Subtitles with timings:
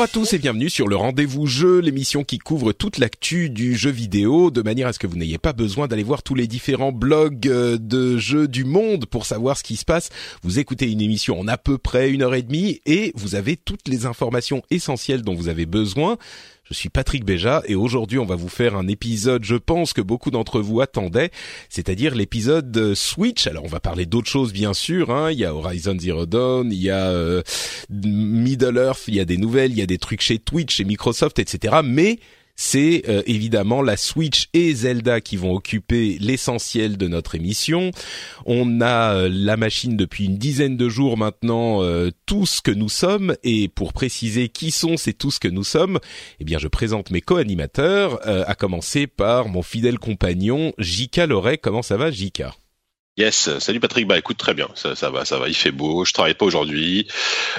[0.00, 3.76] Bonjour à tous et bienvenue sur le Rendez-vous Jeu, l'émission qui couvre toute l'actu du
[3.76, 6.46] jeu vidéo de manière à ce que vous n'ayez pas besoin d'aller voir tous les
[6.46, 10.08] différents blogs euh, de jeux du monde pour savoir ce qui se passe.
[10.42, 13.58] Vous écoutez une émission en à peu près une heure et demie et vous avez
[13.58, 16.16] toutes les informations essentielles dont vous avez besoin.
[16.70, 20.00] Je suis Patrick Béja et aujourd'hui on va vous faire un épisode, je pense que
[20.00, 21.32] beaucoup d'entre vous attendaient,
[21.68, 23.48] c'est-à-dire l'épisode Switch.
[23.48, 25.32] Alors on va parler d'autres choses bien sûr, hein.
[25.32, 27.42] il y a Horizon Zero Dawn, il y a euh,
[27.90, 30.84] Middle Earth, il y a des nouvelles, il y a des trucs chez Twitch, chez
[30.84, 31.80] Microsoft, etc.
[31.82, 32.20] Mais
[32.60, 37.90] c'est euh, évidemment la Switch et Zelda qui vont occuper l'essentiel de notre émission.
[38.44, 42.70] On a euh, la machine depuis une dizaine de jours maintenant, euh, tout ce que
[42.70, 46.00] nous sommes, et pour préciser qui sont ces tous ce que nous sommes,
[46.38, 51.56] eh bien je présente mes co-animateurs, à commencer par mon fidèle compagnon Jika Loret.
[51.56, 52.52] Comment ça va Jika
[53.16, 54.06] Yes, salut Patrick.
[54.06, 55.48] Bah écoute, très bien, ça, va, ça va.
[55.48, 56.04] Il fait beau.
[56.04, 57.08] Je travaille pas aujourd'hui.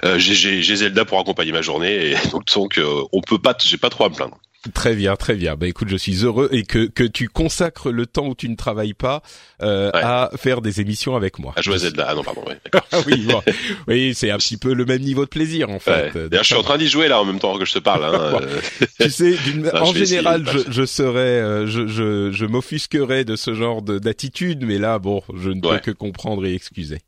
[0.05, 3.77] Euh, j'ai Zelda pour accompagner ma journée, et donc, donc euh, on peut pas, j'ai
[3.77, 4.37] pas trop à me plaindre.
[4.75, 5.55] Très bien, très bien.
[5.55, 8.55] Bah écoute, je suis heureux et que que tu consacres le temps où tu ne
[8.55, 9.23] travailles pas
[9.63, 11.53] euh, à faire des émissions avec moi.
[11.55, 12.05] À jouer à Zelda.
[12.07, 12.43] Ah non, pardon.
[12.45, 12.59] Ouais,
[13.07, 13.41] oui, bon.
[13.87, 16.13] oui, c'est un petit peu le même niveau de plaisir en fait.
[16.13, 16.29] Ouais.
[16.29, 18.05] D'ailleurs, je suis en train d'y jouer là en même temps que je te parle.
[18.05, 18.39] Hein.
[18.99, 19.35] tu sais,
[19.73, 24.77] en général, je, je serais, euh, je je, je m'offusquerais de ce genre d'attitude, mais
[24.77, 26.99] là, bon, je ne peux que comprendre et excuser.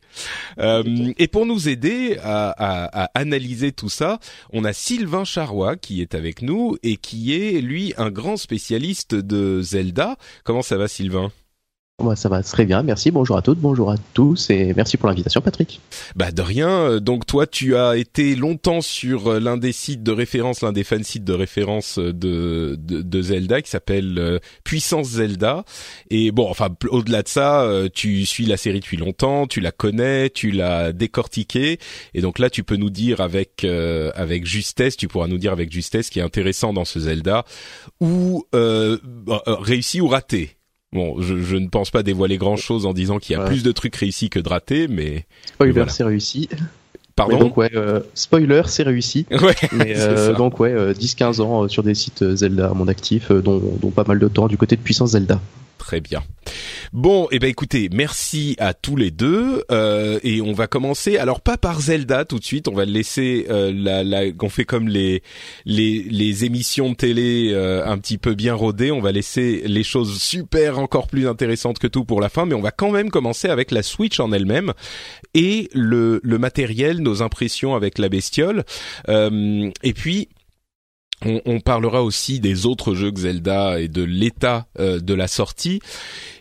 [0.58, 0.84] Euh,
[1.20, 4.20] et pour nous aider à, à, à analyser tout ça,
[4.52, 9.16] on a Sylvain Charrois qui est avec nous et qui est lui un grand spécialiste
[9.16, 10.18] de Zelda.
[10.44, 11.31] Comment ça va Sylvain?
[12.04, 13.12] Moi, ça va très bien, merci.
[13.12, 15.80] Bonjour à toutes, bonjour à tous et merci pour l'invitation, Patrick.
[16.16, 17.00] Bah de rien.
[17.00, 21.24] Donc toi, tu as été longtemps sur l'un des sites de référence, l'un des fansites
[21.24, 25.64] de référence de, de, de Zelda qui s'appelle euh, Puissance Zelda.
[26.09, 29.72] Et bon, enfin au-delà de ça, euh, tu suis la série depuis longtemps, tu la
[29.72, 31.80] connais, tu l'as décortiquée.
[32.14, 35.52] Et donc là, tu peux nous dire avec euh, avec justesse, tu pourras nous dire
[35.52, 37.46] avec justesse ce qui est intéressant dans ce Zelda,
[38.02, 38.46] ou
[39.46, 40.58] réussi ou raté.
[40.94, 43.48] Bon, je, je, ne pense pas dévoiler grand chose en disant qu'il y a ouais.
[43.48, 45.26] plus de trucs réussis que de ratés, mais.
[45.46, 45.92] Spoiler, voilà.
[45.92, 46.50] c'est réussi.
[47.16, 47.36] Pardon.
[47.36, 49.26] Mais donc ouais, euh, spoiler, c'est réussi.
[49.32, 49.56] Ouais.
[49.72, 53.62] Mais euh, donc ouais, euh, 10-15 ans sur des sites Zelda à mon actif, dont,
[53.82, 55.40] dont pas mal de temps du côté de puissance Zelda.
[55.78, 56.24] Très bien.
[56.94, 61.18] Bon, et eh ben écoutez, merci à tous les deux euh, et on va commencer.
[61.18, 64.64] Alors pas par Zelda tout de suite, on va laisser euh, la, la on fait
[64.64, 65.24] comme les
[65.66, 68.92] les, les émissions de télé euh, un petit peu bien rodées.
[68.92, 72.53] On va laisser les choses super encore plus intéressantes que tout pour la fin, mais
[72.53, 74.72] on va quand même commencer avec la Switch en elle-même
[75.34, 78.66] et le le matériel, nos impressions avec la bestiole.
[79.09, 80.30] Euh, et puis
[81.25, 85.79] on, on, parlera aussi des autres jeux Zelda et de l'état euh, de la sortie.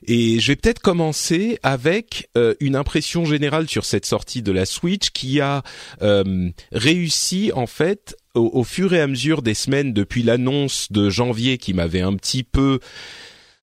[0.07, 4.67] Et je vais peut-être commencer avec euh, une impression générale sur cette sortie de la
[4.67, 5.63] Switch qui a
[6.03, 11.11] euh, réussi en fait au, au, fur et à mesure des semaines depuis l'annonce de
[11.11, 12.81] janvier qui m'avait un petit peu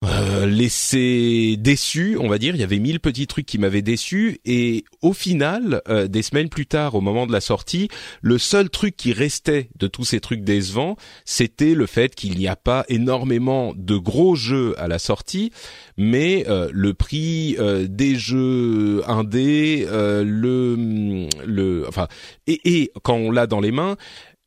[0.06, 2.54] euh, laissé déçu, on va dire.
[2.54, 6.48] Il y avait mille petits trucs qui m'avaient déçu et au final, euh, des semaines
[6.48, 7.88] plus tard, au moment de la sortie,
[8.22, 12.48] le seul truc qui restait de tous ces trucs décevants, c'était le fait qu'il n'y
[12.48, 15.50] a pas énormément de gros jeux à la sortie,
[15.96, 22.08] mais euh, le prix euh, des jeux indés, le le enfin
[22.46, 23.96] et, et quand on l'a dans les mains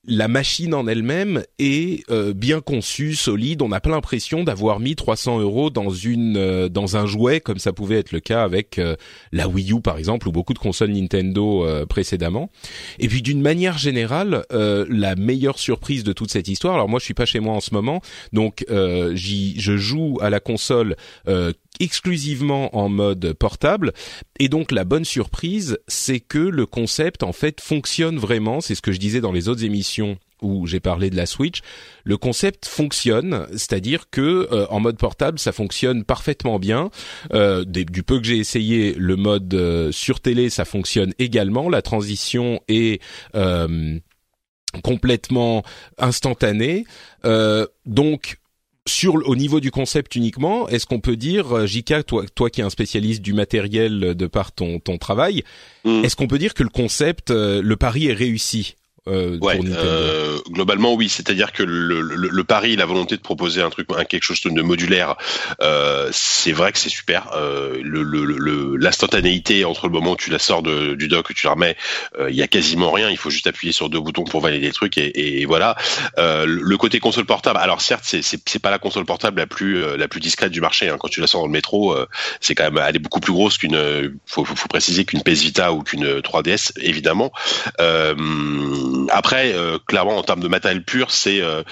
[0.07, 3.61] la machine en elle-même est euh, bien conçue, solide.
[3.61, 7.59] On n'a pas l'impression d'avoir mis 300 euros dans une euh, dans un jouet comme
[7.59, 8.95] ça pouvait être le cas avec euh,
[9.33, 12.49] la Wii U par exemple ou beaucoup de consoles Nintendo précédemment.
[12.99, 16.75] Et puis d'une manière générale, la meilleure surprise de toute cette histoire.
[16.75, 18.01] Alors moi je suis pas chez moi en ce moment,
[18.31, 18.65] donc
[19.13, 20.95] j'y je joue à la console
[21.79, 23.93] exclusivement en mode portable.
[24.39, 28.61] Et donc la bonne surprise, c'est que le concept en fait fonctionne vraiment.
[28.61, 31.61] C'est ce que je disais dans les autres émissions où j'ai parlé de la Switch,
[32.03, 36.89] le concept fonctionne, c'est-à-dire que euh, en mode portable, ça fonctionne parfaitement bien.
[37.33, 41.69] Euh, du peu que j'ai essayé, le mode euh, sur télé, ça fonctionne également.
[41.69, 43.01] La transition est
[44.83, 45.63] complètement
[45.97, 46.85] instantanée.
[47.85, 48.37] donc
[48.87, 52.63] sur au niveau du concept uniquement, est-ce qu'on peut dire, Jika, toi, toi qui es
[52.63, 55.43] un spécialiste du matériel de par ton, ton travail,
[55.85, 56.03] mm.
[56.03, 58.75] est-ce qu'on peut dire que le concept, le pari est réussi?
[59.07, 63.61] Euh, ouais, euh, globalement oui, c'est-à-dire que le, le, le, pari, la volonté de proposer
[63.61, 65.15] un truc, un, quelque chose de modulaire,
[65.61, 67.29] euh, c'est vrai que c'est super.
[67.35, 67.81] Euh,
[68.79, 71.75] L'instantanéité entre le moment où tu la sors de, du dock, où tu la remets,
[72.19, 73.09] euh, il y a quasiment rien.
[73.09, 75.75] Il faut juste appuyer sur deux boutons pour valider le truc et, et voilà.
[76.17, 80.07] Euh, le côté console portable, alors certes, c'est pas la console portable la plus la
[80.07, 80.89] plus discrète du marché.
[80.89, 80.97] Hein.
[80.99, 81.95] Quand tu la sors dans le métro,
[82.41, 83.77] c'est quand même elle est beaucoup plus grosse qu'une.
[84.25, 87.31] Faut, faut, faut, préciser qu'une PS Vita ou qu'une 3DS, évidemment.
[87.79, 88.15] Euh,
[89.09, 91.63] après, euh, clairement, en termes de matériel pur, c'est euh,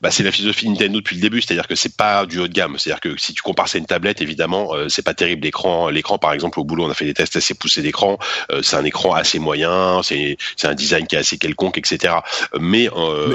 [0.00, 2.52] bah, c'est la philosophie Nintendo depuis le début, c'est-à-dire que c'est pas du haut de
[2.52, 2.76] gamme.
[2.78, 5.44] C'est-à-dire que si tu compares ça à une tablette, évidemment, euh, c'est pas terrible.
[5.44, 8.18] L'écran, l'écran, par exemple, au boulot, on a fait des tests assez poussés d'écran.
[8.62, 12.14] c'est un écran assez moyen, c'est c'est un design qui est assez quelconque, etc.
[12.60, 12.88] Mais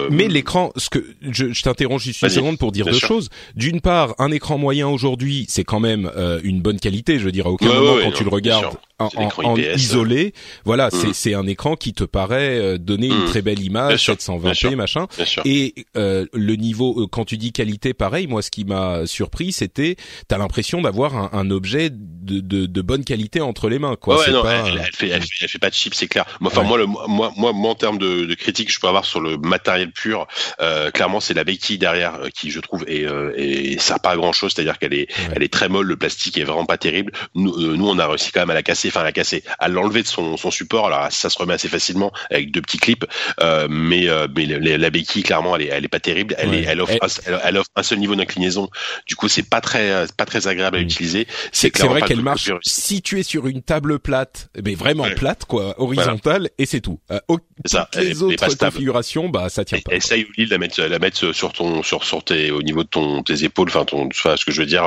[0.10, 3.30] mais, l'écran, ce que je, je t'interromps juste une seconde pour dire deux choses.
[3.56, 6.12] D'une part, un écran moyen aujourd'hui, c'est quand même
[6.44, 7.20] une bonne qualité.
[7.20, 10.34] Je veux dire, à aucun moment quand tu le regardes en, isolé,
[10.66, 11.14] voilà, c'est mm.
[11.14, 13.28] c'est un écran qui te paraît donner une mm.
[13.28, 15.08] très belle image, 720p, machin.
[15.46, 18.28] Et euh, le niveau, euh, quand tu dis qualité, pareil.
[18.28, 19.96] Moi, ce qui m'a surpris, c'était,
[20.28, 24.20] t'as l'impression d'avoir un, un, objet de, de, de, bonne qualité entre les mains, quoi.
[24.20, 24.68] Ouais, non, pas...
[24.68, 26.26] elle, elle, fait, elle, fait, elle, fait, pas de chip, c'est clair.
[26.44, 29.06] Enfin, moi, le, moi, moi, moi, en termes de, de critique que je peux avoir
[29.06, 30.28] sur le matériel pur,
[30.62, 34.12] euh, clairement, c'est la béquille derrière euh, qui, je trouve, est, euh, et ça pas
[34.12, 34.54] à grand chose.
[34.54, 35.88] C'est-à-dire qu'elle est, elle est très molle.
[35.88, 37.12] Le plastique est vraiment pas terrible.
[37.36, 39.68] Nous, nous, on a réussi quand même à la casser, enfin à la casser, à
[39.68, 40.88] l'enlever de son, son support.
[40.88, 43.06] Alors, ça se remet assez facilement avec deux petits clips.
[43.42, 46.36] Euh, mais euh, mais la béquille clairement elle est elle est pas terrible.
[46.38, 48.70] Elle est elle offre un, elle, offre un seul niveau d'inclinaison.
[49.06, 50.84] Du coup c'est pas très pas très agréable à mm.
[50.84, 51.28] utiliser.
[51.52, 55.80] C'est vrai qu'elle marche si tu es sur une table plate, mais vraiment plate quoi,
[55.80, 57.00] horizontale et c'est tout.
[57.12, 57.20] Euh,
[57.66, 57.90] ça.
[57.96, 59.94] les autres configurations bah ça tient pas.
[59.94, 63.24] Essaye de la mettre la mettre sur ton sur sur tes au niveau de ton
[63.24, 64.86] tes épaules, enfin ton ce que je veux dire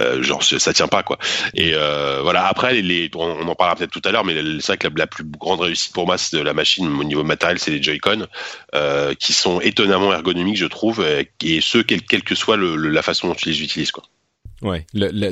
[0.00, 1.18] euh, genre ça tient pas quoi.
[1.54, 4.88] Et voilà après les, on, en parlera peut-être tout à l'heure mais c'est vrai que
[4.88, 7.70] la, la, plus grande réussite pour moi c'est de la machine au niveau matériel c'est
[7.70, 8.26] les Joy-Con
[8.74, 13.34] euh, qui sont étonnamment ergonomiques, je trouve, et ce, quelle, que soit la façon dont
[13.34, 14.04] tu les utilises, quoi.
[14.62, 14.86] Ouais,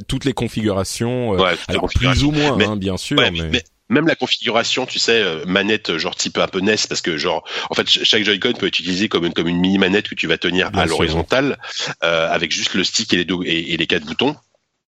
[0.06, 3.16] toutes les configurations, euh, alors plus ou moins, hein, bien sûr.
[3.16, 3.64] mais...
[3.88, 7.42] même la configuration, tu sais, euh, manette genre type un peu NES, parce que genre,
[7.70, 10.26] en fait, chaque Joy-Con peut être utilisé comme une comme une mini manette que tu
[10.26, 11.58] vas tenir à l'horizontale,
[12.00, 14.36] avec juste le stick et les deux et les quatre boutons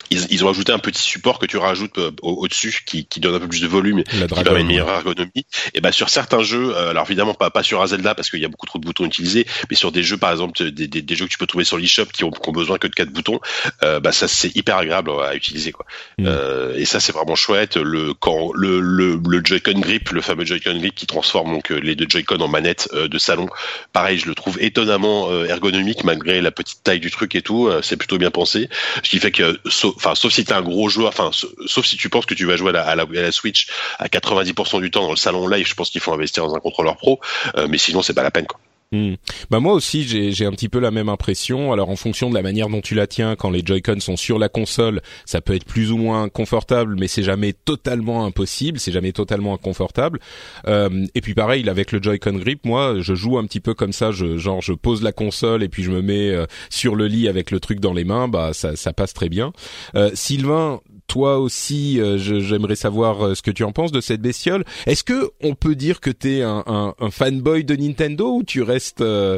[0.10, 3.36] ils, ils, ont ajouté un petit support que tu rajoutes euh, au-dessus qui, qui, donne
[3.36, 5.46] un peu plus de volume, qui permet une meilleure ergonomie.
[5.74, 8.40] Et ben sur certains jeux, euh, alors évidemment pas, pas sur un Zelda parce qu'il
[8.40, 11.02] y a beaucoup trop de boutons utilisés, mais sur des jeux par exemple des, des,
[11.02, 12.94] des jeux que tu peux trouver sur l'eShop qui ont, qui ont besoin que de
[12.94, 13.40] quatre boutons,
[13.84, 15.86] euh, bah ça c'est hyper agréable à utiliser quoi.
[16.18, 16.26] Mm.
[16.28, 17.78] Euh, et ça c'est vraiment chouette.
[17.78, 21.80] Le quand le le, le Joy-Con grip, le fameux Joy-Con grip qui transforme donc euh,
[21.80, 23.48] les deux Joy-Con en manette de salon,
[23.94, 27.70] pareil je le trouve étonnamment ergonomique malgré la petite taille du truc et tout.
[27.82, 28.70] c'est plutôt bien pensé,
[29.04, 29.60] ce qui fait que
[29.96, 31.32] enfin sauf si t'es un gros joueur, enfin
[31.66, 33.68] sauf si tu penses que tu vas jouer à la, à la, Switch
[34.00, 36.60] à 90% du temps dans le salon live, je pense qu'il faut investir dans un
[36.60, 37.20] contrôleur pro,
[37.58, 38.60] euh, mais sinon c'est pas la peine quoi.
[38.92, 39.16] Hmm.
[39.50, 41.74] Bah moi aussi j'ai un petit peu la même impression.
[41.74, 44.38] Alors en fonction de la manière dont tu la tiens, quand les Joy-Con sont sur
[44.38, 48.92] la console, ça peut être plus ou moins confortable, mais c'est jamais totalement impossible, c'est
[48.92, 50.20] jamais totalement inconfortable.
[50.68, 53.92] Euh, et puis pareil avec le Joy-Con grip, moi je joue un petit peu comme
[53.92, 57.08] ça, je, genre je pose la console et puis je me mets euh, sur le
[57.08, 59.52] lit avec le truc dans les mains, bah ça, ça passe très bien.
[59.96, 64.22] Euh, Sylvain, toi aussi, euh, j'aimerais savoir euh, ce que tu en penses de cette
[64.22, 64.64] bestiole.
[64.86, 69.02] Est-ce que on peut dire que t'es un, un, fanboy de Nintendo ou tu restes
[69.02, 69.38] euh,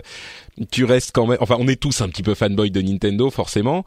[0.71, 1.37] tu restes quand même.
[1.41, 3.85] Enfin, on est tous un petit peu fanboy de Nintendo, forcément.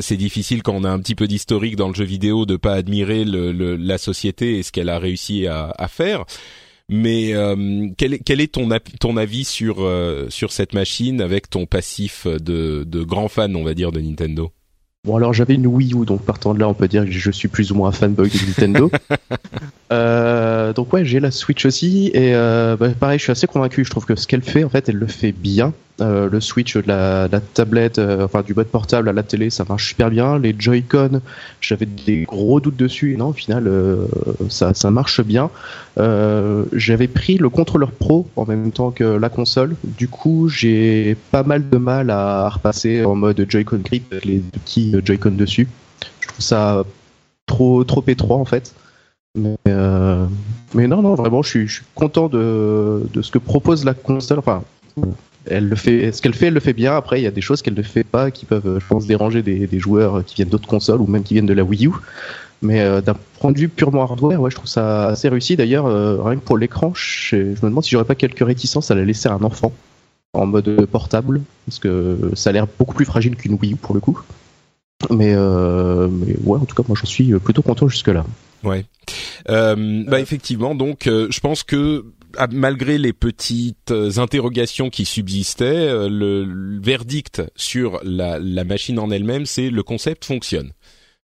[0.00, 2.74] c'est difficile quand on a un petit peu d'historique dans le jeu vidéo de pas
[2.74, 6.24] admirer la société et ce qu'elle a réussi à, faire.
[6.88, 7.32] Mais
[7.98, 8.68] quel, est, ton,
[9.00, 9.76] ton avis sur
[10.28, 14.52] sur cette machine avec ton passif de grand fan, on va dire, de Nintendo?
[15.04, 17.30] Bon alors j'avais une Wii U, donc partant de là on peut dire que je
[17.30, 18.90] suis plus ou moins fanboy de Nintendo.
[19.92, 23.84] euh, donc ouais j'ai la Switch aussi et euh, bah, pareil je suis assez convaincu,
[23.84, 25.74] je trouve que ce qu'elle fait en fait elle le fait bien.
[26.00, 29.48] Euh, le switch de la, la tablette, euh, enfin du mode portable à la télé,
[29.48, 30.40] ça marche super bien.
[30.40, 31.20] Les Joy-Con,
[31.60, 33.12] j'avais des gros doutes dessus.
[33.12, 34.06] Et non, au final, euh,
[34.48, 35.50] ça, ça marche bien.
[35.96, 39.76] j'avais pris le contrôleur pro en même temps que la console.
[39.84, 44.38] Du coup, j'ai pas mal de mal à repasser en mode Joy-Con grip avec les
[44.40, 45.68] petits Joy-Con dessus
[46.26, 46.84] trouve ça
[47.46, 48.74] trop trop étroit en fait.
[49.36, 49.56] Mais,
[50.74, 53.94] mais non, non, vraiment, je suis, je suis content de, de ce que propose la
[53.94, 54.38] console.
[54.40, 54.62] Enfin,
[55.46, 56.96] elle le fait, ce qu'elle fait, elle le fait bien.
[56.96, 59.42] Après, il y a des choses qu'elle ne fait pas qui peuvent, je pense, déranger
[59.42, 61.92] des, joueurs qui viennent d'autres consoles ou même qui viennent de la Wii U.
[62.62, 65.56] Mais euh, d'un point de vue purement hardware, ouais, je trouve ça assez réussi.
[65.56, 68.94] D'ailleurs, euh, rien que pour l'écran, je, me demande si j'aurais pas quelques réticences à
[68.94, 69.72] la laisser à un enfant
[70.32, 73.94] en mode portable, parce que ça a l'air beaucoup plus fragile qu'une Wii U pour
[73.94, 74.20] le coup.
[75.10, 76.08] Mais, euh,
[76.42, 78.24] ouais, en tout cas, moi j'en suis plutôt content jusque là.
[78.64, 78.86] Ouais.
[79.50, 82.06] Euh, bah effectivement, donc je pense que
[82.50, 89.70] malgré les petites interrogations qui subsistaient, le, verdict sur la, la machine en elle-même, c'est
[89.70, 90.72] le concept fonctionne.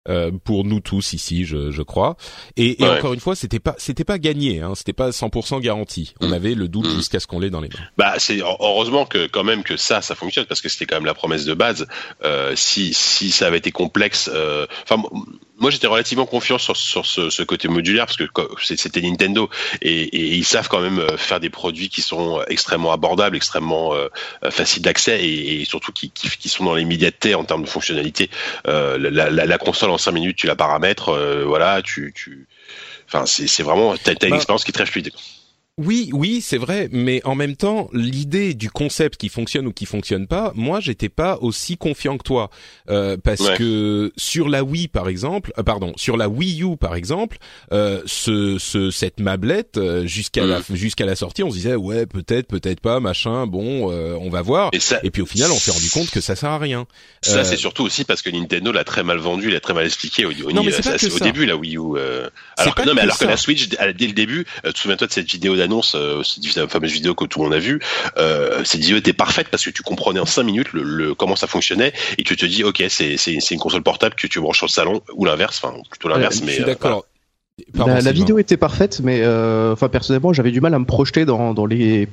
[0.08, 2.16] Euh, pour nous tous ici, je, je crois.
[2.56, 6.14] Et, et encore une fois, c'était pas c'était pas gagné, hein, c'était pas 100% garanti.
[6.20, 6.32] On mm.
[6.32, 6.94] avait le doute mm.
[6.94, 7.84] jusqu'à ce qu'on l'ait dans les mains.
[7.98, 11.04] Bah c'est heureusement que quand même que ça ça fonctionne parce que c'était quand même
[11.04, 11.86] la promesse de base.
[12.24, 15.02] Euh, si si ça avait été complexe, euh, enfin
[15.58, 18.26] moi j'étais relativement confiant sur, sur ce, ce, côté modulaire parce que
[18.76, 19.50] c'était Nintendo
[19.82, 23.94] et, et, ils savent quand même euh, faire des produits qui sont extrêmement abordables, extrêmement
[23.94, 24.08] euh,
[24.50, 28.30] faciles d'accès et, et, surtout qui, qui, qui, sont dans l'immédiateté en termes de fonctionnalité.
[28.66, 32.46] Euh, la, la, la, console en 5 minutes tu la paramètres, euh, voilà, tu, tu,
[33.06, 35.10] enfin c'est vraiment t'as as une bah, expérience qui est très fluide.
[35.78, 39.86] Oui, oui, c'est vrai, mais en même temps, l'idée du concept qui fonctionne ou qui
[39.86, 42.50] fonctionne pas, moi, j'étais pas aussi confiant que toi,
[42.90, 46.96] euh, parce que sur la Wii, par exemple, euh, pardon, sur la Wii U, par
[46.96, 47.38] exemple,
[47.72, 50.64] euh, ce, ce, cette mablette euh, jusqu'à la mm.
[50.74, 54.42] jusqu'à la sortie, on se disait ouais, peut-être, peut-être pas, machin, bon, euh, on va
[54.42, 54.70] voir.
[54.72, 56.86] Et, ça, et, puis au final, on s'est rendu compte que ça sert à rien.
[57.22, 60.24] Ça, c'est surtout aussi parce que Nintendo l'a très mal vendu, l'a très mal expliqué
[60.24, 61.98] au, au, au début la Wii U.
[62.56, 64.44] alors que non, mais alors que la Switch, dès le début,
[64.74, 66.22] souviens-toi de cette vidéo annonce, euh,
[66.56, 67.80] la fameuse vidéo que tout le monde a vue,
[68.16, 71.46] euh, cette vidéo était parfaite parce que tu comprenais en 5 minutes le, comment ça
[71.46, 73.16] fonctionnait et tu te dis ok c'est
[73.50, 76.42] une console portable que tu branches au salon ou l'inverse, enfin plutôt l'inverse.
[76.44, 77.04] mais euh, d'accord.
[77.74, 81.66] la, vidéo était parfaite, mais enfin personnellement j'avais du mal à me projeter dans, dans
[81.66, 82.08] les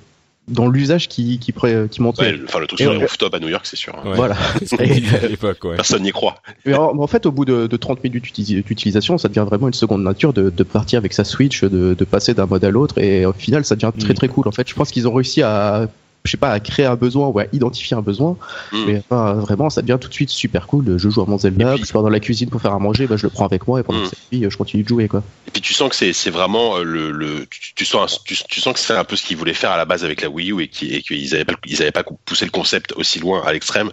[0.47, 2.35] dans l'usage qui qui, qui montrait.
[2.45, 3.95] enfin le truc sur le rooftop à New York, c'est sûr.
[3.95, 4.11] Hein.
[4.15, 4.35] Voilà.
[5.75, 6.41] Personne n'y croit.
[6.65, 10.03] Mais en, fait, au bout de, de 30 minutes d'utilisation, ça devient vraiment une seconde
[10.03, 13.25] nature de, de partir avec sa Switch, de, de passer d'un mode à l'autre, et
[13.25, 14.17] au final, ça devient très mm.
[14.17, 14.47] très cool.
[14.47, 15.87] En fait, je pense qu'ils ont réussi à
[16.25, 18.37] je sais pas, à créer un besoin ou à identifier un besoin.
[18.71, 18.85] Mm.
[18.85, 20.97] Mais vraiment, ça devient tout de suite super cool.
[20.97, 23.17] Je joue à mon Zelda, je pars dans la cuisine pour faire à manger, bah,
[23.17, 24.05] je le prends avec moi et pendant mm.
[24.05, 25.07] cette vie, je continue de jouer.
[25.07, 25.23] Quoi.
[25.47, 28.79] Et puis tu sens que c'est vraiment euh, le, le tu, sens tu, sens que
[28.79, 30.67] c'est un peu ce qu'ils voulaient faire à la base avec la Wii U et
[30.67, 33.91] qu'ils n'avaient pas ils avaient pas poussé le concept aussi loin à l'extrême.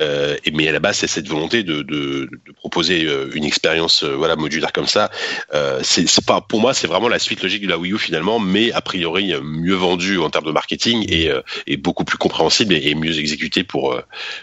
[0.00, 4.02] Euh, mais à la base, c'est cette volonté de, de, de proposer euh, une expérience
[4.04, 5.10] euh, voilà modulaire comme ça.
[5.54, 8.38] Euh, c'est pas pour moi, c'est vraiment la suite logique de la Wii U finalement,
[8.38, 11.30] mais a priori mieux vendue en termes de marketing et,
[11.66, 13.94] et beaucoup plus compréhensible et, mieux exécuté pour.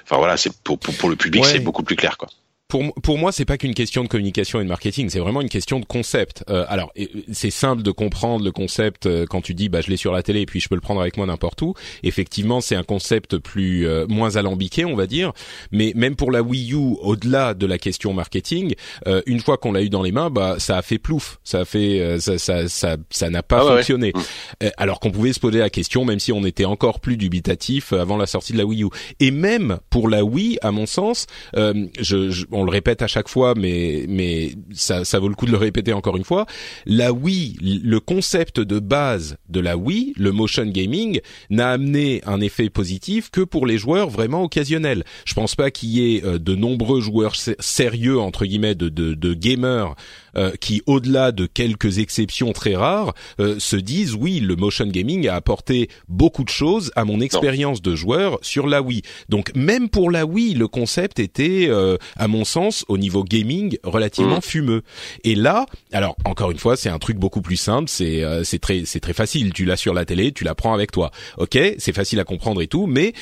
[0.03, 2.29] Enfin voilà, c'est pour, pour, pour le public, c'est beaucoup plus clair quoi
[2.69, 5.49] pour pour moi, c'est pas qu'une question de communication et de marketing, c'est vraiment une
[5.49, 6.43] question de concept.
[6.49, 6.93] Euh, alors,
[7.31, 10.21] c'est simple de comprendre le concept euh, quand tu dis bah je l'ai sur la
[10.21, 11.73] télé et puis je peux le prendre avec moi n'importe où.
[12.03, 15.33] Effectivement, c'est un concept plus euh, moins alambiqué, on va dire,
[15.71, 18.75] mais même pour la Wii U, au-delà de la question marketing,
[19.25, 21.65] une fois qu'on l'a eu dans les mains, bah ça a fait plouf, ça a
[21.65, 24.13] fait ça ça ça ça n'a pas ah fonctionné.
[24.61, 24.67] Mm.
[24.77, 28.17] alors qu'on pouvait se poser la question même si on était encore plus dubitatif avant
[28.17, 28.89] la sortie de la Wii U.
[29.19, 33.29] Et même pour la Wii, à mon sens, je, je on le répète à chaque
[33.29, 36.45] fois, mais mais ça, ça vaut le coup de le répéter encore une fois.
[36.85, 42.41] La Wii, le concept de base de la Wii, le motion gaming, n'a amené un
[42.41, 45.03] effet positif que pour les joueurs vraiment occasionnels.
[45.25, 49.13] Je pense pas qu'il y ait euh, de nombreux joueurs sérieux entre guillemets de, de,
[49.13, 49.95] de gamers
[50.35, 55.27] euh, qui, au-delà de quelques exceptions très rares, euh, se disent oui, le motion gaming
[55.27, 59.01] a apporté beaucoup de choses à mon expérience de joueur sur la Wii.
[59.29, 63.77] Donc même pour la Wii, le concept était, euh, à mon sens, au niveau gaming,
[63.83, 64.41] relativement mmh.
[64.41, 64.81] fumeux.
[65.23, 67.89] Et là, alors encore une fois, c'est un truc beaucoup plus simple.
[67.89, 69.53] C'est c'est très c'est très facile.
[69.53, 71.11] Tu l'as sur la télé, tu la prends avec toi.
[71.37, 73.13] Ok, c'est facile à comprendre et tout, mais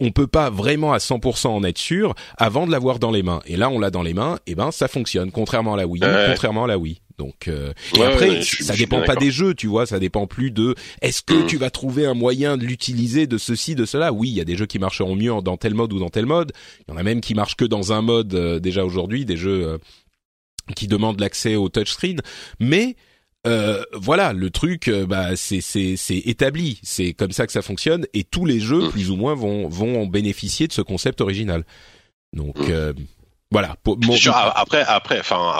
[0.00, 3.40] on peut pas vraiment à 100% en être sûr avant de l'avoir dans les mains.
[3.46, 5.30] Et là, on l'a dans les mains, et ben ça fonctionne.
[5.30, 7.00] Contrairement à la Wii, contrairement à la Wii.
[7.18, 10.74] Donc euh, et après ça dépend pas des jeux, tu vois, ça dépend plus de
[11.00, 11.46] est-ce que mm.
[11.46, 14.12] tu vas trouver un moyen de l'utiliser de ceci de cela?
[14.12, 16.26] Oui, il y a des jeux qui marcheront mieux dans tel mode ou dans tel
[16.26, 16.52] mode.
[16.80, 19.36] Il y en a même qui marchent que dans un mode euh, déjà aujourd'hui, des
[19.36, 19.78] jeux euh,
[20.74, 22.20] qui demandent l'accès au touchscreen,
[22.58, 22.96] mais
[23.92, 28.24] voilà, le truc, bah c'est c'est c'est établi, c'est comme ça que ça fonctionne et
[28.24, 28.90] tous les jeux mm.
[28.90, 31.64] plus ou moins vont vont bénéficier de ce concept original.
[32.32, 32.94] Donc mm.
[33.52, 33.76] voilà.
[33.84, 33.98] Pour,
[34.56, 35.52] après après, enfin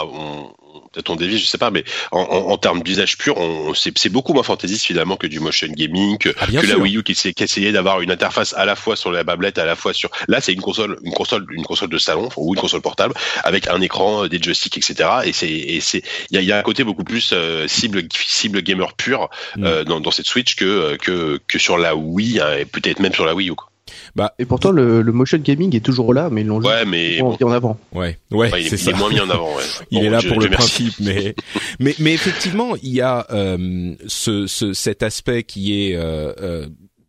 [0.95, 3.35] on peut-être on dévie, je sais pas, mais en, en, termes d'usage pur,
[3.75, 7.03] c'est beaucoup moins fantaisiste finalement que du motion gaming, que, ah, que la Wii U
[7.03, 9.93] qui, qui essayait d'avoir une interface à la fois sur la bablette, à la fois
[9.93, 10.09] sur.
[10.27, 13.67] Là, c'est une console, une console, une console de salon ou une console portable avec
[13.67, 15.09] un écran, euh, des joysticks, etc.
[15.25, 18.03] Et c'est, et c'est, il y a, y a, un côté beaucoup plus euh, cible,
[18.13, 19.63] cible gamer pur mm.
[19.65, 23.13] euh, dans, dans, cette Switch que que que sur la Wii hein, et peut-être même
[23.13, 23.55] sur la Wii U.
[23.55, 23.69] Quoi.
[24.15, 27.19] Bah, et pourtant le, le, motion gaming est toujours là, mais ils l'ont ouais, mais
[27.21, 27.77] mis en avant.
[27.93, 29.55] Ouais, ouais, c'est il est moins mis en avant.
[29.55, 29.63] Ouais.
[29.91, 31.35] il est là pour le principe, mais
[31.79, 36.67] mais mais effectivement, il y a euh, ce, ce cet aspect qui est euh, euh,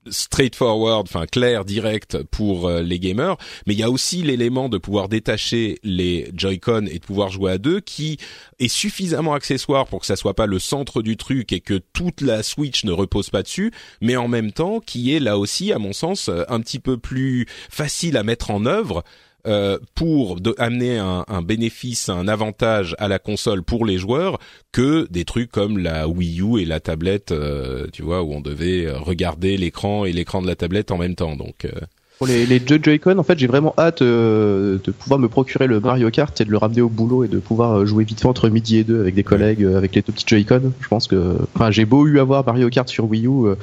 [0.09, 3.37] straightforward, enfin clair, direct pour euh, les gamers,
[3.67, 7.53] mais il y a aussi l'élément de pouvoir détacher les Joy-Con et de pouvoir jouer
[7.53, 8.19] à deux qui
[8.59, 12.21] est suffisamment accessoire pour que ça soit pas le centre du truc et que toute
[12.21, 15.79] la Switch ne repose pas dessus, mais en même temps qui est là aussi à
[15.79, 19.05] mon sens un petit peu plus facile à mettre en œuvre
[19.47, 24.39] euh, pour amener un, un, bénéfice, un avantage à la console pour les joueurs
[24.73, 28.41] que des trucs comme la Wii U et la tablette, euh, tu vois, où on
[28.41, 31.37] devait regarder l'écran et l'écran de la tablette en même temps.
[31.37, 31.71] Donc euh.
[32.19, 36.11] pour les, les Joy-Con, en fait, j'ai vraiment hâte de pouvoir me procurer le Mario
[36.11, 38.79] Kart et de le ramener au boulot et de pouvoir jouer vite fait entre midi
[38.79, 40.73] et deux avec des collègues avec les tout petits Joy-Con.
[40.81, 43.55] Je pense que, enfin, j'ai beau eu avoir Mario Kart sur Wii U,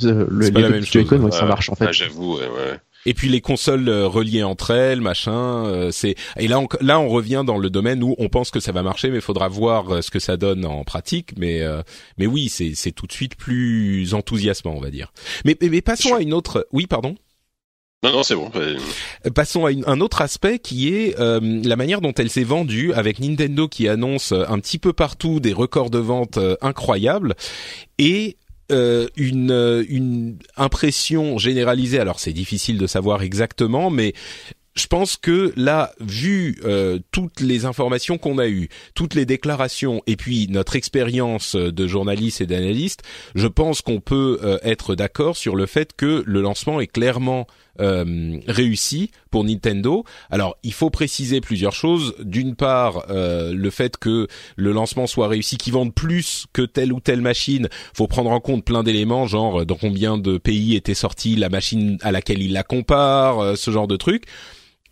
[0.00, 1.86] le, les petits Joy-Con, ça marche en fait.
[1.88, 2.78] Ah, J'avoue, ouais, ouais.
[3.04, 5.66] Et puis les consoles euh, reliées entre elles, machin.
[5.66, 8.60] Euh, c'est et là on, là on revient dans le domaine où on pense que
[8.60, 11.30] ça va marcher, mais il faudra voir euh, ce que ça donne en pratique.
[11.36, 11.62] Mais
[12.18, 15.12] mais oui, c'est c'est tout de suite plus enthousiasmant, on va dire.
[15.44, 16.66] Mais mais, passons à une autre.
[16.72, 17.16] Oui, pardon.
[18.04, 18.50] Non, non, c'est bon.
[19.32, 23.68] Passons à un autre aspect qui est la manière dont elle s'est vendue avec Nintendo
[23.68, 27.34] qui annonce un petit peu partout des records de vente incroyables
[27.98, 28.36] et
[28.70, 31.98] euh, une, euh, une impression généralisée.
[31.98, 34.14] Alors c'est difficile de savoir exactement, mais
[34.74, 40.02] je pense que là, vu euh, toutes les informations qu'on a eues, toutes les déclarations,
[40.06, 43.02] et puis notre expérience de journaliste et d'analyste,
[43.34, 47.46] je pense qu'on peut être d'accord sur le fait que le lancement est clairement
[47.80, 50.04] euh, réussi pour Nintendo.
[50.30, 52.14] Alors, il faut préciser plusieurs choses.
[52.18, 56.92] D'une part, euh, le fait que le lancement soit réussi, qu'ils vendent plus que telle
[56.92, 60.92] ou telle machine, faut prendre en compte plein d'éléments, genre dans combien de pays était
[60.92, 64.26] sortie la machine à laquelle il la compare, euh, ce genre de trucs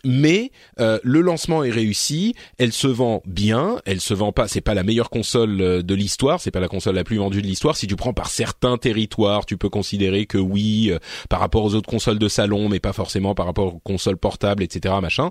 [0.04, 4.60] mais euh, le lancement est réussi, elle se vend bien, elle se vend pas, c'est
[4.60, 7.46] pas la meilleure console euh, de l'histoire, c'est pas la console la plus vendue de
[7.46, 7.76] l'histoire.
[7.76, 11.74] Si tu prends par certains territoires, tu peux considérer que oui, euh, par rapport aux
[11.74, 14.94] autres consoles de salon, mais pas forcément par rapport aux consoles portables, etc.
[15.00, 15.30] Machin.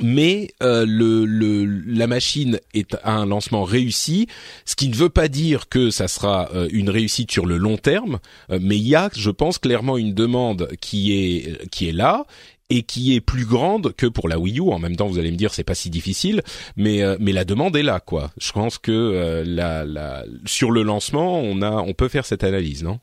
[0.00, 4.28] mais le, le, la machine est un lancement réussi,
[4.64, 8.18] ce qui ne veut pas dire que ça sera une réussite sur le long terme,
[8.48, 12.26] mais il y a, je pense, clairement une demande qui est qui est là
[12.70, 14.72] et qui est plus grande que pour la Wii U.
[14.72, 16.42] En même temps, vous allez me dire c'est pas si difficile,
[16.76, 18.30] mais euh, mais la demande est là quoi.
[18.38, 22.44] Je pense que euh, la, la sur le lancement, on a on peut faire cette
[22.44, 23.00] analyse, non?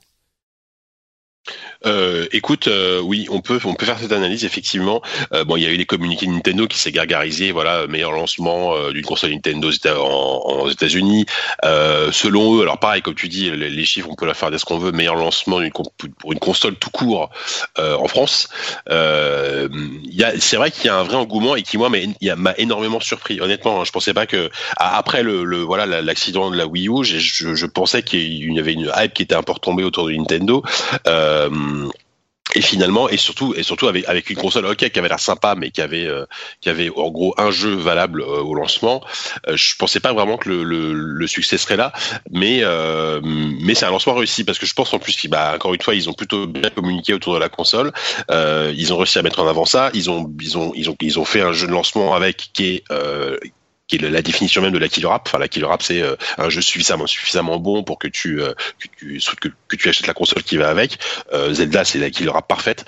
[1.86, 5.02] Euh, écoute, euh, oui, on peut, on peut faire cette analyse effectivement.
[5.34, 8.12] Euh, bon, il y a eu les communiqués de Nintendo qui s'est gargarisé, voilà, meilleur
[8.12, 11.26] lancement d'une console Nintendo aux États-Unis.
[11.64, 14.66] selon eux, alors pareil, comme tu dis, les, chiffres, on peut la faire dès ce
[14.66, 14.92] qu'on veut.
[14.92, 15.60] Meilleur lancement
[16.18, 17.30] pour une console tout court
[17.78, 18.50] en France.
[18.88, 23.40] c'est vrai qu'il y a un vrai engouement et qui moi m'a énormément surpris.
[23.42, 27.66] Honnêtement, hein, je pensais pas que après le, voilà l'accident de la Wii U, je,
[27.66, 30.64] pensais qu'il y avait une hype qui était un peu retombée autour de Nintendo.
[32.54, 35.72] Et finalement et surtout et surtout avec une console ok qui avait l'air sympa mais
[35.72, 36.26] qui avait euh,
[36.62, 39.04] qui avait en gros un jeu valable euh, au lancement.
[39.48, 41.92] Euh, je pensais pas vraiment que le succès serait là
[42.32, 42.64] mais
[43.24, 45.82] mais c'est un lancement réussi parce que je pense en plus qu'ils bah encore une
[45.82, 47.92] fois ils ont plutôt bien communiqué autour de la console.
[48.30, 49.90] Ils ont réussi à mettre en avant ça.
[49.94, 52.76] Ils ont ils ont ils ont ils ont fait un jeu de lancement avec qui
[52.76, 52.84] est
[53.88, 55.24] qui est la définition même de la killer app.
[55.28, 58.54] Enfin, la killer app, c'est euh, un jeu suffisamment suffisamment bon pour que tu euh,
[58.80, 60.98] que tu que, que, tu achètes la console qui va avec.
[61.34, 62.86] Euh, Zelda, c'est la killer app parfaite.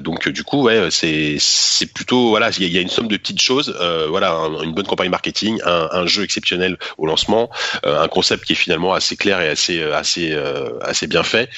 [0.00, 3.40] donc du coup, ouais, c'est c'est plutôt voilà, il y, a une somme de petites
[3.40, 3.76] choses.
[4.08, 4.30] voilà,
[4.62, 7.50] une bonne campagne marketing, un, un, jeu exceptionnel au lancement,
[7.84, 10.36] un concept qui est finalement assez clair et assez assez
[10.82, 11.50] assez bien fait.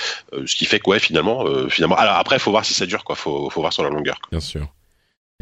[0.46, 1.96] ce qui fait que ouais, finalement, finalement.
[1.96, 3.16] Alors après, faut voir si ça dure quoi.
[3.16, 4.18] Faut faut voir sur la longueur.
[4.20, 4.28] Quoi.
[4.32, 4.68] Bien sûr.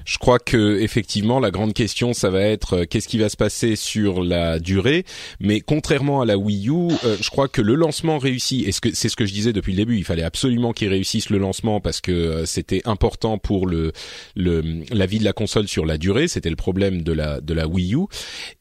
[0.09, 3.37] Je crois que effectivement la grande question ça va être euh, qu'est-ce qui va se
[3.37, 5.05] passer sur la durée.
[5.39, 9.11] Mais contrairement à la Wii U, euh, je crois que le lancement réussi et c'est
[9.11, 12.01] ce que je disais depuis le début, il fallait absolument qu'il réussisse le lancement parce
[12.01, 13.93] que euh, c'était important pour le,
[14.35, 16.27] le la vie de la console sur la durée.
[16.27, 18.07] C'était le problème de la de la Wii U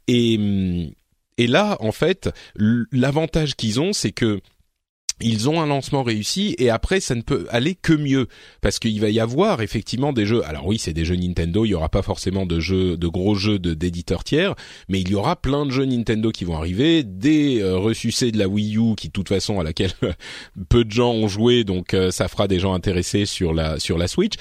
[0.09, 0.37] et
[1.37, 4.41] et là en fait l'avantage qu'ils ont c'est que
[5.21, 8.27] ils ont un lancement réussi et après ça ne peut aller que mieux
[8.61, 10.43] parce qu'il va y avoir effectivement des jeux.
[10.45, 13.35] Alors oui, c'est des jeux Nintendo, il y aura pas forcément de jeux de gros
[13.35, 14.55] jeux d'éditeurs tiers,
[14.89, 18.37] mais il y aura plein de jeux Nintendo qui vont arriver, des euh, ressucés de
[18.37, 19.93] la Wii U qui de toute façon à laquelle
[20.69, 23.97] peu de gens ont joué donc euh, ça fera des gens intéressés sur la sur
[23.97, 24.35] la Switch.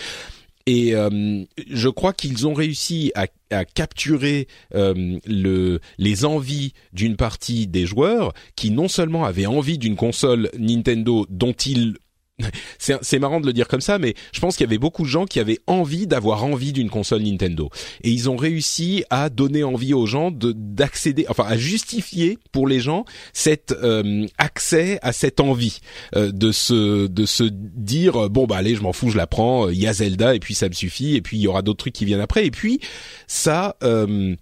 [0.67, 7.17] Et euh, je crois qu'ils ont réussi à, à capturer euh, le, les envies d'une
[7.17, 11.99] partie des joueurs qui non seulement avaient envie d'une console Nintendo dont ils
[12.79, 15.09] c'est marrant de le dire comme ça, mais je pense qu'il y avait beaucoup de
[15.09, 17.71] gens qui avaient envie d'avoir envie d'une console Nintendo,
[18.03, 22.69] et ils ont réussi à donner envie aux gens de d'accéder, enfin à justifier pour
[22.69, 25.81] les gens cet euh, accès à cette envie
[26.15, 29.69] euh, de se de se dire bon bah allez je m'en fous je la prends,
[29.69, 31.79] il y a Zelda et puis ça me suffit et puis il y aura d'autres
[31.79, 32.47] trucs qui viennent après.
[32.47, 32.81] Et puis
[33.27, 34.35] ça euh,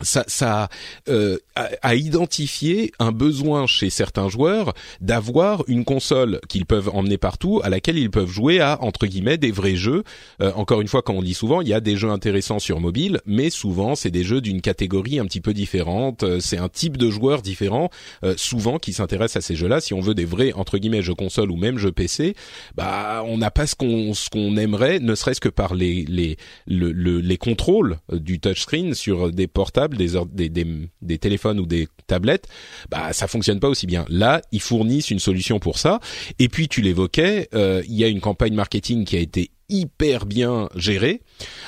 [0.00, 0.68] ça, ça
[1.08, 7.60] euh, a, identifié un besoin chez certains joueurs d'avoir une console qu'ils peuvent emmener partout,
[7.62, 10.04] à laquelle ils peuvent jouer à entre guillemets des vrais jeux.
[10.42, 12.80] Euh, encore une fois, quand on dit souvent, il y a des jeux intéressants sur
[12.80, 16.22] mobile, mais souvent c'est des jeux d'une catégorie un petit peu différente.
[16.24, 17.90] Euh, c'est un type de joueur différent,
[18.24, 19.80] euh, souvent qui s'intéresse à ces jeux-là.
[19.80, 22.34] Si on veut des vrais entre guillemets jeux console ou même jeux PC,
[22.74, 26.36] bah on n'a pas ce qu'on ce qu'on aimerait, ne serait-ce que par les les
[26.66, 32.46] le, les contrôles du touchscreen sur des portables des, téléphones ou des tablettes,
[32.90, 34.04] bah ça fonctionne pas aussi bien.
[34.08, 36.00] Là, ils fournissent une solution pour ça.
[36.38, 40.26] Et puis tu l'évoquais, euh, il y a une campagne marketing qui a été hyper
[40.26, 41.22] bien géré,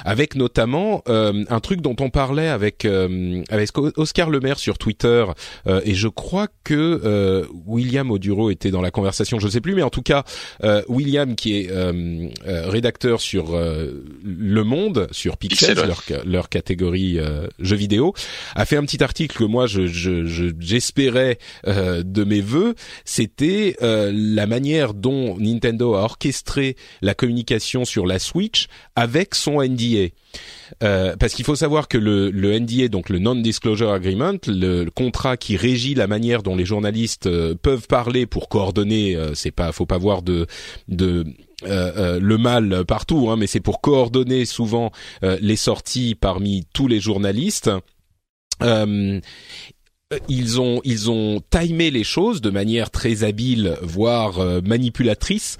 [0.04, 5.24] avec notamment euh, un truc dont on parlait avec euh, avec Oscar Lemaire sur Twitter,
[5.66, 9.74] euh, et je crois que William Oduro était dans la conversation, je ne sais plus,
[9.74, 10.24] mais en tout cas
[10.88, 11.70] William qui est
[12.44, 17.18] rédacteur sur Le Monde, sur Pixel, leur, leur, catégorie
[17.58, 18.14] jeux vidéo,
[18.54, 24.46] a fait un petit article que moi je j'espérais je, de mes voeux, c'était la
[24.46, 30.08] manière dont Nintendo a orchestré la communication sur la Switch avec son NDA.
[30.82, 35.36] Euh, parce qu'il faut savoir que le, le NDA, donc le Non-Disclosure Agreement, le, contrat
[35.36, 39.72] qui régit la manière dont les journalistes euh, peuvent parler pour coordonner, euh, c'est pas,
[39.72, 40.46] faut pas voir de,
[40.88, 41.24] de
[41.62, 47.70] le mal partout, hein, mais c'est pour coordonner souvent les sorties parmi tous les journalistes.
[50.28, 55.56] ils ont ils ont timé les choses de manière très habile, voire manipulatrice,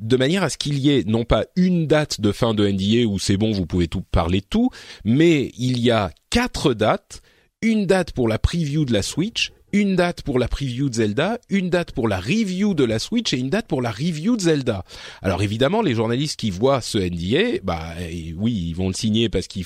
[0.00, 3.06] de manière à ce qu'il y ait non pas une date de fin de NDA
[3.06, 4.70] où c'est bon, vous pouvez tout parler de tout,
[5.04, 7.22] mais il y a quatre dates,
[7.62, 11.38] une date pour la preview de la Switch, une date pour la preview de Zelda,
[11.48, 14.42] une date pour la review de la Switch et une date pour la review de
[14.42, 14.84] Zelda.
[15.22, 17.94] Alors évidemment, les journalistes qui voient ce NDA, bah
[18.36, 19.64] oui, ils vont le signer parce qu'ils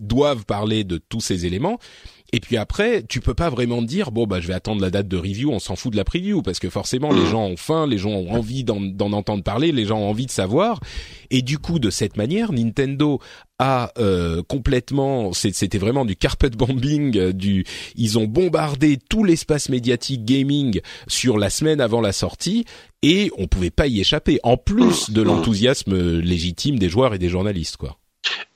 [0.00, 1.78] doivent parler de tous ces éléments,
[2.34, 5.06] et puis après, tu peux pas vraiment dire bon bah je vais attendre la date
[5.06, 7.30] de review, on s'en fout de la preview parce que forcément les mm.
[7.30, 10.32] gens ont faim, les gens ont envie d'en entendre parler, les gens ont envie de
[10.32, 10.80] savoir.
[11.30, 13.20] Et du coup, de cette manière, Nintendo
[13.60, 19.68] a euh, complètement, c'était vraiment du carpet bombing, euh, du, ils ont bombardé tout l'espace
[19.68, 22.64] médiatique gaming sur la semaine avant la sortie
[23.02, 24.40] et on pouvait pas y échapper.
[24.42, 27.96] En plus de l'enthousiasme légitime des joueurs et des journalistes, quoi.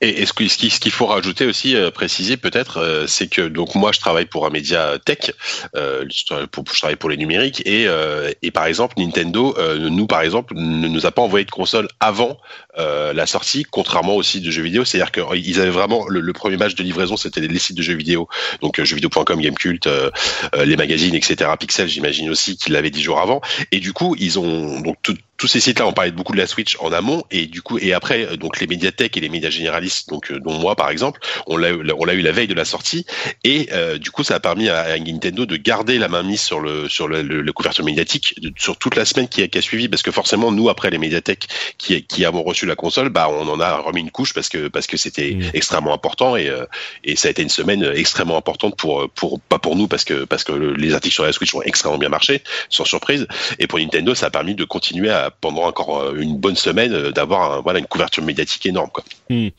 [0.01, 0.33] Et, ce
[0.79, 4.45] qu'il faut rajouter aussi, euh, préciser peut-être, euh, c'est que donc moi je travaille pour
[4.45, 5.31] un média tech,
[5.75, 7.87] euh, je, travaille pour les numériques et,
[8.41, 12.37] et par exemple Nintendo, nous par exemple, ne nous a pas envoyé de console avant
[12.77, 14.85] la sortie, contrairement aux sites de jeux vidéo.
[14.85, 18.27] C'est-à-dire qu'ils avaient vraiment le, premier match de livraison, c'était les, sites de jeux vidéo,
[18.61, 19.87] donc jeuxvideo.com, Gamecult,
[20.63, 21.51] les magazines, etc.
[21.59, 23.41] Pixel, j'imagine aussi qu'ils l'avaient dix jours avant.
[23.71, 24.97] Et du coup, ils ont donc
[25.39, 27.93] tous ces sites-là, on parlait beaucoup de la Switch en amont et du coup et
[27.93, 31.55] après donc les médiathèques et les médias généralistes, donc euh, dont moi par exemple, on
[31.55, 33.05] l'a on l'a eu la veille de la sortie
[33.45, 36.59] et euh, du coup ça a permis à, Nintendo de garder la main mise sur
[36.59, 39.87] le sur le, le, couverture médiatique sur toute la semaine qui a, qui a, suivi
[39.87, 41.47] parce que forcément nous après les médiathèques
[41.77, 44.67] qui qui avons reçu la console, bah on en a remis une couche parce que
[44.67, 45.51] parce que c'était mmh.
[45.53, 46.65] extrêmement important et euh,
[47.05, 50.25] et ça a été une semaine extrêmement importante pour pour pas pour nous parce que
[50.25, 53.25] parce que les articles sur la Switch ont extrêmement bien marché sans surprise
[53.57, 56.93] et pour Nintendo ça a permis de continuer à pendant encore euh, une bonne semaine
[56.93, 59.03] euh, d'avoir voilà une couverture médiatique énorme quoi.
[59.29, 59.49] Hmm.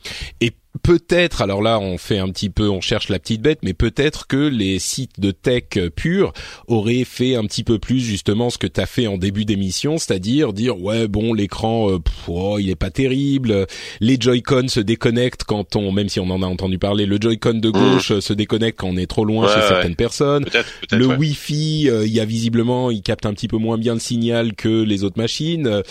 [0.83, 4.27] Peut-être, alors là on fait un petit peu, on cherche la petite bête, mais peut-être
[4.27, 5.63] que les sites de tech
[5.95, 6.33] purs
[6.67, 9.97] auraient fait un petit peu plus justement ce que tu as fait en début d'émission,
[9.97, 13.67] c'est-à-dire dire ouais bon l'écran euh, oh, il est pas terrible,
[13.99, 17.55] les Joy-Con se déconnectent quand on, même si on en a entendu parler, le Joy-Con
[17.55, 18.21] de gauche mmh.
[18.21, 20.45] se déconnecte quand on est trop loin chez certaines personnes,
[20.91, 23.99] le Wi-Fi, euh, il y a visiblement, il capte un petit peu moins bien le
[23.99, 25.81] signal que les autres machines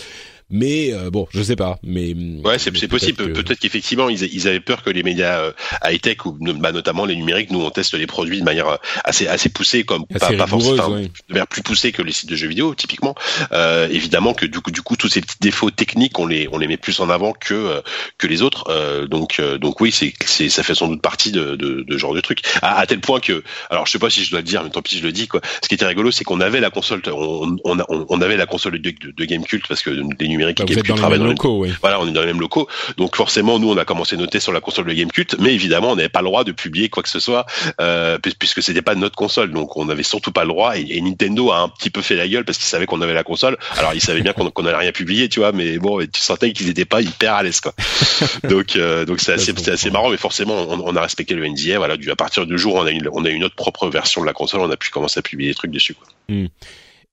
[0.51, 1.79] Mais euh, bon, je sais pas.
[1.83, 3.33] Mais ouais, c'est possible.
[3.33, 5.51] Peut-être qu'effectivement ils, ils, avaient peur que les médias euh,
[5.83, 8.77] high tech ou bah, notamment les numériques, nous on teste les produits de manière euh,
[9.03, 12.35] assez assez poussée, comme pas, pas forcément de manière plus poussée que les sites de
[12.35, 13.15] jeux vidéo typiquement.
[13.53, 16.57] Euh, évidemment que du coup du coup tous ces petits défauts techniques on les on
[16.57, 17.81] les met plus en avant que
[18.17, 19.07] que les autres.
[19.07, 22.21] donc donc oui c'est c'est ça fait sans doute partie de de, de genre de
[22.21, 22.41] truc.
[22.61, 24.69] À, à, tel point que alors je sais pas si je dois le dire, mais
[24.69, 25.41] tant pis je le dis quoi.
[25.63, 28.79] Ce qui était rigolo c'est qu'on avait la console, on on, on, avait la console
[28.79, 31.73] de, de, de Gamecult parce que les numériques bah, Gamecult travaillent dans, locaux, oui.
[31.81, 32.67] Voilà, on est dans les mêmes locaux.
[32.97, 35.91] Donc forcément, nous, on a commencé à noter sur la console de Gamecult, mais évidemment,
[35.91, 37.45] on n'avait pas le droit de publier quoi que ce soit,
[37.79, 39.51] euh, puisque c'était pas notre console.
[39.51, 40.77] Donc on n'avait surtout pas le droit.
[40.77, 43.23] Et, Nintendo a un petit peu fait la gueule parce qu'ils savaient qu'on avait la
[43.23, 43.57] console.
[43.77, 46.67] Alors ils savaient bien qu'on n'allait rien publier, tu vois, mais bon, tu sentais qu'ils
[46.67, 47.73] n'étaient pas hyper à l'aise, quoi.
[48.49, 51.77] donc euh, donc c'est assez, assez marrant, mais forcément, on, a respecté le NDA.
[51.77, 53.87] Voilà, du, à partir du jour où on a une, on a une autre propre
[53.89, 56.07] version de la console, on a pu commencer à publier des trucs dessus, quoi.
[56.29, 56.47] Hmm.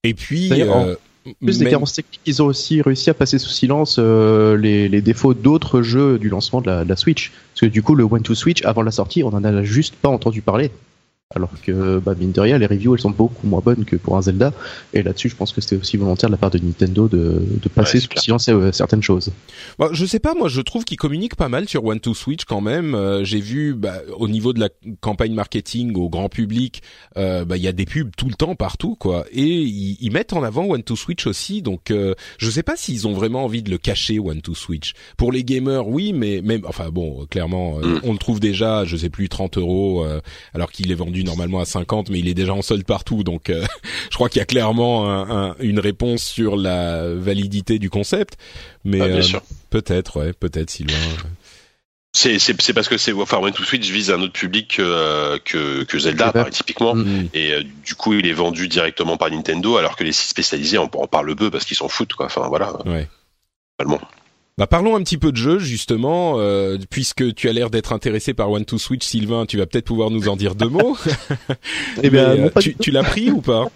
[0.04, 0.50] Et puis,
[1.34, 5.00] plus des carences techniques, ils ont aussi réussi à passer sous silence euh, les, les,
[5.00, 7.32] défauts d'autres jeux du lancement de la, de la, Switch.
[7.52, 9.94] Parce que du coup, le One to Switch, avant la sortie, on en a juste
[9.94, 10.70] pas entendu parler.
[11.36, 14.16] Alors que, bah, mine de rien, les reviews, elles sont beaucoup moins bonnes que pour
[14.16, 14.54] un Zelda.
[14.94, 17.68] Et là-dessus, je pense que c'était aussi volontaire de la part de Nintendo de, de
[17.68, 19.30] passer sous silence euh, certaines choses.
[19.78, 22.46] Bah, je sais pas, moi, je trouve qu'ils communiquent pas mal sur One to Switch
[22.46, 22.94] quand même.
[22.94, 24.70] Euh, j'ai vu, bah, au niveau de la
[25.02, 26.80] campagne marketing au grand public,
[27.18, 29.26] euh, bah, il y a des pubs tout le temps partout, quoi.
[29.30, 31.60] Et ils, ils mettent en avant One to Switch aussi.
[31.60, 34.94] Donc, euh, je sais pas s'ils ont vraiment envie de le cacher One to Switch.
[35.18, 38.00] Pour les gamers, oui, mais même, enfin bon, clairement, mm.
[38.04, 40.06] on le trouve déjà, je sais plus, 30 euros,
[40.54, 43.22] alors qu'il est vendu normalement à 50, mais il est déjà en solde partout.
[43.22, 43.64] Donc, euh,
[44.10, 48.36] je crois qu'il y a clairement une réponse sur la validité du concept.
[48.84, 49.22] Mais ah, euh,
[49.70, 50.94] peut-être, ouais, peut-être Sylvain.
[52.14, 55.84] C'est, c'est, parce que c'est enfin One to Switch vise un autre public que, que,
[55.84, 57.28] que Zelda typiquement mm.
[57.34, 60.78] et euh, du coup il est vendu directement par Nintendo alors que les sites spécialisés
[60.78, 63.06] en, en parlent peu parce qu'ils s'en foutent quoi enfin voilà ouais.
[64.58, 68.34] Bah parlons un petit peu de jeu justement, euh, puisque tu as l'air d'être intéressé
[68.34, 70.96] par One to Switch, Sylvain, tu vas peut-être pouvoir nous en dire deux mots.
[72.02, 73.68] eh bien, euh, tu, tu l'as pris ou pas?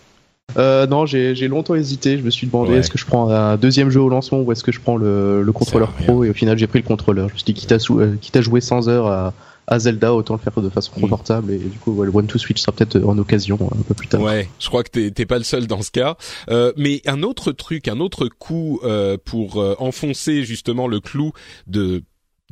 [0.58, 2.18] Euh, non, j'ai longtemps hésité.
[2.18, 4.64] Je me suis demandé est-ce que je prends un deuxième jeu au lancement ou est-ce
[4.64, 7.28] que je prends le, le contrôleur pro et au final j'ai pris le contrôleur.
[7.28, 9.34] Je me suis dit quitte à, euh, quitte à jouer 100 heures à,
[9.66, 11.00] à Zelda, autant le faire de façon mm.
[11.00, 14.08] confortable et du coup le One to Switch sera peut-être en occasion un peu plus
[14.08, 14.20] tard.
[14.20, 16.16] Ouais, je crois que t'es pas le seul dans ce cas.
[16.50, 21.32] Euh, mais un autre truc, un autre coup euh, pour euh, enfoncer justement le clou
[21.66, 22.02] de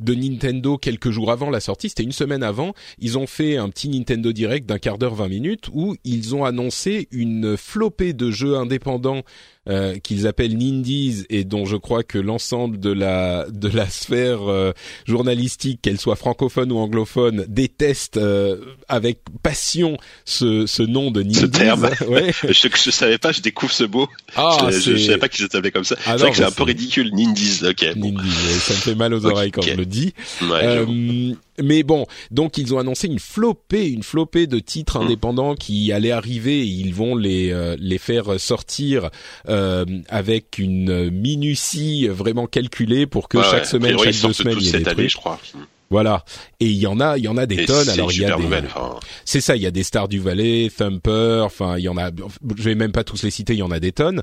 [0.01, 3.69] de Nintendo quelques jours avant la sortie, c'était une semaine avant, ils ont fait un
[3.69, 8.31] petit Nintendo Direct d'un quart d'heure, 20 minutes, où ils ont annoncé une flopée de
[8.31, 9.23] jeux indépendants
[9.69, 14.49] euh, qu'ils appellent Nindies et dont je crois que l'ensemble de la de la sphère
[14.49, 14.71] euh,
[15.05, 21.41] journalistique, qu'elle soit francophone ou anglophone, déteste euh, avec passion ce, ce nom de Nindies.
[21.41, 21.89] Ce terme.
[22.07, 22.31] Ouais.
[22.43, 24.07] je, je savais pas, je découvre ce mot.
[24.35, 25.95] Ah, je, je, savais pas qu'ils s'appelaient comme ça.
[26.07, 27.59] Ah c'est vrai que c'est un peu ridicule, Nindies.
[27.63, 27.85] Ok.
[27.95, 29.85] Nindies, ça me fait mal aux oreilles quand je le
[30.41, 30.85] Ouais,
[31.61, 35.03] mais bon, donc ils ont annoncé une flopée, une flopée de titres mm.
[35.03, 36.61] indépendants qui allaient arriver.
[36.61, 39.09] Et ils vont les les faire sortir
[39.49, 44.69] euh, avec une minutie vraiment calculée pour que chaque semaine, chaque deux semaines, il y
[44.69, 45.09] ait des trucs.
[45.09, 45.39] je crois.
[45.91, 46.23] Voilà.
[46.59, 47.89] Et il y en a, il y en a des tonnes.
[47.89, 48.67] Alors il y a des,
[49.25, 52.09] c'est ça, il y a des stars du Valais, Thumper, enfin il y en a.
[52.57, 54.21] Je vais même pas tous les citer, il y en a des tonnes.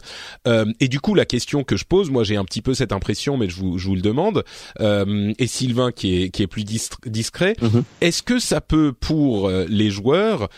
[0.48, 2.92] Euh, et du coup, la question que je pose, moi j'ai un petit peu cette
[2.92, 4.44] impression, mais je vous, je vous le demande.
[4.80, 7.82] Euh, et Sylvain qui est qui est plus discret, mm-hmm.
[8.00, 10.48] est-ce que ça peut pour euh, les joueurs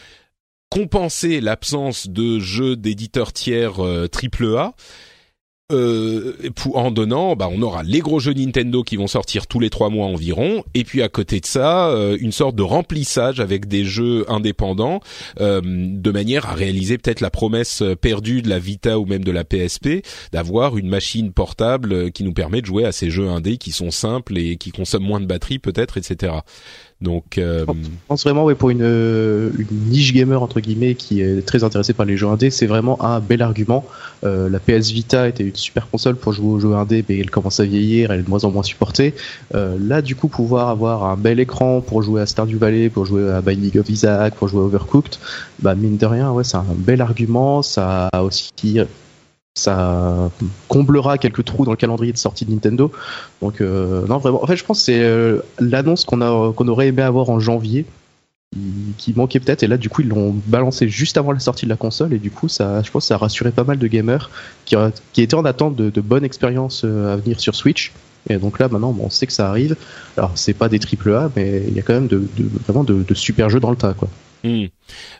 [0.71, 4.75] compenser l'absence de jeux d'éditeurs tiers euh, triple A
[5.71, 6.37] euh,
[6.75, 9.91] en donnant, bah, on aura les gros jeux Nintendo qui vont sortir tous les trois
[9.91, 13.85] mois environ, et puis à côté de ça, euh, une sorte de remplissage avec des
[13.85, 15.01] jeux indépendants,
[15.39, 19.45] de manière à réaliser peut-être la promesse perdue de la Vita ou même de la
[19.45, 23.73] PSP, d'avoir une machine portable qui nous permet de jouer à ces jeux indés qui
[23.73, 26.33] sont simples et qui consomment moins de batterie peut-être, etc.
[27.01, 27.65] Donc, euh...
[27.67, 31.95] je pense vraiment, ouais, pour une, une, niche gamer entre guillemets qui est très intéressée
[31.95, 33.87] par les jeux indés, c'est vraiment un bel argument.
[34.25, 37.31] Euh, la PS Vita était une super console pour jouer aux jeux indés, mais elle
[37.31, 39.15] commence à vieillir, elle est de moins en moins supportée.
[39.55, 43.07] Euh, là, du coup, pouvoir avoir un bel écran pour jouer à Stardew Valley, pour
[43.07, 45.17] jouer à Binding of Isaac, pour jouer à Overcooked,
[45.61, 47.63] bah mine de rien, ouais, c'est un bel argument.
[47.63, 48.81] Ça a aussi
[49.55, 50.31] ça
[50.69, 52.93] comblera quelques trous dans le calendrier de sortie de Nintendo.
[53.43, 54.43] Donc euh, non vraiment.
[54.43, 57.85] En fait, je pense que c'est euh, l'annonce qu'on aurait aimé avoir en janvier
[58.99, 59.63] qui, manquait peut-être.
[59.63, 62.13] Et là du coup ils l'ont balancé juste avant la sortie de la console.
[62.13, 64.31] Et du coup ça je pense ça a rassuré pas mal de gamers
[64.65, 64.77] qui,
[65.17, 67.93] étaient en attente de, bonnes expériences euh, à venir sur Switch.
[68.29, 69.77] Et donc là maintenant on sait que ça arrive.
[70.17, 72.29] Alors c'est pas des triple A mais il y a quand même de,
[72.67, 74.09] vraiment de, super jeux dans le tas quoi
[74.43, 74.67] Hmm.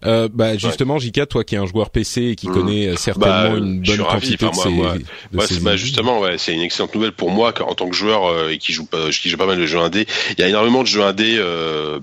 [0.07, 2.53] Euh, bah justement, Jika, toi qui es un joueur PC et qui hmm.
[2.53, 4.97] connaît euh, certainement bah, une bonne quantité de ces, moi,
[5.33, 8.59] bah, justement, ouais, c'est une excellente nouvelle pour moi en tant que joueur euh, et
[8.59, 10.07] qui joue pas, qui joue pas mal de jeux indés.
[10.37, 12.01] Il y a énormément de jeux indés euh,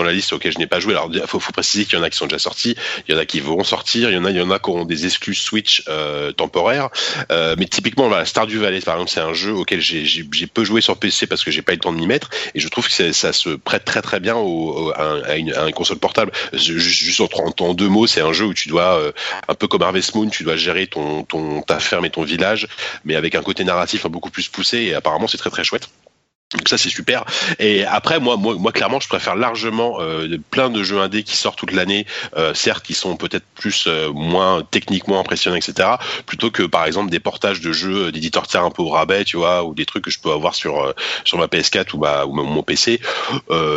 [0.00, 0.94] dans la liste auquel je n'ai pas joué.
[0.94, 2.74] Alors, faut, faut préciser qu'il y en a qui sont déjà sortis,
[3.06, 4.58] il y en a qui vont sortir, il y en a, il y en a
[4.58, 6.88] qui auront des exclus Switch euh, temporaires.
[7.30, 10.80] Euh, mais typiquement, voilà, Stardew Valley, par exemple, c'est un jeu auquel j'ai peu joué
[10.80, 12.88] sur PC parce que j'ai pas eu le temps de m'y mettre, et je trouve
[12.88, 16.32] que ça se prête très très bien au, à, une, à, une, console portable.
[16.54, 19.12] Juste en, en deux mots, c'est un jeu où tu dois, euh,
[19.48, 22.68] un peu comme Harvest Moon, tu dois gérer ton, ton ta ferme et ton village,
[23.04, 24.78] mais avec un côté narratif beaucoup plus poussé.
[24.78, 25.88] Et apparemment, c'est très très chouette.
[26.56, 27.24] Donc ça c'est super.
[27.60, 31.36] Et après moi moi moi clairement je préfère largement euh, plein de jeux indés qui
[31.36, 35.90] sortent toute l'année, euh, certes qui sont peut-être plus euh, moins techniquement impressionnants etc.
[36.26, 39.36] Plutôt que par exemple des portages de jeux d'éditeurs tiers un peu au rabais tu
[39.36, 40.92] vois ou des trucs que je peux avoir sur
[41.24, 43.00] sur ma PS4 ou ma ou mon PC.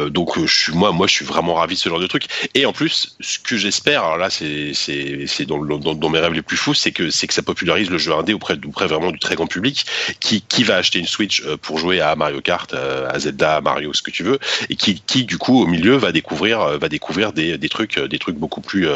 [0.10, 2.26] donc je suis moi moi je suis vraiment ravi de ce genre de truc.
[2.56, 6.20] Et en plus ce que j'espère alors là c'est c'est c'est dans, dans, dans mes
[6.20, 8.88] rêves les plus fous c'est que c'est que ça popularise le jeu indé auprès auprès
[8.88, 9.86] vraiment du très grand public
[10.20, 13.94] qui qui va acheter une Switch pour jouer à Mario Kart euh, à Zelda, Mario,
[13.94, 16.90] ce que tu veux, et qui, qui du coup au milieu va découvrir, euh, va
[16.90, 18.88] découvrir des, des trucs, euh, des trucs beaucoup plus,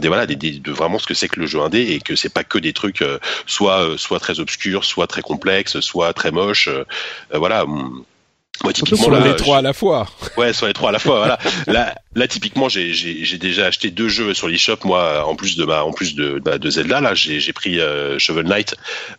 [0.00, 2.32] des voilà, des, de vraiment ce que c'est que le jeu indé et que c'est
[2.32, 3.04] pas que des trucs
[3.46, 6.68] soit soit très obscurs, soit très complexes, soit très moches,
[7.32, 7.64] voilà.
[8.62, 10.06] Moi, typiquement, sur les trois à la fois.
[10.36, 11.18] Ouais, sur les trois à la fois.
[11.18, 11.38] voilà.
[11.66, 14.76] Là, là, typiquement, j'ai, j'ai, j'ai déjà acheté deux jeux sur l'eShop.
[14.84, 17.80] Moi, en plus de ma, en plus de, bah, de Zelda, là, j'ai, j'ai pris
[17.80, 18.74] euh, Shovel Knight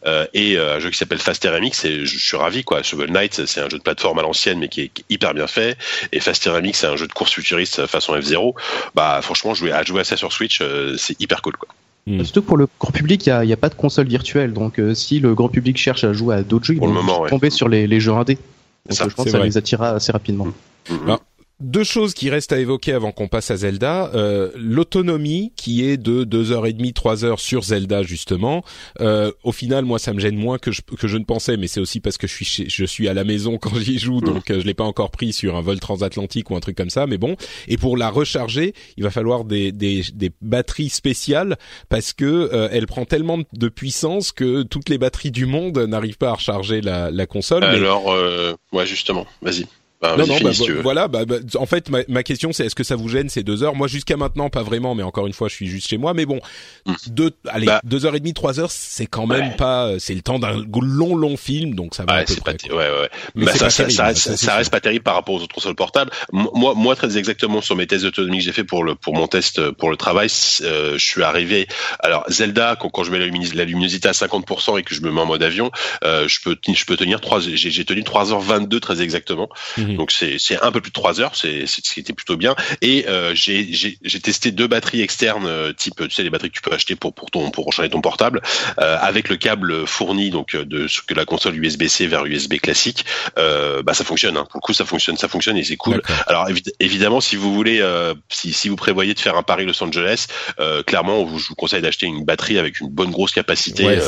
[0.05, 1.85] euh, et euh, un jeu qui s'appelle Faster MX.
[1.85, 2.83] Et je, suis ravi, quoi.
[2.83, 5.77] Shovel Knight, c'est un jeu de plateforme à l'ancienne, mais qui est hyper bien fait.
[6.11, 8.53] Et Faster MX, c'est un jeu de course futuriste façon F0.
[8.93, 11.69] Bah, franchement, jouer à jouer à ça sur Switch, euh, c'est hyper cool, quoi.
[12.07, 12.23] Hmm.
[12.23, 14.53] Surtout que pour le grand public, il n'y a, a, pas de console virtuelle.
[14.53, 17.69] Donc, si le grand public cherche à jouer à d'autres jeux, il va tomber sur
[17.69, 18.39] les, les jeux indés.
[18.89, 20.47] Donc, je pense que ça les attira assez rapidement.
[20.89, 21.19] Mm-hmm
[21.61, 24.11] deux choses qui restent à évoquer avant qu'on passe à Zelda.
[24.13, 28.63] Euh, L'autonomie qui est de deux heures et demie, trois heures sur Zelda justement.
[28.99, 31.67] Euh, au final, moi, ça me gêne moins que je, que je ne pensais, mais
[31.67, 34.25] c'est aussi parce que je suis je suis à la maison quand j'y joue, mm.
[34.25, 36.89] donc euh, je l'ai pas encore pris sur un vol transatlantique ou un truc comme
[36.89, 37.07] ça.
[37.07, 37.35] Mais bon.
[37.67, 41.57] Et pour la recharger, il va falloir des des, des batteries spéciales
[41.89, 46.17] parce que euh, elle prend tellement de puissance que toutes les batteries du monde n'arrivent
[46.17, 47.63] pas à recharger la, la console.
[47.63, 49.65] Alors, euh, ouais, justement, vas-y.
[50.01, 51.07] Bah, non, non, bah, voilà.
[51.07, 53.61] Bah, bah, en fait, ma, ma question, c'est est-ce que ça vous gêne ces deux
[53.63, 53.75] heures?
[53.75, 56.13] Moi, jusqu'à maintenant, pas vraiment, mais encore une fois, je suis juste chez moi.
[56.13, 56.39] Mais bon,
[56.85, 56.93] hmm.
[57.07, 57.81] deux, allez, bah.
[57.83, 59.87] deux heures et demie, trois heures, c'est quand même pas.
[59.87, 62.17] Euh, c'est le temps d'un long, long film, donc ça va.
[62.17, 63.09] Ouais, c'est pas, ouais, ouais.
[63.35, 66.11] Mais bah, ça, ça, ça, ça, reste pas terrible par rapport aux autres consoles portables.
[66.31, 69.27] Moi, moi, très exactement sur mes tests d'autonomie que j'ai fait pour le pour mon
[69.27, 70.29] test euh, pour le travail,
[70.61, 71.67] euh, je suis arrivé.
[71.99, 75.11] Alors Zelda, quand, quand je mets la, la, luminosité à 50% et que je me
[75.11, 75.71] mets en mode avion,
[76.03, 77.39] euh, je peux je peux tenir trois.
[77.39, 79.49] J'ai tenu 3h22 très exactement.
[79.77, 79.90] Mhm.
[79.95, 82.55] Donc c'est c'est un peu plus de 3 heures, c'est ce qui était plutôt bien.
[82.81, 86.55] Et euh, j'ai j'ai testé deux batteries externes euh, type tu sais les batteries que
[86.55, 88.41] tu peux acheter pour pour ton pour recharger ton portable
[88.79, 93.05] euh, avec le câble fourni donc de ce que la console USB-C vers USB classique,
[93.37, 94.37] euh, bah ça fonctionne.
[94.37, 94.45] Hein.
[94.49, 96.01] Pour le coup ça fonctionne, ça fonctionne et c'est cool.
[96.27, 96.47] Alors
[96.79, 100.27] évidemment si vous voulez euh, si si vous prévoyez de faire un Paris Los Angeles,
[100.59, 103.99] euh, clairement je vous conseille d'acheter une batterie avec une bonne grosse capacité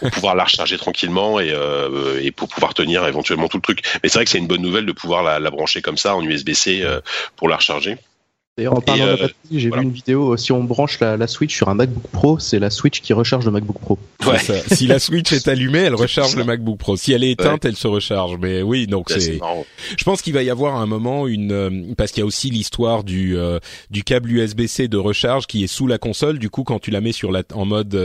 [0.00, 1.54] pour pouvoir la recharger tranquillement et
[2.20, 3.80] et pour pouvoir tenir éventuellement tout le truc.
[4.02, 6.16] Mais c'est vrai que c'est une bonne nouvelle de pouvoir la, la brancher comme ça
[6.16, 7.00] en USB-C euh,
[7.36, 7.98] pour la recharger.
[8.56, 10.36] D'ailleurs, en parlant de euh, batterie, j'ai vu une vidéo.
[10.36, 13.50] Si on branche la, Switch sur un MacBook Pro, c'est la Switch qui recharge le
[13.50, 13.98] MacBook Pro.
[14.24, 14.38] Ouais.
[14.70, 16.96] si la Switch est allumée, elle recharge le MacBook Pro.
[16.96, 18.36] Si elle est éteinte, elle se recharge.
[18.38, 19.40] Mais oui, donc c'est.
[19.98, 22.48] Je pense qu'il va y avoir un moment une euh, parce qu'il y a aussi
[22.48, 23.36] l'histoire du
[23.90, 26.38] du câble USB-C de recharge qui est sous la console.
[26.38, 27.98] Du coup, quand tu la mets sur la en mode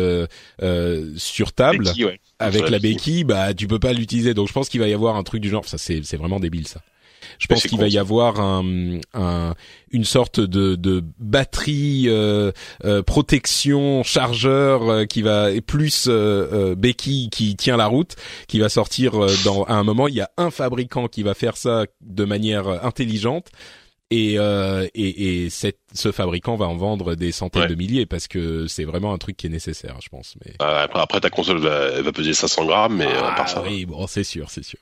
[1.16, 1.92] sur table.
[2.40, 4.34] Avec la béquille, bah tu peux pas l'utiliser.
[4.34, 5.66] Donc je pense qu'il va y avoir un truc du genre.
[5.66, 6.82] Ça c'est c'est vraiment débile ça.
[7.40, 9.56] Je pense qu'il va y avoir un, un,
[9.92, 12.52] une sorte de, de batterie euh,
[12.84, 18.16] euh, protection chargeur euh, qui va et plus euh, béquille qui tient la route,
[18.48, 19.14] qui va sortir
[19.46, 20.08] dans à un moment.
[20.08, 23.48] Il y a un fabricant qui va faire ça de manière intelligente.
[24.12, 28.28] Et, euh, et, et cette, ce fabricant va en vendre des centaines de milliers parce
[28.28, 30.36] que c'est vraiment un truc qui est nécessaire, je pense.
[30.44, 33.62] Mais après, après, ta console va, va peser 500 grammes, mais ah, part ça.
[33.62, 34.80] Oui, bon, c'est sûr, c'est sûr.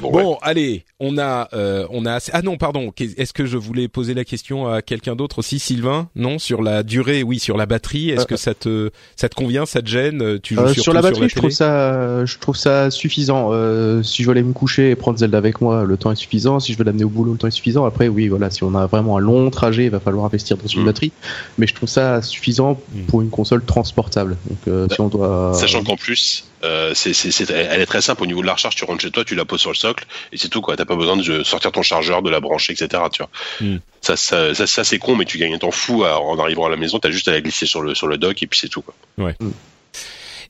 [0.00, 2.14] Bon, allez, on a, euh, on a.
[2.14, 2.30] Assez...
[2.34, 2.92] Ah non, pardon.
[2.98, 6.08] Est-ce que je voulais poser la question à quelqu'un d'autre aussi, Sylvain?
[6.16, 8.10] Non, sur la durée, oui, sur la batterie.
[8.10, 10.92] Est-ce euh, que ça te, ça te convient, ça te gêne Tu joues euh, sur
[10.92, 13.50] la batterie, je trouve ça, je trouve ça suffisant.
[13.52, 16.16] Euh, si je veux aller me coucher et prendre Zelda avec moi, le temps est
[16.16, 16.60] suffisant.
[16.60, 17.84] Si je veux l'amener au boulot, le temps est suffisant.
[17.84, 20.66] Après, oui, voilà, si on a vraiment un long trajet, il va falloir investir dans
[20.66, 20.86] une mm.
[20.86, 21.12] batterie.
[21.58, 23.02] Mais je trouve ça suffisant mm.
[23.02, 24.36] pour une console transportable.
[24.48, 25.52] Donc, si on doit.
[25.54, 28.74] Sachant qu'en plus, euh, c'est, c'est, elle est très simple au niveau de la recharge.
[28.74, 30.76] Tu rentres chez toi, tu la, poses sur le socle et c'est tout quoi.
[30.76, 33.02] T'as pas besoin de sortir ton chargeur, de la brancher, etc.
[33.12, 33.30] Tu vois.
[33.60, 33.78] Hmm.
[34.00, 36.76] Ça, ça, ça, c'est con, mais tu gagnes un temps fou en arrivant à la
[36.76, 36.98] maison.
[36.98, 38.94] T'as juste à la glisser sur le sur le dock et puis c'est tout quoi.
[39.18, 39.34] Ouais.
[39.40, 39.50] Hmm.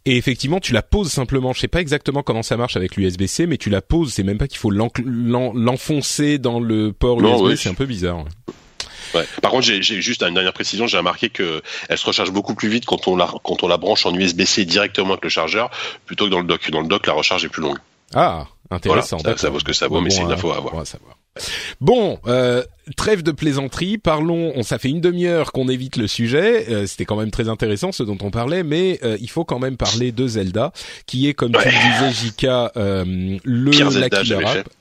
[0.04, 1.52] Et effectivement, tu la poses simplement.
[1.52, 4.14] Je sais pas exactement comment ça marche avec l'USB-C, mais tu la poses.
[4.14, 7.56] C'est même pas qu'il faut l'enfoncer dans le port USB.
[7.56, 8.24] C'est un peu bizarre.
[9.14, 9.24] Ouais.
[9.42, 10.86] Par contre, j'ai juste une dernière précision.
[10.86, 13.76] J'ai remarqué que elle se recharge beaucoup plus vite quand on la quand on la
[13.76, 15.70] branche en USB-C directement avec le chargeur,
[16.06, 16.70] plutôt que dans le dock.
[16.70, 17.78] Dans le dock, la recharge est plus longue.
[18.14, 19.18] Ah, intéressant.
[19.18, 20.84] ça, vaut ce que ça vaut, mais c'est une info à avoir.
[21.80, 22.64] Bon, euh,
[22.96, 24.52] trêve de plaisanterie, parlons.
[24.54, 26.68] On ça fait une demi-heure qu'on évite le sujet.
[26.68, 29.58] Euh, c'était quand même très intéressant ce dont on parlait, mais euh, il faut quand
[29.58, 30.72] même parler de Zelda,
[31.06, 34.22] qui est comme tu disais, Jika, euh, le pire Zelda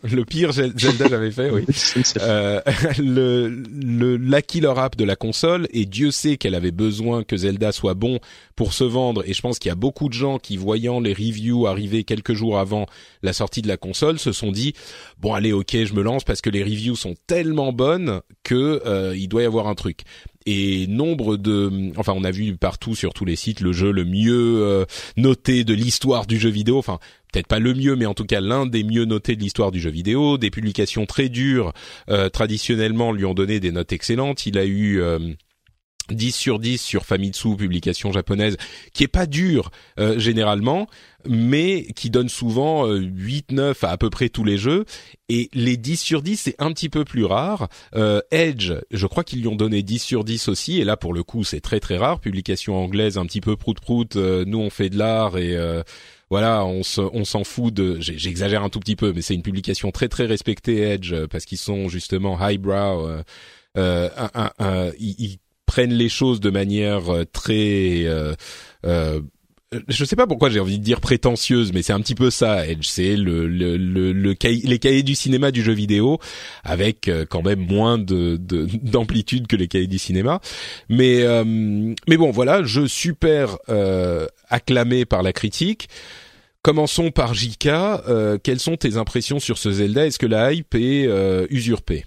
[0.03, 1.65] le pire Zelda j'avais fait, oui.
[2.99, 5.67] le le la killer app de la console.
[5.71, 8.19] Et Dieu sait qu'elle avait besoin que Zelda soit bon
[8.55, 9.23] pour se vendre.
[9.25, 12.33] Et je pense qu'il y a beaucoup de gens qui, voyant les reviews arriver quelques
[12.33, 12.87] jours avant
[13.23, 14.73] la sortie de la console, se sont dit
[15.19, 17.96] bon allez ok je me lance parce que les reviews sont tellement bonnes
[18.43, 20.01] que euh, il doit y avoir un truc.
[20.45, 24.05] Et nombre de, enfin, on a vu partout sur tous les sites le jeu le
[24.05, 24.85] mieux euh,
[25.17, 26.77] noté de l'histoire du jeu vidéo.
[26.77, 26.99] Enfin,
[27.33, 29.81] peut-être pas le mieux, mais en tout cas l'un des mieux notés de l'histoire du
[29.81, 30.37] jeu vidéo.
[30.37, 31.73] Des publications très dures,
[32.09, 34.45] euh, traditionnellement, lui ont donné des notes excellentes.
[34.45, 35.01] Il a eu
[36.13, 38.57] 10 sur 10 sur Famitsu, publication japonaise,
[38.93, 40.87] qui est pas dur euh, généralement,
[41.27, 44.85] mais qui donne souvent 8, euh, 9 à à peu près tous les jeux.
[45.27, 47.67] Et les 10 sur 10, c'est un petit peu plus rare.
[47.95, 51.13] Euh, Edge, je crois qu'ils lui ont donné 10 sur 10 aussi, et là pour
[51.13, 52.19] le coup c'est très très rare.
[52.19, 55.57] Publication anglaise un petit peu prout-prout, nous on fait de l'art et...
[56.29, 60.09] voilà, on s'en fout de, j'exagère un tout petit peu, mais c'est une publication très
[60.09, 63.23] très respectée Edge parce qu'ils sont justement highbrow.
[63.77, 65.37] Euh, un, ils,
[65.77, 68.33] prennent les choses de manière euh, très euh,
[68.83, 69.21] euh,
[69.89, 72.65] je sais pas pourquoi j'ai envie de dire prétentieuse, mais c'est un petit peu ça.
[72.65, 76.19] Edge, c'est le, le, le, les cahiers du cinéma du jeu vidéo,
[76.63, 78.37] avec euh, quand même moins de
[78.81, 80.39] d'amplitude que les cahiers du cinéma.
[80.89, 81.23] Mais
[82.07, 83.57] mais bon, voilà, jeu super
[84.49, 85.89] acclamé par la critique.
[86.63, 87.69] Commençons par JK.
[88.41, 90.07] quelles sont tes impressions sur ce Zelda?
[90.07, 91.07] Est-ce que la hype est
[91.51, 92.05] usurpée?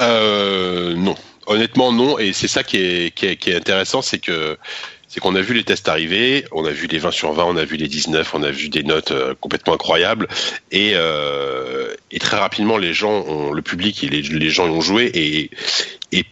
[0.00, 1.14] Euh, Non
[1.46, 2.18] honnêtement, non.
[2.18, 4.56] Et c'est ça qui est, intéressant, c'est que
[5.08, 7.56] c'est qu'on a vu les tests arriver, on a vu les 20 sur 20, on
[7.56, 10.28] a vu les 19, on a vu des notes euh, complètement incroyables,
[10.72, 14.70] et, euh, et très rapidement les gens, ont, le public et les, les gens y
[14.70, 15.50] ont joué, et,
[16.12, 16.24] et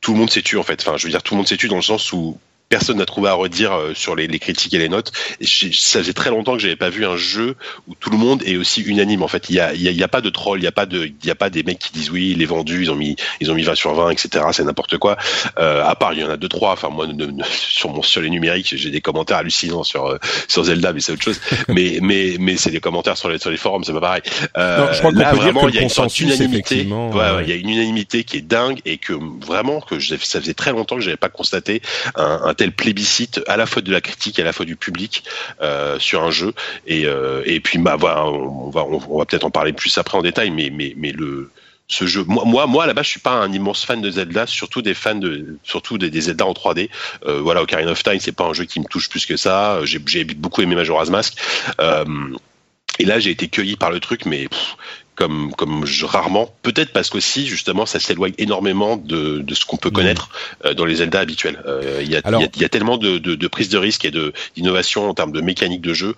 [0.00, 0.80] tout le monde s'est tué en fait.
[0.80, 2.38] Enfin, je veux dire, tout le monde s'est tué dans le sens où
[2.68, 5.12] personne n'a trouvé à redire euh, sur les, les, critiques et les notes.
[5.40, 7.56] Et ça faisait très longtemps que j'avais pas vu un jeu
[7.86, 9.22] où tout le monde est aussi unanime.
[9.22, 10.86] En fait, il y a, il y a, pas de troll, il y a pas
[10.86, 12.94] de, il y a pas des mecs qui disent oui, il est vendu, ils ont
[12.94, 14.44] mis, ils ont mis 20 sur 20, etc.
[14.52, 15.16] C'est n'importe quoi.
[15.58, 16.72] Euh, à part, il y en a deux trois.
[16.72, 17.06] Enfin, moi,
[17.50, 21.12] sur mon sur les numériques, j'ai des commentaires hallucinants sur euh, sur Zelda, mais c'est
[21.12, 21.40] autre chose.
[21.68, 24.22] mais mais mais c'est des commentaires sur les sur les forums, c'est pas pareil.
[24.56, 25.88] Euh, je crois là, vraiment, il y a une
[26.20, 26.86] unanimité.
[26.86, 30.54] Ouais, il y a une unanimité qui est dingue et que vraiment que ça faisait
[30.54, 31.80] très longtemps que j'avais pas constaté
[32.14, 34.76] un, un tel plébiscite à la fois de la critique et à la fois du
[34.76, 35.24] public
[35.62, 36.52] euh, sur un jeu.
[36.86, 40.18] Et, euh, et puis bah voilà, on va on va peut-être en parler plus après
[40.18, 41.50] en détail, mais mais mais le
[41.90, 42.22] ce jeu.
[42.26, 45.14] Moi, moi, moi, là-bas, je suis pas un immense fan de Zelda, surtout des fans
[45.14, 46.90] de, surtout des, Zelda en 3D.
[47.24, 49.80] Euh, voilà, Ocarina of Time, c'est pas un jeu qui me touche plus que ça.
[49.84, 51.38] J'ai beaucoup aimé Majora's Mask.
[52.98, 54.48] Et là, j'ai été cueilli par le truc, mais
[55.18, 56.48] comme comme je, rarement.
[56.62, 59.92] Peut-être parce qu'aussi justement ça s'éloigne énormément de, de ce qu'on peut mmh.
[59.92, 60.30] connaître
[60.64, 61.60] euh, dans les Zelda habituels.
[61.66, 62.20] Euh, il y, a,
[62.56, 64.12] y, a, tellement de, de, de prise de risque et
[64.54, 66.14] d'innovation en termes de mécanique de jeu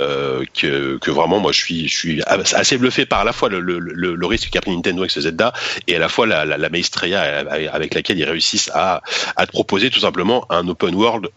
[0.00, 3.48] euh, que, que vraiment moi je suis je suis assez bluffé par à la fois
[3.48, 5.54] le, le, le, risque qu'a pris Nintendo avec ce Zelda
[5.86, 9.02] et à la fois la, la, la maestria avec laquelle ils réussissent à
[9.36, 11.30] à te proposer tout simplement un open world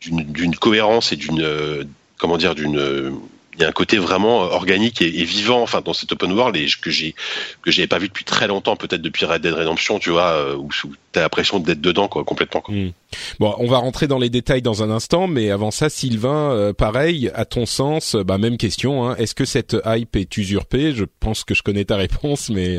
[0.00, 3.18] d'une cohérence et d'une comment dire d'une
[3.54, 6.56] il y a un côté vraiment euh, organique et, vivant enfin dans cet open world
[6.56, 7.14] et que j'ai
[7.62, 10.56] que j'avais pas vu depuis très longtemps peut-être depuis Red Dead Redemption tu vois euh,
[10.56, 12.74] où, où t'as l'impression d'être dedans quoi complètement quoi.
[12.74, 12.92] Hmm.
[13.38, 16.72] bon on va rentrer dans les détails dans un instant mais avant ça Sylvain euh,
[16.72, 20.92] pareil à ton sens bah même question hein, est-ce que cette hype est usurpée?
[20.94, 22.78] Je pense que je connais ta réponse mais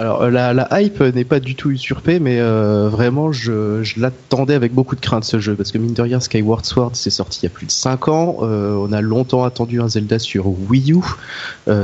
[0.00, 3.98] alors euh, la, la hype n'est pas du tout usurpée, mais euh, vraiment je, je
[3.98, 7.10] l'attendais avec beaucoup de crainte ce jeu, parce que mine de rien Skyward Sword c'est
[7.10, 10.20] sorti il y a plus de 5 ans, euh, on a longtemps attendu un Zelda
[10.20, 11.00] sur Wii U,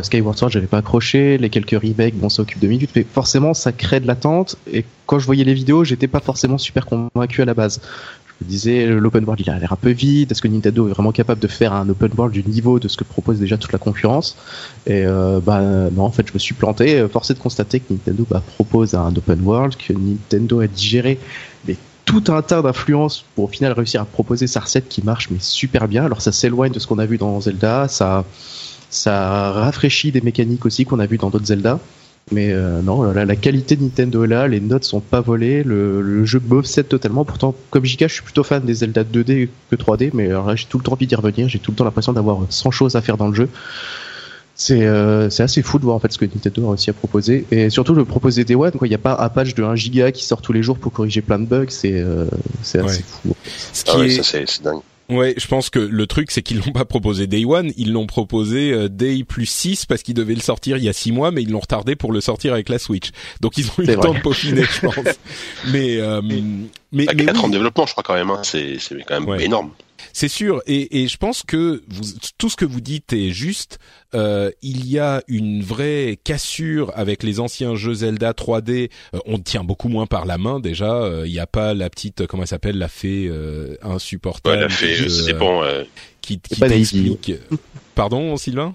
[0.02, 3.52] Skyward Sword j'avais pas accroché, les quelques remakes bon ça occupe deux minutes, mais forcément
[3.52, 7.42] ça crée de l'attente, et quand je voyais les vidéos j'étais pas forcément super convaincu
[7.42, 7.80] à la base
[8.44, 11.12] je disais l'open world il a l'air un peu vide est-ce que Nintendo est vraiment
[11.12, 13.78] capable de faire un open world du niveau de ce que propose déjà toute la
[13.78, 14.36] concurrence?
[14.86, 15.60] Et euh, bah
[15.92, 19.14] non en fait je me suis planté forcé de constater que Nintendo bah, propose un
[19.16, 21.18] open world que Nintendo a digéré
[21.66, 25.30] mais tout un tas d'influences pour au final réussir à proposer sa recette qui marche
[25.30, 26.04] mais super bien.
[26.04, 28.24] Alors ça s'éloigne de ce qu'on a vu dans Zelda, ça
[28.90, 31.80] ça rafraîchit des mécaniques aussi qu'on a vu dans d'autres Zelda.
[32.32, 36.00] Mais euh, non, la, qualité de Nintendo est là, les notes sont pas volées, le,
[36.00, 37.24] le jeu m'obsède totalement.
[37.24, 40.78] Pourtant, comme JK, je suis plutôt fan des Zelda 2D que 3D, mais j'ai tout
[40.78, 43.18] le temps envie d'y revenir, j'ai tout le temps l'impression d'avoir 100 choses à faire
[43.18, 43.48] dans le jeu.
[44.56, 46.92] C'est euh, c'est assez fou de voir en fait ce que Nintendo a réussi à
[46.92, 49.64] proposer et surtout de proposer des One quoi il n'y a pas un patch de
[49.64, 52.26] 1 giga qui sort tous les jours pour corriger plein de bugs c'est euh,
[52.62, 53.34] c'est assez fou.
[53.72, 54.22] Ce qui ah ouais, est...
[54.22, 54.80] ça c'est dingue.
[55.10, 58.06] Ouais, je pense que le truc c'est qu'ils l'ont pas proposé Day One, ils l'ont
[58.06, 61.30] proposé euh, Day plus 6 parce qu'ils devaient le sortir il y a 6 mois
[61.30, 63.10] mais ils l'ont retardé pour le sortir avec la Switch.
[63.40, 65.18] Donc ils ont eu le temps de peaufiner je pense.
[65.72, 66.42] mais euh, mais,
[66.92, 68.40] mais 4 en développement je crois quand même hein.
[68.44, 69.70] c'est c'est quand même énorme.
[70.12, 72.04] C'est sûr, et, et, je pense que vous,
[72.38, 73.78] tout ce que vous dites est juste.
[74.14, 78.90] Euh, il y a une vraie cassure avec les anciens jeux Zelda 3D.
[79.14, 80.94] Euh, on tient beaucoup moins par la main déjà.
[80.94, 84.56] Euh, il n'y a pas la petite, comment elle s'appelle, la fée euh, insupportable.
[84.56, 85.62] Ouais, la fée, ça dépend.
[86.20, 87.32] Qui, qui t'explique.
[87.94, 88.74] Pardon, Sylvain?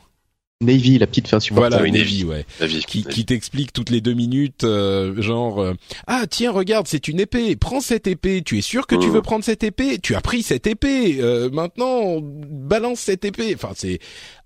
[0.62, 1.76] Navy, la petite fin insupportable.
[1.78, 2.46] Voilà, Navy, ouais.
[2.86, 5.74] qui, qui t'explique toutes les deux minutes, euh, genre euh,
[6.06, 8.42] ah tiens regarde c'est une épée, prends cette épée.
[8.44, 9.12] Tu es sûr que tu mmh.
[9.12, 10.00] veux prendre cette épée?
[10.00, 11.22] Tu as pris cette épée.
[11.22, 13.56] Euh, maintenant balance cette épée.
[13.56, 14.00] Enfin c'est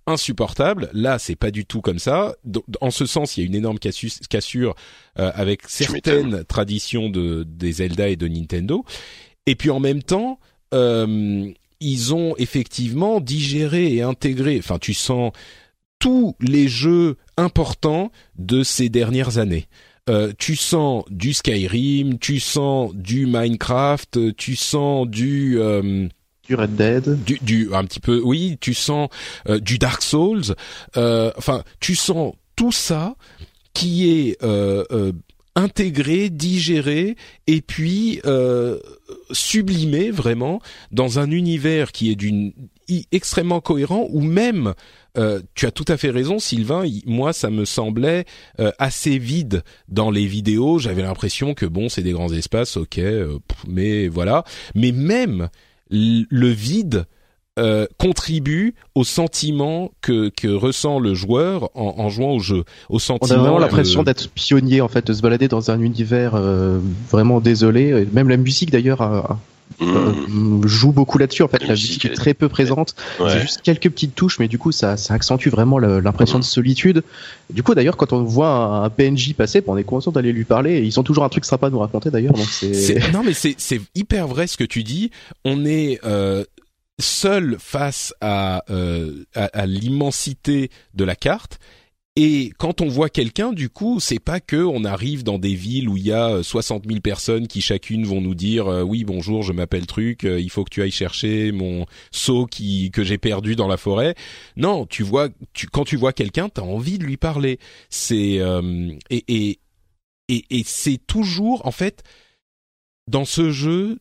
[0.05, 0.91] insupportable.
[0.93, 2.36] Là c'est pas du tout comme ça.
[2.80, 4.76] En ce sens il y a une énorme cassure
[5.16, 8.86] avec certaines traditions de des Zelda et de Nintendo.
[9.47, 10.38] Et puis en même temps
[10.72, 14.59] ils ont effectivement digéré et intégré.
[14.59, 15.32] Enfin tu sens
[16.03, 19.67] tous les jeux importants de ces dernières années.
[20.09, 26.09] Euh, tu sens du Skyrim, tu sens du Minecraft, tu sens du euh,
[26.45, 29.07] du Red Dead, du, du, un petit peu, oui, tu sens
[29.47, 30.55] euh, du Dark Souls.
[30.97, 33.15] Euh, enfin, tu sens tout ça
[33.73, 34.37] qui est
[35.55, 37.15] intégré, digéré
[37.47, 38.19] et puis
[39.31, 42.51] sublimé vraiment dans un univers qui est d'une
[43.11, 44.73] extrêmement cohérent ou même
[45.17, 46.83] euh, tu as tout à fait raison, Sylvain.
[47.05, 48.25] Moi, ça me semblait
[48.59, 50.79] euh, assez vide dans les vidéos.
[50.79, 53.37] J'avais l'impression que bon, c'est des grands espaces, ok, euh,
[53.67, 54.43] mais voilà.
[54.75, 55.49] Mais même
[55.89, 57.05] le vide
[57.99, 62.63] contribue au sentiment que, que ressent le joueur en, en jouant au jeu.
[62.89, 63.35] Au sentiment.
[63.35, 66.35] On a vraiment l'impression d'être pionnier en fait, de se balader dans un univers
[67.11, 68.07] vraiment désolé.
[68.11, 69.39] Même la musique d'ailleurs a,
[69.80, 70.67] Mmh.
[70.67, 71.43] joue beaucoup là-dessus.
[71.43, 72.95] En fait, la musique est très peu présente.
[73.17, 77.03] C'est juste quelques petites touches, mais du coup, ça, ça accentue vraiment l'impression de solitude.
[77.49, 80.82] Du coup, d'ailleurs, quand on voit un, PNJ passer, on est content d'aller lui parler.
[80.82, 82.34] ils ont toujours un truc sympa à nous raconter, d'ailleurs.
[83.13, 85.11] Non, mais c'est hyper vrai ce que tu dis.
[85.45, 86.43] On est euh,
[86.99, 91.59] seul face à, euh, à, à l'immensité de la carte
[92.16, 95.89] et quand on voit quelqu'un, du coup, c'est pas que on arrive dans des villes
[95.89, 99.03] où il y a 60 euh, 000 personnes qui chacune vont nous dire euh, oui
[99.03, 103.03] bonjour, je m'appelle truc, euh, il faut que tu ailles chercher mon seau qui que
[103.03, 104.14] j'ai perdu dans la forêt.
[104.57, 107.57] Non, tu vois, tu, quand tu vois quelqu'un, t'as envie de lui parler.
[107.89, 108.39] C'est
[109.09, 109.59] et et
[110.30, 112.03] et, et c'est toujours en fait
[113.07, 113.99] dans ce jeu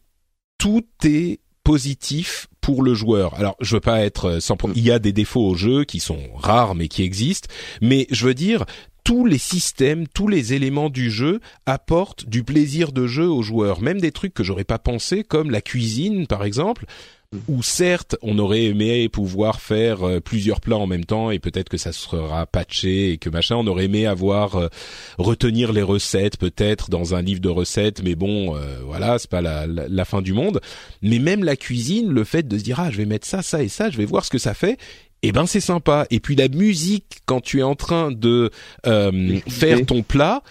[0.58, 3.34] tout est positif pour le joueur.
[3.34, 6.20] Alors, je veux pas être sans il y a des défauts au jeu qui sont
[6.36, 7.48] rares mais qui existent,
[7.82, 8.64] mais je veux dire
[9.04, 13.80] tous les systèmes, tous les éléments du jeu apportent du plaisir de jeu aux joueurs,
[13.80, 16.86] même des trucs que j'aurais pas pensé comme la cuisine par exemple
[17.48, 21.68] où certes on aurait aimé pouvoir faire euh, plusieurs plats en même temps et peut-être
[21.68, 23.56] que ça sera patché et que machin.
[23.56, 24.68] On aurait aimé avoir euh,
[25.18, 29.40] retenir les recettes peut-être dans un livre de recettes mais bon euh, voilà c'est pas
[29.40, 30.60] la, la, fin du monde.
[31.00, 33.62] Mais même la cuisine le fait de se dire ah je vais mettre ça ça
[33.62, 34.78] et ça je vais voir ce que ça fait
[35.22, 36.06] eh ben c'est sympa.
[36.10, 38.50] Et puis la musique quand tu es en train de
[38.84, 40.42] faire ton plat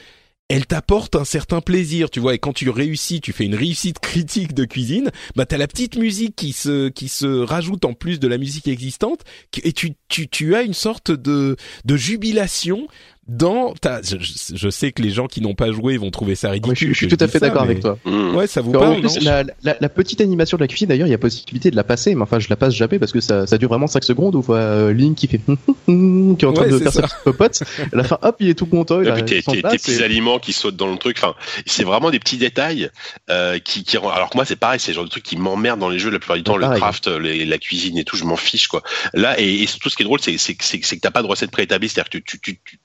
[0.51, 2.35] elle t'apporte un certain plaisir, tu vois.
[2.35, 5.95] Et quand tu réussis, tu fais une réussite critique de cuisine, bah t'as la petite
[5.95, 9.21] musique qui se qui se rajoute en plus de la musique existante,
[9.63, 12.87] et tu tu tu as une sorte de de jubilation
[13.27, 16.89] dans ta, je, sais que les gens qui n'ont pas joué vont trouver ça ridicule.
[16.89, 17.97] je, suis tout à fait d'accord avec toi.
[18.03, 18.35] Mmh.
[18.35, 19.01] Ouais, ça vous parle.
[19.21, 21.83] la, la, la, petite animation de la cuisine, d'ailleurs, il y a possibilité de la
[21.83, 24.35] passer, mais enfin, je la passe jamais parce que ça, ça dure vraiment 5 secondes
[24.35, 25.39] où on voit euh, Link qui fait
[25.85, 27.61] qui est en train de faire sa petite popote.
[27.93, 29.01] À la fin, hop, il est tout content.
[29.01, 31.17] Il a tes, tes, petits aliments qui sautent dans le truc.
[31.19, 31.35] Enfin,
[31.67, 32.89] c'est vraiment des petits détails
[33.29, 35.79] euh, qui, qui, alors que moi, c'est pareil, c'est le genre de truc qui m'emmerde
[35.79, 38.35] dans les jeux la plupart du temps, le craft, la cuisine et tout, je m'en
[38.35, 38.81] fiche quoi.
[39.13, 41.51] Là, et, et surtout, ce qui est drôle, c'est c'est que t'as pas de recette
[41.51, 42.79] préétablie, c'est-à-dire que tu, tu, tu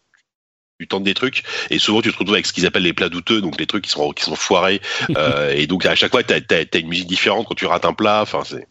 [0.79, 3.09] tu tentes des trucs et souvent tu te retrouves avec ce qu'ils appellent les plats
[3.09, 4.81] douteux donc les trucs qui sont qui sont foirés
[5.17, 7.95] euh, et donc à chaque fois tu as, une musique différente quand tu rates un
[7.95, 8.67] plat enfin c'est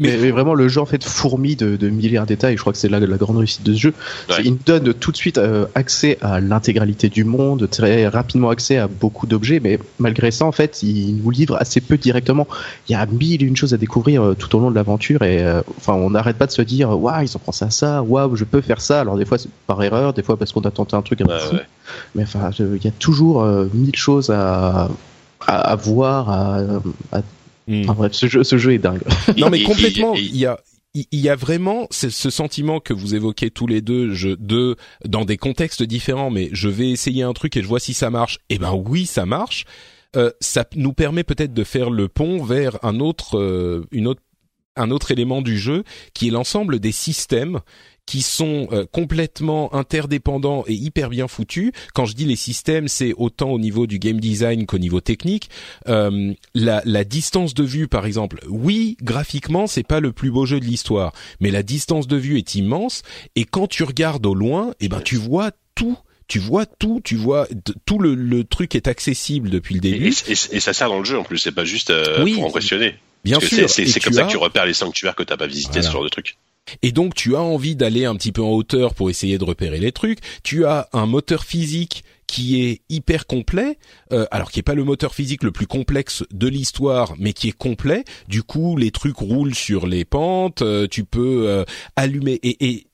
[0.00, 2.56] Mais, vraiment, le jeu en fait fourmi de, de milliards de détails.
[2.56, 3.94] Je crois que c'est la, la grande réussite de ce jeu.
[4.42, 8.78] Il nous donne tout de suite euh, accès à l'intégralité du monde, très rapidement accès
[8.78, 12.48] à beaucoup d'objets, mais malgré ça, en fait, il nous livre assez peu directement.
[12.88, 15.22] Il y a mille et une choses à découvrir euh, tout au long de l'aventure
[15.22, 18.02] et euh, enfin, on n'arrête pas de se dire, waouh, ils ont pensé à ça,
[18.02, 19.00] waouh, je peux faire ça.
[19.00, 21.26] Alors des fois c'est par erreur, des fois parce qu'on a tenté un truc un
[21.26, 21.56] peu fou.
[22.14, 23.44] Mais enfin, il y a toujours
[23.74, 24.88] mille choses à,
[25.46, 26.58] à, voir, à,
[27.12, 27.22] à
[27.70, 27.82] hmm.
[27.84, 29.02] Enfin, bref, ce jeu, ce jeu est dingue.
[29.38, 30.14] Non, mais complètement.
[30.14, 30.60] Il y a,
[30.94, 35.24] il y a vraiment ce, sentiment que vous évoquez tous les deux, je, deux, dans
[35.24, 38.38] des contextes différents, mais je vais essayer un truc et je vois si ça marche.
[38.48, 39.64] Eh ben oui, ça marche.
[40.16, 44.22] Euh, ça nous permet peut-être de faire le pont vers un autre, euh, une autre,
[44.74, 47.60] un autre élément du jeu, qui est l'ensemble des systèmes
[48.10, 51.70] qui sont euh, complètement interdépendants et hyper bien foutus.
[51.94, 55.48] Quand je dis les systèmes, c'est autant au niveau du game design qu'au niveau technique.
[55.86, 60.44] Euh, la, la, distance de vue, par exemple, oui, graphiquement, c'est pas le plus beau
[60.44, 63.02] jeu de l'histoire, mais la distance de vue est immense.
[63.36, 65.96] Et quand tu regardes au loin, eh ben tu vois tout
[66.26, 67.46] tu vois tout, tu vois
[67.86, 70.14] tout le, le, truc est accessible depuis le début.
[70.28, 72.96] Et, ça sert dans le jeu en plus, c'est pas juste euh, pour impressionner.
[73.24, 73.70] Bien sûr.
[73.70, 76.08] C'est comme ça que tu repères les sanctuaires que t'as pas visité, ce genre de
[76.08, 76.36] truc.
[76.82, 79.80] Et donc tu as envie d'aller un petit peu en hauteur pour essayer de repérer
[79.80, 80.18] les trucs.
[80.42, 83.76] Tu as un moteur physique qui est hyper complet,
[84.12, 87.48] euh, alors qui est pas le moteur physique le plus complexe de l'histoire, mais qui
[87.48, 88.04] est complet.
[88.28, 90.62] Du coup, les trucs roulent sur les pentes.
[90.62, 91.64] Euh, tu peux euh,
[91.96, 92.86] allumer et, et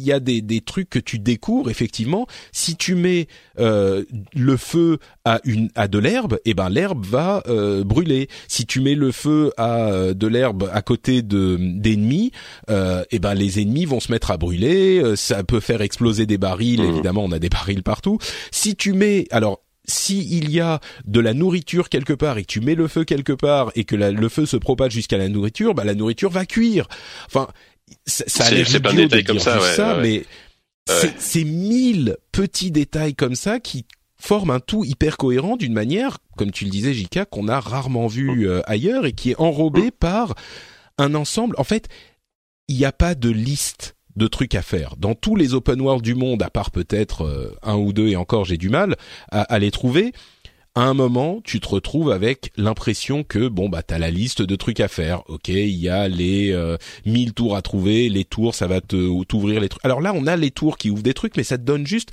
[0.00, 2.26] il y a des, des trucs que tu découvres effectivement.
[2.52, 3.28] Si tu mets
[3.58, 8.28] euh, le feu à une à de l'herbe, et eh ben l'herbe va euh, brûler.
[8.48, 12.32] Si tu mets le feu à euh, de l'herbe à côté de d'ennemis,
[12.68, 12.72] et
[13.10, 15.02] eh ben les ennemis vont se mettre à brûler.
[15.16, 16.82] Ça peut faire exploser des barils.
[16.82, 16.90] Mmh.
[16.90, 18.18] Évidemment, on a des barils partout.
[18.50, 22.46] Si tu mets alors si il y a de la nourriture quelque part et que
[22.46, 25.74] tu mets le feu quelque part et que le feu se propage jusqu'à la nourriture,
[25.74, 26.86] bah la nourriture va cuire.
[27.26, 27.48] Enfin,
[28.06, 30.24] ça a l'air idiot de comme ça, ça mais
[30.86, 33.84] c'est mille petits détails comme ça qui
[34.20, 38.06] forment un tout hyper cohérent d'une manière, comme tu le disais, Jika, qu'on a rarement
[38.06, 38.44] vu mm.
[38.44, 39.92] euh, ailleurs et qui est enrobé mm.
[39.92, 40.34] par
[40.98, 41.54] un ensemble.
[41.58, 41.88] En fait,
[42.68, 44.96] il n'y a pas de liste de trucs à faire.
[44.96, 48.16] Dans tous les open world du monde, à part peut-être euh, un ou deux, et
[48.16, 48.96] encore j'ai du mal
[49.30, 50.12] à les trouver,
[50.74, 54.56] à un moment, tu te retrouves avec l'impression que bon bah t'as la liste de
[54.56, 55.22] trucs à faire.
[55.28, 59.24] Ok, il y a les euh, 1000 tours à trouver, les tours ça va te
[59.24, 59.84] t'ouvrir les trucs.
[59.84, 62.10] Alors là, on a les tours qui ouvrent des trucs, mais ça te donne juste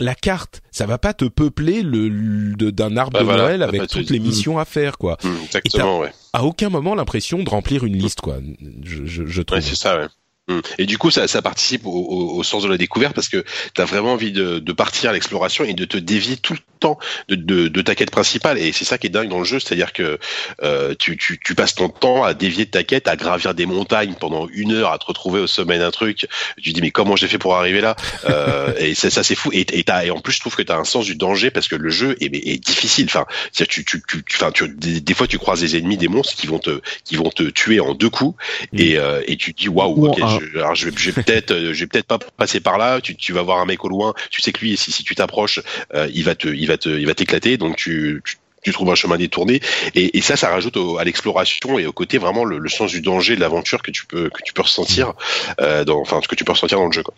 [0.00, 0.62] la carte.
[0.70, 4.58] Ça va pas te peupler le d'un arbre bah de Noël avec toutes les missions
[4.58, 5.18] à faire quoi.
[5.22, 6.12] Mmh, exactement, ouais.
[6.32, 8.38] À aucun moment l'impression de remplir une liste quoi.
[8.82, 9.58] Je, je, je trouve.
[9.58, 9.98] Ouais, c'est ça.
[9.98, 10.06] Ouais.
[10.48, 10.60] Mm.
[10.78, 13.80] Et du coup, ça, ça participe au, au, sens de la découverte parce que tu
[13.80, 16.98] as vraiment envie de, de partir à l'exploration et de te dévier tout le temps
[17.28, 18.58] de, de, de ta quête principale.
[18.58, 20.18] Et c'est ça qui est dingue dans le jeu, c'est-à-dire que
[20.62, 23.66] euh, tu, tu, tu, passes ton temps à dévier de ta quête, à gravir des
[23.66, 26.26] montagnes pendant une heure, à te retrouver au sommet d'un truc.
[26.60, 27.94] Tu dis mais comment j'ai fait pour arriver là?
[28.28, 29.50] Euh, Et ça, ça c'est fou.
[29.52, 31.68] Et, et, et, en plus, je trouve que tu as un sens du danger parce
[31.68, 33.06] que le jeu est, est difficile.
[33.06, 36.48] Enfin, tu, tu, tu, enfin, tu, des, fois, tu croises des ennemis, des monstres qui
[36.48, 38.36] vont te, qui vont te tuer en deux coups.
[38.72, 38.78] Mm.
[38.80, 41.72] Et, euh, et tu te dis waouh, ok, je, alors je, je vais peut-être, euh,
[41.72, 43.00] je vais peut-être pas passer par là.
[43.00, 44.14] Tu, tu vas voir un mec au loin.
[44.30, 45.60] Tu sais que lui, si, si tu t'approches,
[45.94, 47.56] euh, il va te, il va te, il va t'éclater.
[47.56, 49.60] Donc tu, tu tu trouves un chemin détourné
[49.94, 53.34] et, et ça ça rajoute à l'exploration et au côté vraiment le, sens du danger
[53.34, 55.14] de l'aventure que tu peux que tu peux ressentir
[55.60, 57.14] euh, dans enfin ce que tu peux ressentir dans le jeu quoi.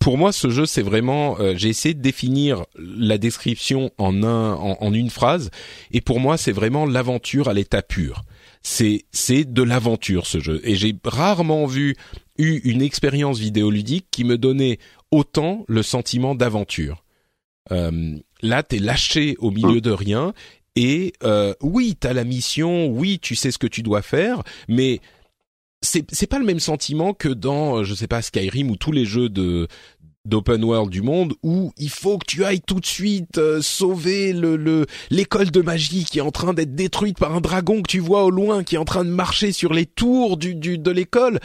[0.00, 1.38] Pour moi, ce jeu, c'est vraiment.
[1.38, 5.50] Euh, j'ai essayé de définir la description en un, en, en une phrase,
[5.92, 8.24] et pour moi, c'est vraiment l'aventure à l'état pur
[8.64, 11.94] c'est c'est de l'aventure ce jeu et j'ai rarement vu
[12.38, 14.78] eu une expérience vidéoludique qui me donnait
[15.12, 17.04] autant le sentiment d'aventure.
[17.70, 20.34] Euh, là, t'es lâché au milieu de rien
[20.76, 25.00] et euh, oui, t'as la mission, oui, tu sais ce que tu dois faire, mais
[25.82, 29.04] c'est c'est pas le même sentiment que dans je sais pas Skyrim ou tous les
[29.04, 29.68] jeux de
[30.24, 34.32] d'open world du monde où il faut que tu ailles tout de suite euh, sauver
[34.32, 38.00] le l'école de magie qui est en train d'être détruite par un dragon que tu
[38.00, 40.90] vois au loin qui est en train de marcher sur les tours du, du de
[40.90, 41.40] l'école.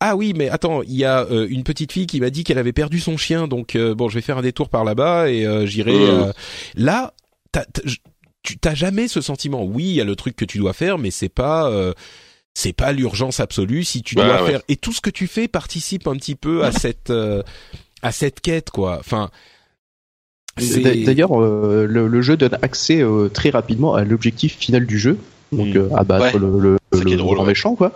[0.00, 2.58] Ah oui, mais attends, il y a euh, une petite fille qui m'a dit qu'elle
[2.58, 5.46] avait perdu son chien, donc euh, bon, je vais faire un détour par là-bas et
[5.66, 5.94] j'irai.
[6.74, 7.14] Là,
[8.42, 9.62] tu t'as jamais ce sentiment.
[9.62, 11.70] Oui, il y a le truc que tu dois faire, mais c'est pas
[12.54, 16.08] c'est pas l'urgence absolue si tu dois faire et tout ce que tu fais participe
[16.08, 17.12] un petit peu à cette
[18.02, 18.98] à cette quête quoi.
[18.98, 19.30] Enfin
[20.56, 25.16] D'ailleurs, euh, le, jeu donne accès euh, très rapidement à l'objectif final du jeu,
[25.50, 25.78] donc hmm.
[25.78, 27.92] euh, abattre le, le, le grand méchant, quoi.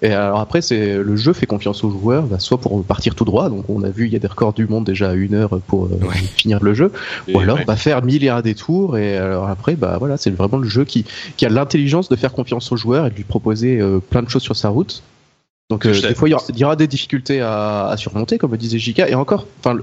[0.00, 3.26] Et alors après, c'est le jeu fait confiance aux joueurs, bah, soit pour partir tout
[3.26, 5.34] droit, donc on a vu il y a des records du monde déjà à une
[5.34, 5.90] heure pour
[6.36, 6.92] finir le jeu,
[7.30, 8.96] ou alors bah, faire milliards des tours.
[8.96, 11.04] Et alors après, bah voilà, c'est vraiment le jeu qui
[11.36, 14.42] qui a l'intelligence de faire confiance aux joueurs et de lui proposer plein de choses
[14.42, 15.02] sur sa route
[15.70, 19.08] Donc des fois, il y, aura, des difficultés à, surmonter, comme le disait Jika.
[19.08, 19.78] Et encore, enfin,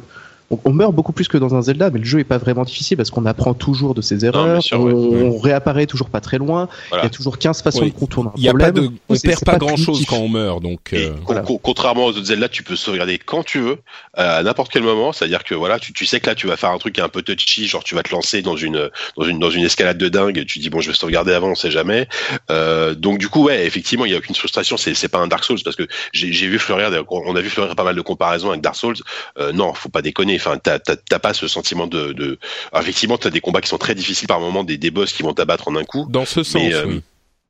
[0.50, 2.98] on, meurt beaucoup plus que dans un Zelda, mais le jeu est pas vraiment difficile
[2.98, 7.06] parce qu'on apprend toujours de ses erreurs, on, réapparaît toujours pas très loin, il y
[7.06, 9.76] a toujours 15 façons de contourner un y a Pas de, on perd pas, grand
[9.76, 10.94] chose quand on meurt, donc.
[10.94, 11.14] Euh,
[11.62, 13.78] contrairement aux autres Zelda, tu peux sauvegarder quand tu veux,
[14.14, 16.72] à n'importe quel moment, c'est-à-dire que voilà, tu, tu, sais que là tu vas faire
[16.72, 19.50] un truc un peu touchy, genre tu vas te lancer dans une dans une dans
[19.50, 22.08] une escalade de dingue, et tu dis bon je vais sauvegarder avant, on sait jamais.
[22.50, 25.28] Euh, donc du coup ouais, effectivement il y a aucune frustration, c'est c'est pas un
[25.28, 28.50] Dark Souls parce que j'ai vu fleurir, on a vu fleurir pas mal de comparaisons
[28.50, 28.96] avec Dark Souls.
[29.38, 32.14] Euh, non, faut pas déconner Enfin, t'as pas ce sentiment de.
[32.14, 32.40] de...
[32.78, 35.34] effectivement, t'as des combats qui sont très difficiles par moment, des, des boss qui vont
[35.34, 36.06] t'abattre en un coup.
[36.10, 37.02] Dans ce sens, euh, oui.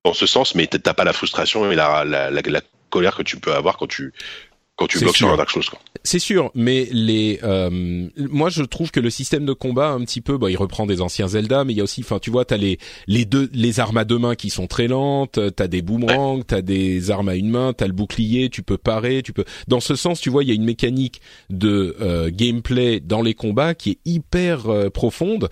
[0.04, 3.24] Dans ce sens, mais t'as pas la frustration et la, la, la, la colère que
[3.24, 4.14] tu peux avoir quand tu
[4.76, 5.64] quand tu bloques sur un Dark Souls.
[6.04, 10.22] C'est sûr, mais les, euh, moi je trouve que le système de combat un petit
[10.22, 12.46] peu, bah, il reprend des anciens Zelda, mais il y a aussi, enfin tu vois,
[12.46, 15.82] t'as les les deux les armes à deux mains qui sont très lentes, t'as des
[15.82, 19.46] boomerangs, t'as des armes à une main, t'as le bouclier, tu peux parer, tu peux.
[19.68, 23.34] Dans ce sens, tu vois, il y a une mécanique de euh, gameplay dans les
[23.34, 25.50] combats qui est hyper euh, profonde.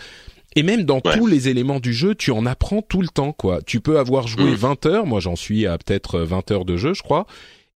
[0.55, 3.63] Et même dans tous les éléments du jeu, tu en apprends tout le temps, quoi.
[3.63, 4.87] Tu peux avoir joué 20 mm.
[4.87, 7.25] heures, moi j'en suis à peut-être 20 heures de jeu, je crois,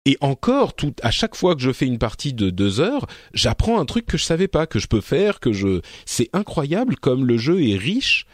[0.07, 3.77] et encore, tout, à chaque fois que je fais une partie de deux heures, j'apprends
[3.77, 5.81] un truc que je savais pas, que je peux faire, que je.
[6.05, 8.25] C'est incroyable comme le jeu est riche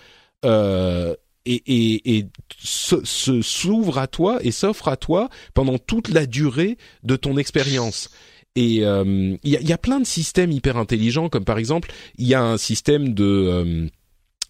[0.45, 1.15] euh,
[1.47, 2.27] et, et, et
[2.59, 3.01] se,
[3.41, 8.11] s'ouvre à toi et s'offre à toi pendant toute la durée de ton expérience.
[8.55, 11.91] Et il euh, y, a, y, a, plein de systèmes hyper intelligents, comme par exemple,
[12.19, 13.87] il y a un système de euh,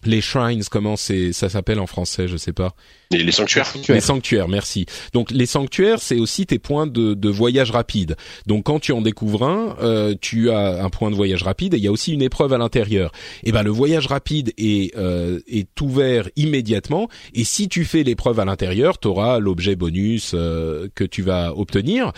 [0.06, 2.74] les shrines, comment c'est ça s'appelle en français, je sais pas.
[3.10, 3.72] Les, sanctuaires.
[3.88, 4.86] Les sanctuaires, merci.
[5.12, 8.16] Donc les sanctuaires, c'est aussi tes points de, de, voyage rapide.
[8.46, 11.76] Donc quand tu en découvres un, euh, tu as un point de voyage rapide et
[11.76, 13.12] il y a aussi une épreuve à l'intérieur.
[13.44, 18.40] Et ben le voyage rapide est euh, est ouvert immédiatement et si tu fais l'épreuve
[18.40, 22.12] à l'intérieur, tu auras l'objet bonus euh, que tu vas obtenir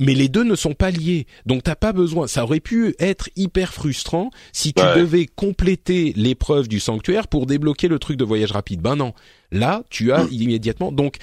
[0.00, 1.26] mais les deux ne sont pas liés.
[1.46, 2.26] Donc t'as pas besoin.
[2.26, 7.86] Ça aurait pu être hyper frustrant si tu devais compléter l'épreuve du sanctuaire pour débloquer
[7.86, 8.80] le truc de voyage rapide.
[8.80, 9.12] Ben non.
[9.52, 10.32] Là, tu as mm.
[10.32, 10.90] immédiatement.
[10.90, 11.18] Donc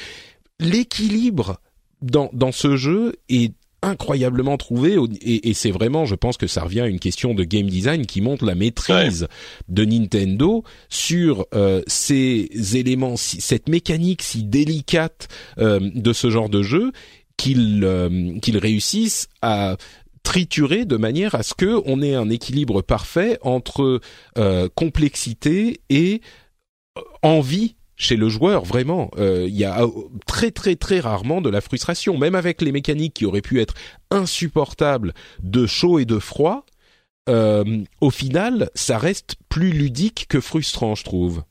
[0.59, 1.59] l'équilibre
[2.01, 3.53] dans dans ce jeu est
[3.83, 7.67] incroyablement trouvé et, c'est vraiment, je pense que ça revient à une question de game
[7.67, 9.27] design qui montre la maîtrise
[9.69, 15.27] de Nintendo sur euh, ces éléments, cette mécanique si délicate
[15.59, 16.91] euh, de ce genre de jeu
[17.37, 19.77] qu'ils euh, qu'ils réussissent à
[20.23, 24.01] triturer de manière à ce que on ait un équilibre parfait entre
[24.37, 26.21] euh, complexité et
[26.97, 29.09] euh, envie chez le joueur vraiment.
[29.17, 29.87] Il y a
[30.27, 32.15] très très très rarement de la frustration.
[32.15, 33.73] Même avec les mécaniques qui auraient pu être
[34.11, 36.65] insupportables de chaud et de froid
[37.27, 41.43] au final ça reste plus ludique que frustrant je trouve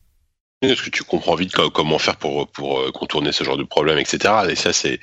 [0.70, 3.98] est-ce que tu comprends vite comment faire pour pour euh, contourner ce genre de problème,
[3.98, 4.34] etc.
[4.50, 5.00] Et ça, c'est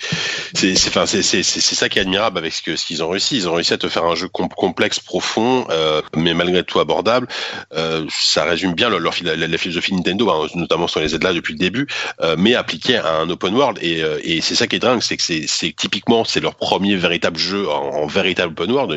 [0.54, 3.38] c'est ça qui est admirable avec ce qu'ils ont réussi.
[3.38, 7.28] Ils ont réussi à te faire un jeu complexe, profond, euh, mais malgré tout abordable.
[7.74, 11.60] Euh, ça résume bien leur, la, philosophie Nintendo, hein, notamment sur les Zelda depuis le
[11.60, 11.88] début,
[12.38, 13.80] mais appliqué à un open world.
[13.82, 17.38] Et, et c'est ça qui est dingue, c'est que c'est typiquement c'est leur premier véritable
[17.38, 18.92] jeu en, véritable open world.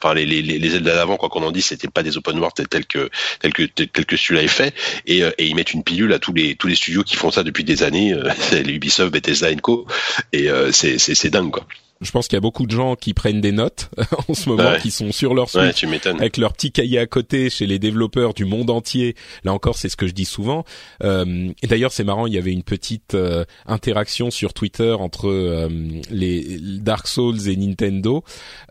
[0.00, 2.86] enfin les les les d'avant, quoi qu'on en dise, c'était pas des open world tels
[2.86, 4.74] que tels que tels que celui-là est fait.
[5.06, 7.42] Et, et ils mettent une pilule à tous les tous les studios qui font ça
[7.42, 9.86] depuis des années, euh, c'est Ubisoft, Bethesda, Co.
[10.34, 11.66] Et euh, c'est c'est dingue quoi.
[12.00, 13.90] Je pense qu'il y a beaucoup de gens qui prennent des notes
[14.28, 17.66] en ce moment, qui sont sur leur Switch avec leur petit cahier à côté chez
[17.66, 19.16] les développeurs du monde entier.
[19.44, 20.64] Là encore, c'est ce que je dis souvent.
[21.02, 25.28] Euh, et d'ailleurs, c'est marrant, il y avait une petite euh, interaction sur Twitter entre
[25.28, 25.68] euh,
[26.10, 28.22] les Dark Souls et Nintendo.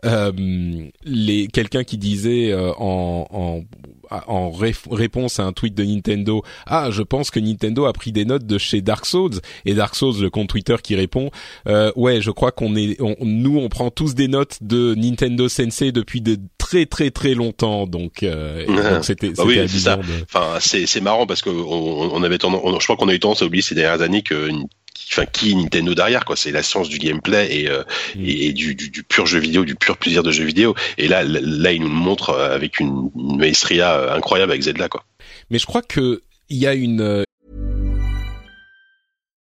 [0.02, 3.62] les quelqu'un qui disait en, en
[4.10, 8.24] en réponse à un tweet de Nintendo, ah, je pense que Nintendo a pris des
[8.24, 11.30] notes de chez Dark Souls et Dark Souls, le compte Twitter qui répond,
[11.66, 15.92] euh, ouais, je crois qu'on est, nous, on prend tous des notes de Nintendo Sensei
[15.92, 19.98] depuis de très très très longtemps, donc euh, c'était bah oui, ça.
[20.22, 23.20] Enfin, c'est c'est marrant parce que on, on avait tendance, je crois qu'on a eu
[23.20, 24.50] tendance à oublier ces dernières années que
[25.10, 27.82] enfin qui Nintendo derrière quoi c'est la science du gameplay et, euh,
[28.16, 28.24] mm.
[28.24, 31.22] et du, du, du, pur jeu vidéo du pur plaisir de jeu vidéo et là
[31.24, 35.04] là il nous le montre euh, avec une, une maestria euh, incroyable avec Zelda quoi
[35.50, 37.24] mais je crois que il y a une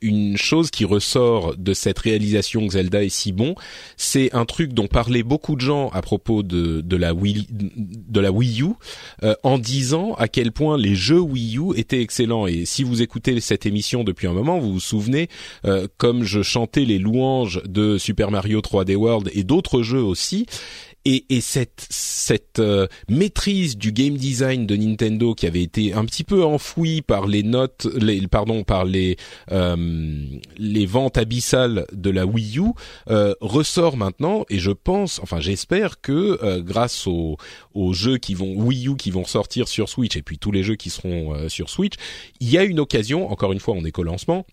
[0.00, 3.54] une chose qui ressort de cette réalisation que Zelda est si bon,
[3.96, 8.30] c'est un truc dont parlaient beaucoup de gens à propos de, la Wii de la
[8.30, 8.68] Wii U,
[9.22, 12.46] euh, en disant à quel point les jeux Wii U étaient excellents.
[12.46, 15.28] Et si vous écoutez cette émission depuis un moment, vous vous souvenez,
[15.64, 20.46] euh, comme je chantais les louanges de Super Mario 3D World et d'autres jeux aussi,
[21.04, 26.04] et, et cette cette euh, maîtrise du game design de Nintendo qui avait été un
[26.04, 29.16] petit peu enfouie par les notes, les pardon, par les
[29.52, 30.24] euh,
[30.56, 32.72] les ventes abyssales de la Wii U
[33.08, 37.36] euh, ressort maintenant et je pense, enfin j'espère que euh, grâce aux
[37.74, 40.62] aux jeux qui vont Wii U qui vont sortir sur Switch et puis tous les
[40.62, 41.94] jeux qui seront euh, sur Switch,
[42.40, 44.46] il y a une occasion, encore une fois on est qu'au lancement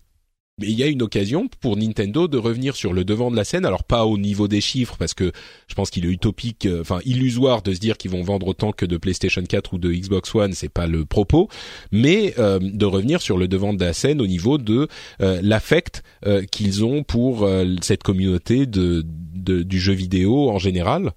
[0.60, 3.44] mais il y a une occasion pour Nintendo de revenir sur le devant de la
[3.44, 3.64] scène.
[3.64, 5.32] Alors pas au niveau des chiffres parce que
[5.66, 8.72] je pense qu'il est utopique, euh, enfin illusoire de se dire qu'ils vont vendre autant
[8.72, 11.48] que de PlayStation 4 ou de Xbox One, c'est pas le propos,
[11.90, 14.88] mais euh, de revenir sur le devant de la scène au niveau de
[15.22, 16.02] euh, l'affect
[16.50, 17.48] qu'ils ont pour
[17.80, 21.12] cette communauté de, de, du jeu vidéo en général.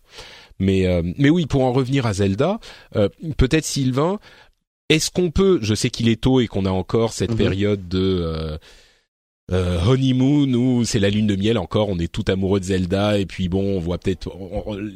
[0.59, 0.85] Mais
[1.17, 2.59] mais oui, pour en revenir à Zelda,
[3.37, 4.19] peut-être Sylvain,
[4.89, 7.37] est-ce qu'on peut, je sais qu'il est tôt et qu'on a encore cette Mhm.
[7.37, 8.57] période de
[9.51, 13.19] euh, honeymoon où c'est la lune de miel encore, on est tout amoureux de Zelda
[13.19, 14.29] et puis bon, on voit peut-être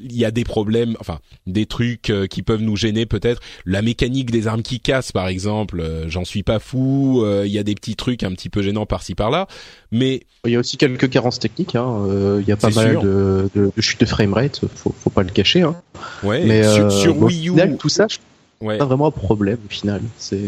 [0.03, 3.41] il y a des problèmes, enfin des trucs euh, qui peuvent nous gêner peut-être.
[3.65, 7.21] La mécanique des armes qui cassent par exemple, euh, j'en suis pas fou.
[7.23, 9.47] euh, Il y a des petits trucs un petit peu gênants par-ci par-là,
[9.91, 11.75] mais Il y a aussi quelques carences techniques.
[11.75, 12.07] Hein.
[12.39, 15.29] Il y a pas mal de, de, de chutes de framerate, faut, faut pas le
[15.29, 15.61] cacher.
[15.61, 15.75] Hein.
[16.23, 16.43] ouais.
[16.45, 18.17] Mais sur, Wii U, final, tout ça, je
[18.61, 18.77] ouais.
[18.77, 20.01] pas vraiment un problème au final.
[20.17, 20.39] C'est,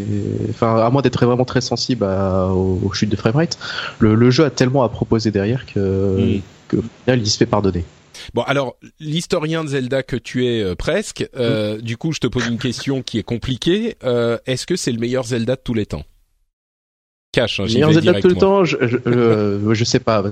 [0.50, 3.58] enfin, à moins d'être vraiment très sensible à- aux, aux chutes de framerate,
[3.98, 6.40] le, le jeu a tellement à proposer derrière que, Mm.
[6.68, 7.84] que au final, il se fait pardonner.
[8.34, 11.80] Bon, alors l'historien de Zelda que tu es euh, presque, euh, Mm.
[11.82, 13.96] du coup, je te pose une question qui est compliquée.
[14.04, 16.04] Euh, Est-ce que c'est le meilleur Zelda de tous les temps?
[17.32, 18.58] Cash, hein, Meilleur Zelda de tout le directement.
[18.58, 20.22] temps, je, je, euh, je sais pas.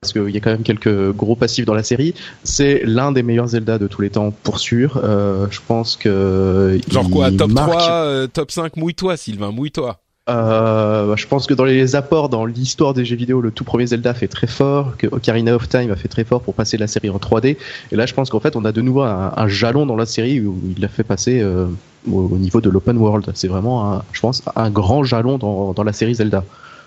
[0.00, 2.14] Parce qu'il y a quand même quelques gros passifs dans la série.
[2.44, 5.00] C'est l'un des meilleurs Zelda de tous les temps, pour sûr.
[5.02, 6.78] Euh, je pense que.
[6.90, 9.98] Genre quoi, top marque- 3, euh, top 5, mouille-toi Sylvain, mouille-toi.
[10.28, 13.86] Euh, je pense que dans les apports dans l'histoire des jeux vidéo, le tout premier
[13.86, 16.88] Zelda fait très fort, que Ocarina of Time a fait très fort pour passer la
[16.88, 17.56] série en 3D.
[17.92, 20.06] Et là, je pense qu'en fait, on a de nouveau un, un jalon dans la
[20.06, 21.66] série où il l'a fait passer euh,
[22.10, 23.30] au, au niveau de l'open world.
[23.34, 26.44] C'est vraiment, un, je pense, un grand jalon dans, dans la série Zelda.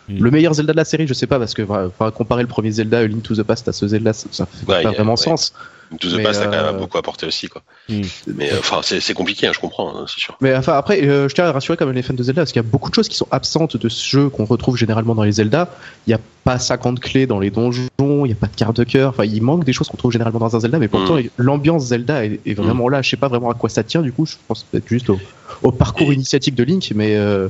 [0.09, 0.23] Mm.
[0.23, 2.71] Le meilleur Zelda de la série, je sais pas, parce que enfin, comparer le premier
[2.71, 4.91] Zelda, Link to the Past, à ce Zelda, ça, ça fait Ouais, pas y a-
[4.91, 5.17] vraiment ouais.
[5.17, 5.53] sens.
[5.99, 7.63] Tout the Mais, Past a quand euh, même beaucoup apporté aussi, quoi.
[7.89, 8.01] Hmm.
[8.35, 10.37] Mais euh, enfin, c'est compliqué, hein, je comprends, hein, c'est sûr.
[10.39, 12.51] Mais enfin après, euh, je tiens à rassurer quand même les fans de Zelda parce
[12.51, 15.15] qu'il y a beaucoup de choses qui sont absentes de ce jeu qu'on retrouve généralement
[15.15, 15.67] dans les Zelda.
[16.05, 18.77] Il n'y a pas 50 clés dans les donjons, il n'y a pas de carte
[18.77, 19.09] de cœur.
[19.09, 21.23] Enfin, il manque des choses qu'on trouve généralement dans un Zelda, mais pourtant Mm.
[21.37, 23.01] l'ambiance Zelda est, est vraiment là.
[23.01, 24.03] Je sais pas vraiment à quoi ça tient.
[24.03, 25.19] Du coup, je pense peut-être juste au,
[25.63, 27.47] au parcours Et- initiatique de Link, mais euh,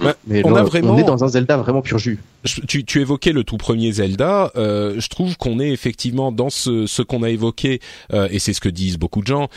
[0.00, 2.18] Bah, mais on là, a vraiment- on est dans un Zelda vraiment pur jus.
[2.44, 4.52] Je- tu, tu évoquais le tout premier Zelda.
[4.56, 7.80] Euh, je trouve qu'on est effectivement dans ce, ce qu'on a évoqué,
[8.12, 9.48] euh, et c'est ce que disent beaucoup de gens,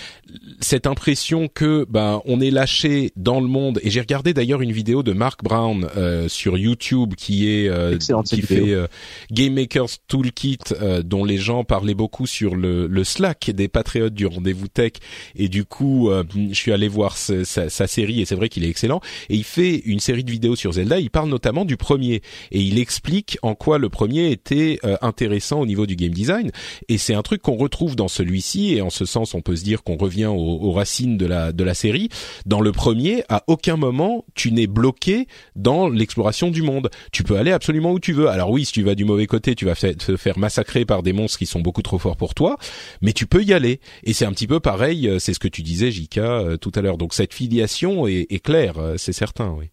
[0.62, 3.80] cette impression que ben on est lâché dans le monde.
[3.84, 7.92] Et j'ai regardé d'ailleurs une vidéo de Mark Brown euh, sur YouTube qui est euh,
[8.24, 8.88] qui fait euh,
[9.32, 14.14] Game Maker's Toolkit, euh, dont les gens parlaient beaucoup sur le, le Slack des patriotes
[14.14, 14.94] du rendez-vous tech.
[15.36, 18.48] Et du coup, euh, je suis allé voir ce- sa, sa série, et c'est vrai
[18.50, 19.02] qu'il est excellent.
[19.30, 21.02] Et il fait une série de vidéos sur Zelda.
[21.02, 22.22] Il parle notamment du premier.
[22.52, 26.52] Et il explique en quoi le premier était euh, intéressant au niveau du game design.
[26.88, 29.66] Et c'est un truc qu'on retrouve dans celui-ci et en ce sens on peut se
[29.66, 32.08] dire qu'on revient aux, racines de la de la série.
[32.46, 35.28] Dans le premier à aucun moment tu n'es bloqué
[35.58, 36.90] dans l'exploration du monde.
[37.12, 38.30] Tu peux aller absolument où tu veux.
[38.30, 41.12] Alors oui si tu vas du mauvais côté tu vas te faire massacrer par des
[41.12, 42.56] monstres qui sont beaucoup trop forts pour toi
[43.02, 43.82] mais tu peux y aller.
[44.06, 46.72] Et c'est un petit peu pareil euh, c'est ce que tu disais Jika euh, tout
[46.76, 46.98] à l'heure.
[46.98, 49.70] Donc cette filiation est, est claire c'est certain oui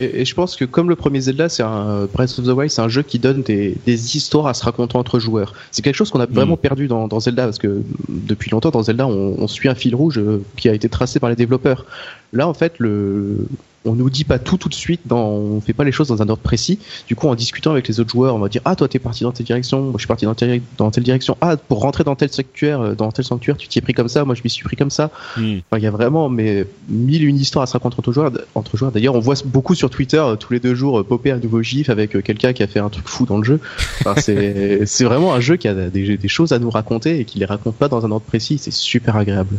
[0.00, 2.70] Et, et je pense que comme le premier Zelda, c'est un Breath of the Wild,
[2.70, 5.54] c'est un jeu qui donne des, des histoires à se raconter entre joueurs.
[5.70, 8.70] C'est quelque chose qu'on a vraiment perdu dans, dans Zelda parce que mm, depuis longtemps
[8.70, 11.36] dans Zelda, on, on suit un fil rouge euh, qui a été tracé par les
[11.36, 11.86] développeurs.
[12.32, 13.46] Là, en fait, le
[13.84, 16.22] on nous dit pas tout tout de suite, dans, on fait pas les choses dans
[16.22, 16.78] un ordre précis.
[17.08, 19.24] Du coup, en discutant avec les autres joueurs, on va dire ah toi t'es parti
[19.24, 21.36] dans telle direction, moi je suis parti dans telle, dans telle direction.
[21.40, 24.08] Ah pour rentrer dans tel sanctuaire, euh, dans tel sanctuaire, tu t'y es pris comme
[24.08, 25.10] ça, moi je m'y suis pris comme ça.
[25.36, 25.58] Hmm.
[25.70, 28.32] Enfin, il y a vraiment mais mille une histoires à se raconter entre joueurs.
[28.54, 28.92] Entre joueurs.
[28.92, 31.62] D'ailleurs, on voit beaucoup sur Twitter euh, tous les deux jours euh, popper un nouveau
[31.62, 33.60] gif avec quelqu'un qui a fait un truc fou dans le jeu.
[34.00, 37.24] Enfin, c'est c'est vraiment un jeu qui a des, des choses à nous raconter et
[37.24, 38.58] qui les raconte pas dans un ordre précis.
[38.58, 39.56] C'est super agréable.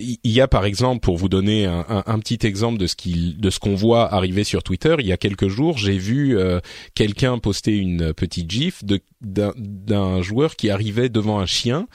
[0.00, 2.94] Il y a par exemple, pour vous donner un, un- un petit exemple de ce
[2.94, 6.38] qu'il, de ce qu'on voit arriver sur Twitter, il y a quelques jours, j'ai vu
[6.38, 6.60] euh,
[6.94, 8.82] quelqu'un poster une petite gif
[9.20, 11.88] d'un, joueur qui arrivait devant un chien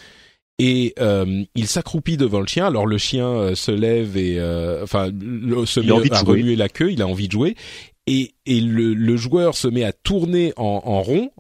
[0.60, 2.66] et euh, il s'accroupit devant le chien.
[2.66, 4.40] Alors le chien euh, se lève et
[4.84, 7.56] enfin le- se met à remuer la queue, il a envie de jouer.
[8.06, 11.32] Et, et le, le joueur se met à tourner en, en rond,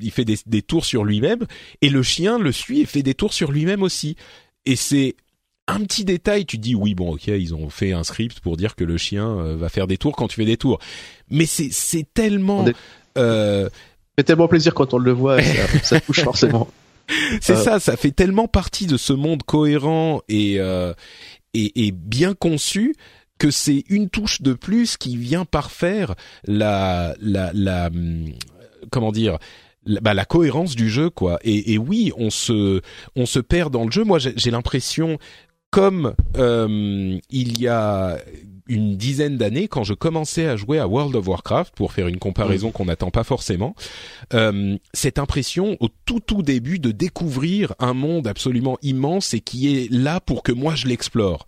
[0.00, 1.44] il fait des, des tours sur lui-même,
[1.82, 4.14] et le chien le suit et fait des tours sur lui-même aussi.
[4.64, 5.16] Et c'est
[5.66, 8.74] un petit détail, tu dis oui bon ok ils ont fait un script pour dire
[8.76, 10.78] que le chien euh, va faire des tours quand tu fais des tours,
[11.30, 12.66] mais c'est c'est tellement
[13.16, 13.68] euh,
[14.16, 16.68] fait tellement plaisir quand on le voit, ça, ça touche forcément.
[17.40, 20.92] c'est Euh, ça, ça fait tellement partie de ce monde cohérent et euh,
[21.52, 22.94] et, et bien conçu
[23.38, 28.26] que c'est une touche de plus qui vient parfaire la la la hum,
[28.90, 29.38] comment dire
[29.86, 31.38] la, bah, la cohérence du jeu quoi.
[31.42, 32.80] Et, et oui on se
[33.16, 34.04] on se perd dans le jeu.
[34.04, 35.18] Moi j'ai l'impression
[35.74, 38.18] comme euh, il y a
[38.68, 42.20] une dizaine d'années quand je commençais à jouer à World of Warcraft pour faire une
[42.20, 43.74] comparaison qu'on n'attend pas forcément
[44.34, 49.76] euh, cette impression au tout tout début de découvrir un monde absolument immense et qui
[49.76, 51.44] est là pour que moi je l'explore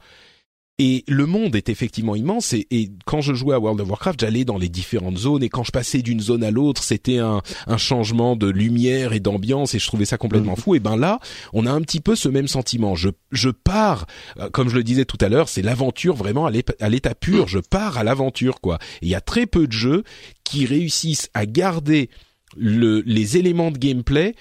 [0.78, 4.20] et le monde est effectivement immense et, et quand je jouais à World of Warcraft,
[4.20, 7.40] j'allais dans les différentes zones et quand je passais d'une zone à l'autre, c'était un,
[7.66, 10.74] un changement de lumière et d'ambiance et je trouvais ça complètement fou.
[10.74, 11.18] Et ben là,
[11.54, 12.94] on a un petit peu ce même sentiment.
[12.94, 14.06] Je, je pars,
[14.38, 17.48] euh, comme je le disais tout à l'heure, c'est l'aventure vraiment à l'état pur.
[17.48, 18.78] Je pars à l'aventure quoi.
[19.00, 20.04] Et il y a très peu de jeux
[20.44, 22.10] qui réussissent à garder
[22.56, 24.34] le, les éléments de gameplay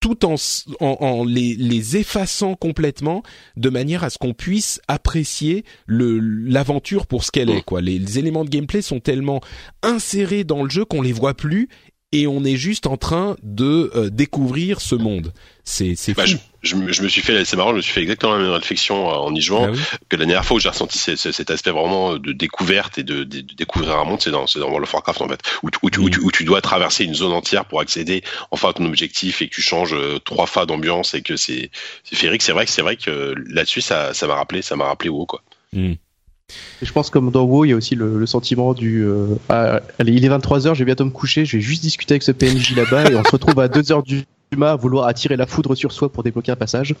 [0.00, 3.22] tout en, s- en, en les, les effaçant complètement
[3.56, 7.80] de manière à ce qu'on puisse apprécier l'aventure pour ce qu'elle est quoi.
[7.80, 9.40] Les, les éléments de gameplay sont tellement
[9.82, 11.68] insérés dans le jeu qu'on les voit plus
[12.12, 15.32] et on est juste en train de euh, découvrir ce monde.
[15.64, 17.92] C'est c'est Bah, je, je me je me suis fait, c'est marrant, je me suis
[17.92, 19.80] fait exactement la même réflexion euh, en y jouant Ah oui.
[20.08, 23.02] que la dernière fois où j'ai ressenti ce- ce- cet aspect vraiment de découverte et
[23.02, 25.40] de, de- de découvrir un monde, c'est dans, c'est dans World of Warcraft en fait,
[25.64, 28.22] où, tu- où, tu- où, tu, où tu dois traverser une zone entière pour accéder
[28.52, 31.70] enfin à ton objectif et que tu changes euh, trois fois d'ambiance et que c'est
[32.04, 32.42] c'est féerique.
[32.42, 35.10] C'est vrai que c'est vrai que euh, là-dessus ça ça m'a rappelé ça m'a rappelé
[35.10, 35.42] WoW quoi.
[35.72, 35.94] Mm.
[36.82, 39.26] Et je pense comme dans WoW, il y a aussi le, le sentiment du euh,
[39.48, 42.22] ah, allez, il est 23h, je vais bientôt me coucher, je vais juste discuter avec
[42.22, 44.24] ce PNJ là-bas et on se retrouve à 2h du
[44.56, 46.94] mat à vouloir attirer la foudre sur soi pour débloquer un passage.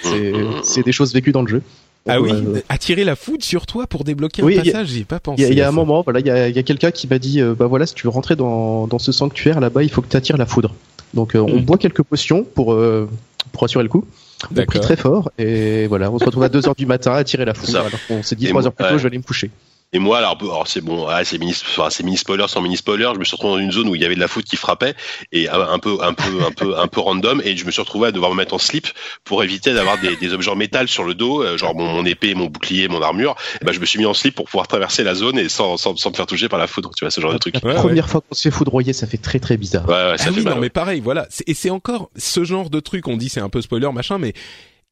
[0.00, 0.32] C'est
[0.64, 1.62] c'est des choses vécues dans le jeu.
[2.08, 5.00] Ah Donc, oui, euh, attirer la foudre sur toi pour débloquer Oui, un passage, j'y
[5.00, 5.42] ai pas pensé.
[5.42, 7.06] Il y a, y un moment, voilà, il y a, il y a quelqu'un qui
[7.06, 9.90] m'a dit, euh, bah voilà, si tu veux rentrer dans, dans ce sanctuaire là-bas, il
[9.90, 10.74] faut que tu attires la foudre.
[11.14, 11.64] Donc euh, on Mm.
[11.64, 13.08] boit quelques potions pour euh,
[13.52, 14.04] pour assurer le coup.
[14.50, 17.44] On prie très fort et voilà, on se retrouve à 2h du matin à tirer
[17.44, 17.78] la foudre.
[17.78, 19.50] Alors qu'on s'est dit Et 3 moi, heures plus tôt, je vais aller me coucher.
[19.94, 22.76] Et moi, alors, alors c'est bon, ah, c'est mini, enfin, c'est mini spoiler sans mini
[22.76, 23.10] spoiler.
[23.14, 24.56] Je me suis retrouvé dans une zone où il y avait de la foudre qui
[24.56, 24.94] frappait
[25.32, 27.40] et un un peu, un peu, un peu, un peu random.
[27.42, 28.86] Et je me suis retrouvé à devoir me mettre en slip
[29.24, 32.04] pour éviter d'avoir des, des objets en métal sur le dos, euh, genre mon, mon
[32.04, 33.34] épée, mon bouclier, mon armure.
[33.62, 35.78] Et ben, je me suis mis en slip pour pouvoir traverser la zone et sans,
[35.78, 36.90] sans, sans me faire toucher par la foudre.
[36.94, 37.54] Tu vois, ce genre de truc.
[37.62, 37.74] Ouais, ouais.
[37.74, 39.88] Première fois qu'on se fait foudroyer, ça fait très très bizarre.
[39.88, 40.44] Ouais, ouais, ça ah fait oui, mal.
[40.44, 40.60] non, ouais.
[40.66, 41.26] mais pareil, voilà.
[41.46, 43.08] Et c'est encore ce genre de truc.
[43.08, 44.34] On dit c'est un peu spoiler, machin, mais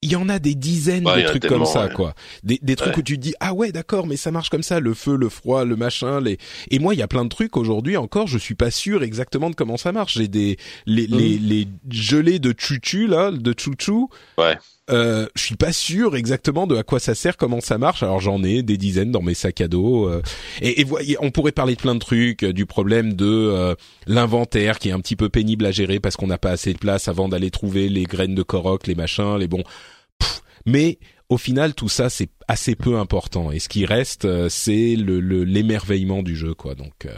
[0.07, 1.93] il y en a des dizaines y de trucs comme ça, ouais.
[1.93, 2.15] quoi.
[2.45, 3.01] Des, des trucs Ouais.
[3.01, 5.29] où tu te dis ah ouais, d'accord, mais ça marche comme ça, le feu, le
[5.29, 6.39] froid, le machin, les.
[6.71, 8.27] Et moi, il y a plein de trucs aujourd'hui encore.
[8.27, 10.15] Je suis pas sûr exactement de comment ça marche.
[10.19, 11.17] J'ai des les, Mmh.
[11.19, 14.09] les les gelées de chuchu là, de chouchou.
[14.39, 14.57] Ouais.
[14.89, 18.05] Euh, je suis pas sûr exactement de à quoi ça sert, comment ça marche.
[18.05, 20.09] Alors j'en ai des dizaines dans mes sacs à dos.
[20.09, 20.23] euh,
[20.63, 23.75] et, et voyez, on pourrait parler de plein de trucs, euh, du problème de euh,
[24.07, 26.79] l'inventaire qui est un petit peu pénible à gérer parce qu'on n'a pas assez de
[26.79, 29.65] place avant d'aller trouver les graines de Korok, les machins, les bons.
[30.67, 30.99] Mais
[31.29, 33.51] au final, tout ça c'est assez peu important.
[33.53, 36.75] Et ce qui reste, euh, c'est le le- l'émerveillement du jeu, quoi.
[36.75, 37.11] Donc euh,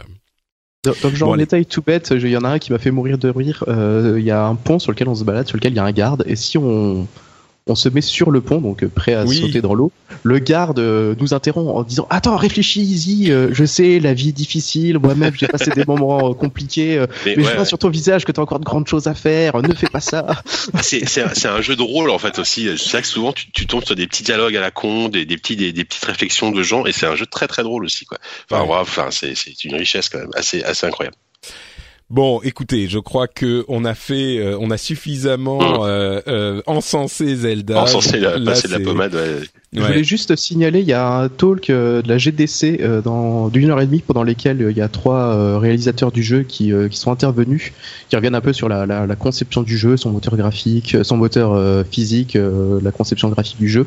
[0.83, 2.79] Dans, dans le genre Bon, détail tout bête, il y en a un qui m'a
[2.79, 3.63] fait mourir de rire.
[3.67, 5.79] Euh, Il y a un pont sur lequel on se balade, sur lequel il y
[5.79, 7.07] a un garde, et si on
[7.69, 9.37] on se met sur le pont, donc prêt à Oui.
[9.39, 9.91] sauter dans l'eau,
[10.23, 14.29] le garde euh, nous interrompt en disant Attends, réfléchis, Easy, euh, je sais, la vie
[14.29, 17.65] est difficile, moi-même j'ai passé des moments euh, compliqués, Mais, mais ouais, je vois ouais.
[17.65, 20.25] sur ton visage que t'as encore de grandes choses à faire, ne fais pas ça.
[20.81, 22.67] c'est c'est un, jeu de rôle en fait aussi.
[22.77, 25.25] C'est vrai que souvent tu, tu tombes sur des petits dialogues à la con, des,
[25.25, 27.85] des petits des, des petites réflexions de gens et c'est un jeu très très drôle
[27.85, 28.17] aussi quoi.
[28.49, 28.67] Enfin Ouais.
[28.67, 31.15] voilà, enfin c'est c'est une richesse quand même assez assez incroyable.
[32.09, 37.35] Bon, écoutez, je crois que on a fait, euh, on a suffisamment euh, euh, encensé
[37.35, 37.83] Zelda.
[37.83, 39.13] Encensé la, Là, de la pommade.
[39.13, 39.41] Ouais.
[39.73, 43.49] Je voulais juste signaler, il y a un talk euh, de la GDC euh, dans
[43.49, 46.97] d'une heure et demie pendant lesquels il y a trois réalisateurs du jeu qui, qui
[46.97, 47.73] sont intervenus,
[48.09, 51.15] qui reviennent un peu sur la, la, la conception du jeu, son moteur graphique, son
[51.15, 52.35] moteur physique,
[52.81, 53.85] la conception graphique du jeu.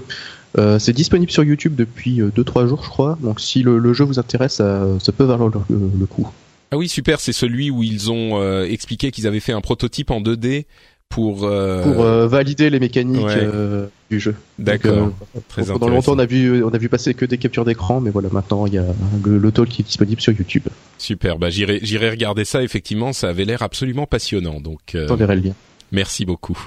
[0.79, 3.19] c'est disponible sur YouTube depuis 2-3 jours, je crois.
[3.21, 6.31] Donc si le, le jeu vous intéresse, ça, ça peut valoir le, le coup.
[6.73, 10.11] Ah oui, super, c'est celui où ils ont euh, expliqué qu'ils avaient fait un prototype
[10.11, 10.65] en 2D
[11.11, 11.83] pour euh...
[11.83, 14.35] pour euh, valider les mécaniques euh, du jeu.
[14.59, 15.13] D'accord.
[15.49, 18.09] Très pendant longtemps, on a vu on a vu passer que des captures d'écran, mais
[18.09, 18.87] voilà, maintenant il y a
[19.23, 20.63] le, le talk qui est disponible sur YouTube.
[20.97, 22.63] Super, bah j'irai j'irai regarder ça.
[22.63, 24.59] Effectivement, ça avait l'air absolument passionnant.
[24.59, 24.95] Donc.
[24.95, 25.15] Euh...
[25.15, 25.55] Le lien.
[25.93, 26.59] Merci beaucoup.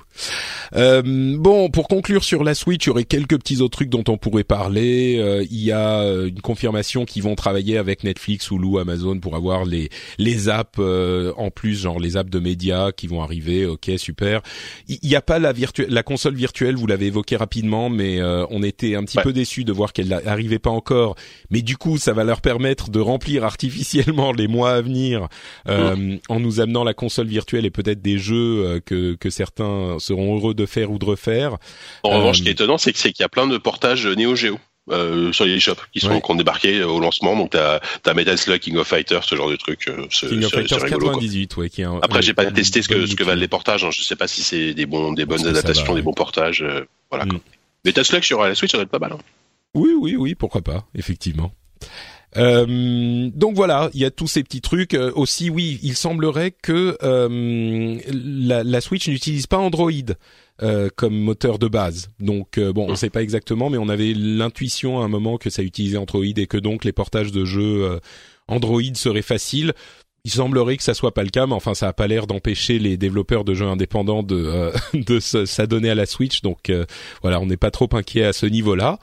[0.75, 4.03] Euh, bon, pour conclure sur la Switch, il y aurait quelques petits autres trucs dont
[4.07, 5.17] on pourrait parler.
[5.19, 9.35] Euh, il y a euh, une confirmation qu'ils vont travailler avec Netflix, Hulu, Amazon pour
[9.35, 13.65] avoir les les apps euh, en plus, genre les apps de médias qui vont arriver.
[13.65, 14.41] Ok, super.
[14.87, 16.75] Il n'y a pas la virtuelle, la console virtuelle.
[16.75, 20.59] Vous l'avez évoqué rapidement, mais on était un petit peu déçus de voir qu'elle n'arrivait
[20.59, 21.15] pas encore.
[21.49, 25.27] Mais du coup, ça va leur permettre de remplir artificiellement les mois à venir
[25.67, 26.17] mmh.
[26.29, 30.53] en nous amenant la console virtuelle et peut-être des jeux que que certains seront heureux
[30.53, 31.57] de faire ou de refaire.
[32.03, 34.35] En revanche, ce qui est euh, étonnant, c'est qu'il y a plein de portages Neo
[34.35, 34.59] Geo.
[34.91, 38.37] Euh, sur les shops qui sont qui ont débarqué au lancement donc t'as as Metal
[38.37, 41.81] Slug King of Fighters ce genre de truc euh, King of Fighters 98 ouais qui
[41.81, 43.89] est un, après j'ai pas testé ce que ce que valent les portages hein.
[43.89, 46.63] je sais pas si c'est des bons des bonnes adaptations des bons portages
[47.09, 47.39] voilà mm.
[47.83, 49.17] Metal Slug sur la Switch ça doit être pas mal hein.
[49.73, 51.51] oui oui oui pourquoi pas effectivement
[52.37, 54.93] euh, donc voilà, il y a tous ces petits trucs.
[54.93, 59.91] Euh, aussi, oui, il semblerait que euh, la, la, Switch n'utilise pas Android.
[60.61, 62.11] Euh, comme moteur de base.
[62.21, 65.49] Donc bon, on ne sait pas exactement, mais on avait l'intuition à un moment que
[65.49, 67.99] ça utilisait Android et que donc les portages de jeux
[68.47, 69.73] Android seraient faciles.
[70.23, 72.79] Il semblerait que ça soit pas le cas, mais enfin ça a pas l'air d'empêcher
[72.79, 76.41] les développeurs de jeux indépendants de de s'adonner à la Switch.
[76.41, 76.71] Donc
[77.21, 78.97] voilà, on n'est pas trop inquiet à ce niveau-là.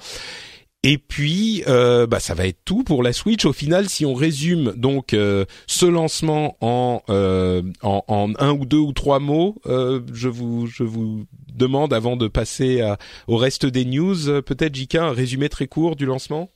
[0.85, 3.45] Et puis, euh, bah, ça va être tout pour la Switch.
[3.45, 8.67] Au final, si on résume donc euh, ce lancement en, euh, en, en un ou
[8.67, 11.25] deux ou trois mots, euh, je vous je vous
[11.55, 12.83] demande avant de passer
[13.29, 16.51] au reste des news, peut-être JK un résumé très court du lancement?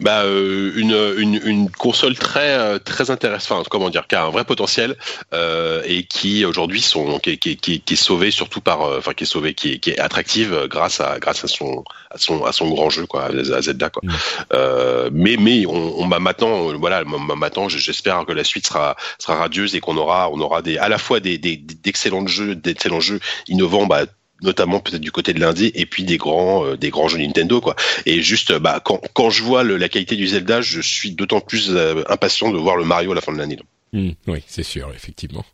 [0.00, 4.24] Bah euh, une, une, une, console très euh, très intéressante enfin comment dire qui a
[4.24, 4.96] un vrai potentiel
[5.32, 9.12] euh, et qui aujourd'hui sont qui, qui, qui, qui, est sauvée surtout par euh, enfin
[9.14, 12.44] qui est sauvée qui est, qui est attractive grâce à grâce à son à son
[12.44, 14.12] à son grand jeu quoi à Zelda quoi mm.
[14.52, 19.36] euh, mais mais on, on m'a maintenant voilà maintenant j'espère que la suite sera sera
[19.36, 23.20] radieuse et qu'on aura on aura des à la fois des d'excellents jeux d'excellents jeux
[23.48, 24.04] innovants bah
[24.42, 27.60] notamment peut-être du côté de l'Indie et puis des grands euh, des grands jeux Nintendo
[27.60, 27.76] quoi.
[28.06, 31.40] Et juste bah quand quand je vois le, la qualité du Zelda, je suis d'autant
[31.40, 33.58] plus euh, impatient de voir le Mario à la fin de l'année.
[33.92, 35.44] Mmh, oui, c'est sûr, effectivement.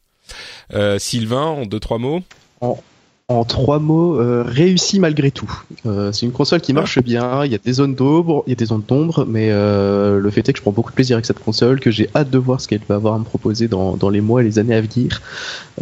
[0.73, 2.23] Euh, Sylvain, en deux trois mots?
[2.61, 2.79] En
[3.47, 5.53] trois mots, euh, réussi malgré tout.
[5.85, 7.45] Euh, c'est une console qui marche bien.
[7.45, 10.31] Il y a des zones d'ombre, il y a des zones d'ombre, mais euh, le
[10.31, 12.39] fait est que je prends beaucoup de plaisir avec cette console, que j'ai hâte de
[12.39, 14.75] voir ce qu'elle va avoir à me proposer dans, dans les mois et les années
[14.75, 15.21] à venir.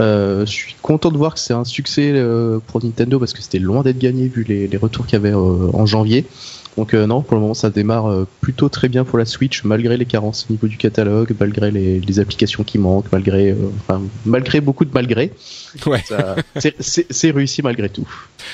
[0.01, 3.41] Euh, je suis content de voir que c'est un succès euh, pour Nintendo parce que
[3.41, 6.27] c'était loin d'être gagné vu les, les retours qu'il y avait euh, en janvier.
[6.77, 9.65] Donc euh, non, pour le moment, ça démarre euh, plutôt très bien pour la Switch,
[9.65, 13.71] malgré les carences au niveau du catalogue, malgré les, les applications qui manquent, malgré, euh,
[13.81, 15.33] enfin, malgré beaucoup de malgré.
[15.87, 16.03] Ouais.
[16.59, 18.09] C'est réussi malgré tout.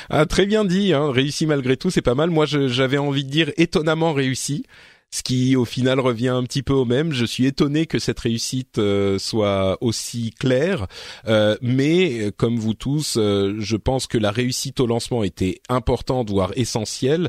[0.08, 2.30] Ah, très bien dit, hein, réussi malgré tout, c'est pas mal.
[2.30, 4.64] Moi, j'avais envie de dire étonnamment réussi
[5.12, 7.12] ce qui au final revient un petit peu au même.
[7.12, 10.86] Je suis étonné que cette réussite euh, soit aussi claire,
[11.28, 16.30] euh, mais comme vous tous, euh, je pense que la réussite au lancement était importante,
[16.30, 17.28] voire essentielle.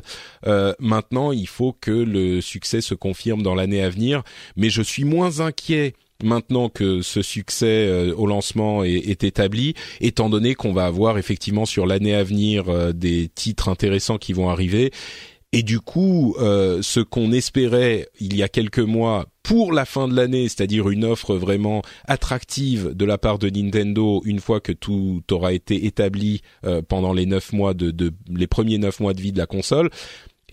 [0.78, 4.22] maintenant, il faut que le succès se confirme dans l'année à venir,
[4.56, 10.30] mais je suis moins inquiet maintenant que ce succès au lancement est, est, établi, étant
[10.30, 14.90] donné qu'on va avoir effectivement sur l'année à venir des titres intéressants qui vont arriver
[15.54, 20.08] et du coup, euh, ce qu'on espérait il y a quelques mois pour la fin
[20.08, 24.72] de l'année, c'est-à-dire une offre vraiment attractive de la part de Nintendo une fois que
[24.72, 29.14] tout aura été établi euh, pendant les neuf mois de, de, les premiers neuf mois
[29.14, 29.90] de vie de la console,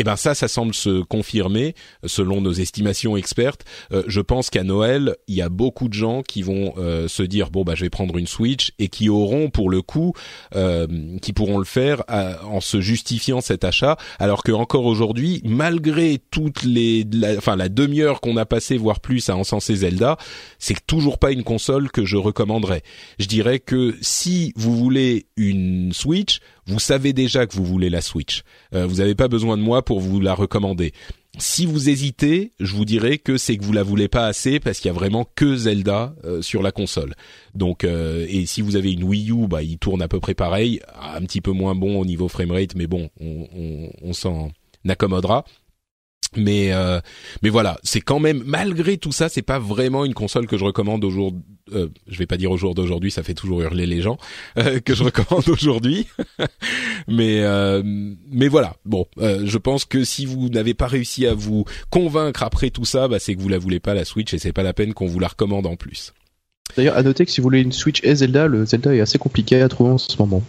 [0.01, 1.75] eh ben ça, ça semble se confirmer
[2.05, 3.65] selon nos estimations expertes.
[3.91, 7.21] Euh, je pense qu'à Noël, il y a beaucoup de gens qui vont euh, se
[7.21, 10.13] dire bon bah je vais prendre une Switch et qui auront pour le coup,
[10.55, 10.87] euh,
[11.21, 16.63] qui pourront le faire en se justifiant cet achat, alors que encore aujourd'hui, malgré toutes
[16.63, 20.17] les, la, enfin la demi-heure qu'on a passé voire plus à encenser Zelda,
[20.57, 22.81] c'est toujours pas une console que je recommanderais.
[23.19, 28.01] Je dirais que si vous voulez une Switch, vous savez déjà que vous voulez la
[28.01, 28.43] Switch.
[28.73, 30.93] Euh, vous n'avez pas besoin de moi pour vous la recommander.
[31.37, 34.79] si vous hésitez, je vous dirais que c'est que vous la voulez pas assez parce
[34.79, 37.15] qu'il y a vraiment que Zelda euh, sur la console.
[37.55, 40.33] Donc euh, et si vous avez une Wii U, bah il tourne à peu près
[40.33, 44.51] pareil, un petit peu moins bon au niveau framerate, mais bon, on, on, on s'en
[44.87, 45.45] accommodera.
[46.37, 47.01] Mais euh,
[47.41, 50.63] mais voilà, c'est quand même malgré tout ça, c'est pas vraiment une console que je
[50.63, 51.33] recommande au jour.
[51.73, 54.17] Euh, je vais pas dire au jour d'aujourd'hui, ça fait toujours hurler les gens
[54.57, 56.07] euh, que je recommande aujourd'hui.
[57.09, 61.65] mais euh, mais voilà, bon, je pense que si vous n'avez pas réussi à vous
[61.89, 64.53] convaincre après tout ça, bah, c'est que vous la voulez pas la Switch et c'est
[64.53, 66.13] pas la peine qu'on vous la recommande en plus.
[66.77, 69.17] D'ailleurs, à noter que si vous voulez une Switch et Zelda, le Zelda est assez
[69.17, 70.41] compliqué à trouver en ce moment.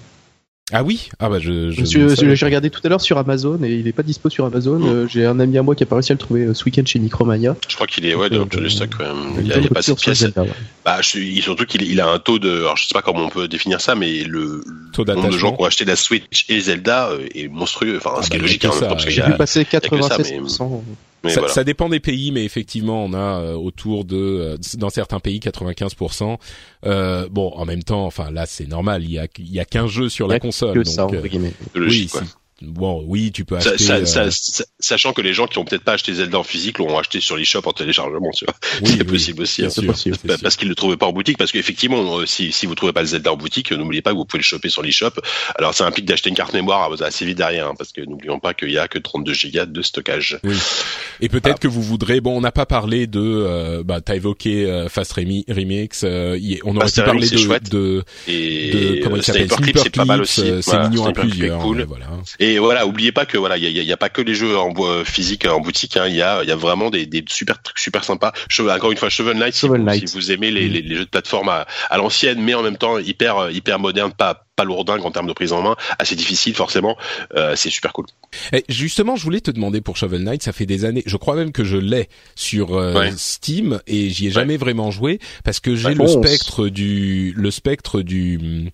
[0.74, 1.70] Ah oui, ah bah je.
[1.70, 4.78] je J'ai regardé tout à l'heure sur Amazon et il est pas dispo sur Amazon.
[4.78, 4.86] Mm.
[4.88, 6.64] Euh, J'ai un ami à moi qui a pas réussi à le trouver euh, ce
[6.64, 7.56] week-end chez Micromania.
[7.68, 9.34] Je crois qu'il est ouais, Euh, dans le stock quand même.
[9.38, 10.18] Il Il y a, y a pas cette sur pièce.
[10.20, 10.48] Zelda, ouais.
[10.84, 13.28] Bah, je surtout qu'il il a un taux de, alors je sais pas comment on
[13.28, 14.62] peut définir ça, mais le
[14.92, 17.98] Taux nombre de gens qui ont acheté la Switch et Zelda euh, est monstrueux.
[17.98, 19.22] Enfin, Ah ce qui est bah, logique il y a hein, en même temps, J'ai
[19.22, 20.80] a- vu passer que ça, 96%.
[21.24, 21.54] Mais ça, voilà.
[21.54, 25.38] ça dépend des pays, mais effectivement, on a euh, autour de, euh, dans certains pays,
[25.40, 26.38] 95%.
[26.84, 29.04] Euh, bon, en même temps, enfin là, c'est normal.
[29.04, 31.04] Il y a, il y a qu'un jeu sur la console, Que donc ça, euh,
[31.06, 31.52] entre guillemets.
[31.74, 32.18] oui, logique, si-
[32.64, 33.84] bon, oui, tu peux Ça- acheter.
[33.84, 36.42] ça- euh, ça- sa- sachant que les gens qui ont peut-être pas acheté Zelda en
[36.42, 38.54] physique l'ont acheté sur l'eShop en téléchargement, tu vois.
[38.82, 39.64] oui, c'est oui, possible aussi.
[39.64, 39.70] hein.
[39.70, 40.16] sûr, possible.
[40.24, 42.92] Bah, parce qu'ils le trouvaient pas en boutique, parce qu'effectivement, euh, si, si vous trouvez
[42.92, 45.10] pas le Zelda en boutique, euh, n'oubliez pas que vous pouvez le choper sur l'eShop.
[45.56, 48.38] Alors, ça implique d'acheter une carte mémoire euh, assez vite derrière, hein, parce que n'oublions
[48.40, 50.38] pas qu'il y a que 32 gigas de stockage.
[51.20, 52.20] Et peut-être que vous voudrez.
[52.20, 53.20] Bon, on n'a pas parlé de.
[53.20, 56.02] Euh, bah, t'as évoqué euh, Fast Remi, Remix.
[56.04, 59.94] euh, y- on aurait Fast pu parler de, de, Et de comment il s'appelle c'est
[59.94, 60.40] pas mal aussi.
[60.42, 61.58] C'est Voilà, mignon à plusieurs.
[61.60, 61.76] cool.
[61.78, 62.06] mais voilà.
[62.38, 64.70] Et voilà, oubliez pas que voilà, il y y a pas que les jeux en
[64.70, 67.60] bois physique en boutique, hein, il y a il y a vraiment des, des super
[67.62, 68.32] trucs super sympas.
[68.60, 69.68] Encore une fois, Shovel Knight, si,
[70.06, 72.76] si vous aimez les, les, les jeux de plateforme à, à l'ancienne, mais en même
[72.76, 76.14] temps hyper euh, hyper moderne, pas pas lourdingue en termes de prise en main, assez
[76.14, 76.96] difficile forcément,
[77.36, 78.06] euh, c'est super cool.
[78.52, 81.02] Et justement, je voulais te demander pour Shovel Knight, ça fait des années.
[81.06, 83.12] Je crois même que je l'ai sur euh, Ouais.
[83.16, 85.94] Steam et j'y ai jamais vraiment joué parce que j'ai Ouais.
[85.94, 88.70] le Bon, spectre du le spectre du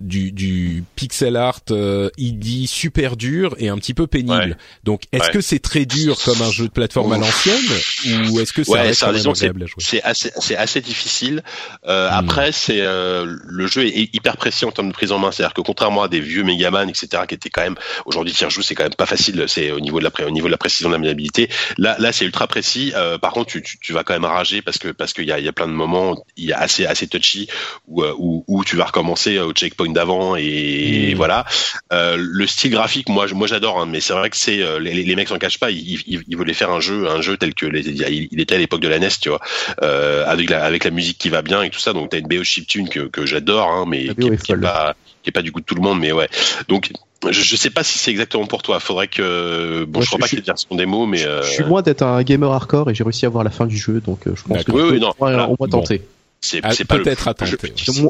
[0.00, 4.32] du, du pixel art euh, ID super dur et un petit peu pénible.
[4.32, 4.56] Ouais.
[4.84, 5.30] Donc, est-ce Ouais.
[5.32, 8.72] que c'est très dur comme un jeu de plateforme à l'ancienne ou est-ce que ça
[8.72, 9.76] Ouais, reste agréable à jouer?
[9.78, 11.42] c'est assez c'est assez difficile.
[11.84, 11.88] Hmm.
[12.10, 15.54] Après, c'est euh, le jeu est hyper précis en termes de prise en main, c'est-à-dire
[15.54, 17.76] que contrairement à des vieux Megaman, etc., qui étaient quand même
[18.06, 19.44] aujourd'hui tire-joue, c'est quand même pas facile.
[19.46, 21.48] C'est au niveau de la pré- au niveau de la précision de la maniabilité.
[21.78, 22.92] Là, là, c'est ultra précis.
[22.96, 25.32] Euh, par contre, tu, tu, tu vas quand même rager parce que parce qu'il y
[25.32, 27.48] a, y a plein de moments, il y a assez assez touchy
[27.86, 31.16] où euh, où, où tu vas recommencer au checkpoint d'avant et, Mm.
[31.16, 31.44] voilà.
[31.92, 34.92] Euh, le style graphique, moi, moi j'adore, hein, mais c'est vrai que c'est euh, les,
[35.04, 35.70] les mecs s'en cachent pas.
[35.70, 38.58] Ils, ils, ils voulaient faire un jeu, un jeu tel que les, il, était à
[38.58, 39.40] l'époque de la NES, tu vois,
[39.82, 41.92] euh, avec la avec la musique qui va bien et tout ça.
[41.92, 45.28] Donc t'as une BO chiptune que que j'adore, hein, mais qui, est- qui pas qui
[45.30, 46.28] est pas du goût de tout le monde, mais ouais.
[46.68, 46.90] Donc
[47.28, 48.80] je, je sais pas si c'est exactement pour toi.
[48.80, 51.18] Faudrait que bon, Moi, je crois je- pas qu'il y ait de version démo, mais
[51.18, 53.50] Je- euh, Je suis loin d'être un gamer hardcore et j'ai réussi à voir la
[53.50, 54.72] fin du jeu, donc euh, je pense que.
[54.72, 55.46] Oui, oui, non, voilà.
[55.46, 55.66] moins Bon.
[55.68, 56.02] tenter.
[56.40, 57.56] c'est Ah, c'est peut-être à tenter.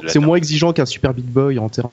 [0.06, 1.90] C'est moins, exigeant qu'un Super Beat Boy en termes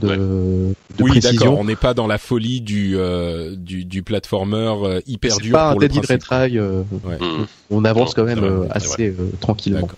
[0.00, 0.16] de, Ouais.
[0.16, 1.56] de Oui, d'accord.
[1.60, 5.52] On n'est pas dans la folie du euh, du, du platformer euh, hyper C'est dur
[5.52, 5.94] pas un pour Dead.
[5.96, 6.58] Retry.
[6.58, 7.18] euh, Ouais.
[7.20, 7.46] Mm.
[7.70, 9.88] on avance Non, quand même vrai, euh, assez euh, tranquillement.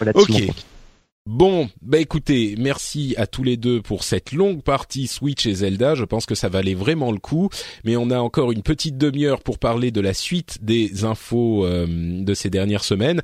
[0.00, 0.28] Relativement Ok.
[0.46, 0.52] tranquille.
[1.24, 5.94] Bon, bah écoutez, merci à tous les deux pour cette longue partie Switch et Zelda.
[5.94, 7.48] Je pense que ça valait vraiment le coup.
[7.84, 11.86] Mais on a encore une petite demi-heure pour parler de la suite des infos euh,
[11.88, 13.22] de ces dernières semaines.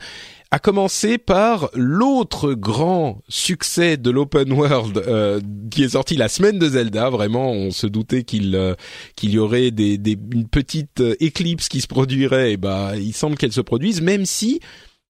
[0.52, 6.60] À commencer par l'autre grand succès de l'open world euh, qui est sorti la semaine
[6.60, 7.10] de Zelda.
[7.10, 8.76] Vraiment, on se doutait qu'il euh,
[9.16, 12.52] qu'il y aurait des, des, une petite euh, éclipse qui se produirait.
[12.52, 14.60] Et bah, il semble qu'elle se produise, même si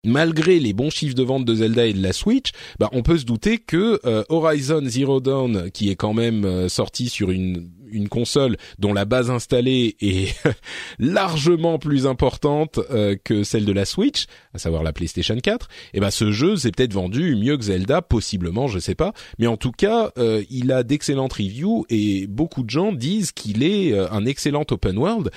[0.05, 3.19] malgré les bons chiffres de vente de Zelda et de la Switch, bah on peut
[3.19, 7.71] se douter que euh, Horizon Zero Dawn, qui est quand même euh, sorti sur une
[7.93, 10.35] une console dont la base installée est
[10.99, 16.01] largement plus importante euh, que celle de la Switch, à savoir la PlayStation 4, et
[16.01, 19.57] ben ce jeu s'est peut-être vendu mieux que Zelda, possiblement, je sais pas, mais en
[19.57, 24.11] tout cas, euh, il a d'excellentes reviews et beaucoup de gens disent qu'il est euh,
[24.11, 25.31] un excellent open world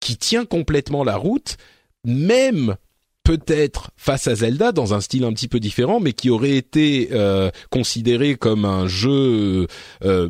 [0.00, 1.56] qui tient complètement la route,
[2.04, 2.76] même
[3.24, 7.08] peut-être face à Zelda dans un style un petit peu différent, mais qui aurait été
[7.12, 9.66] euh, considéré comme un jeu
[10.04, 10.28] euh,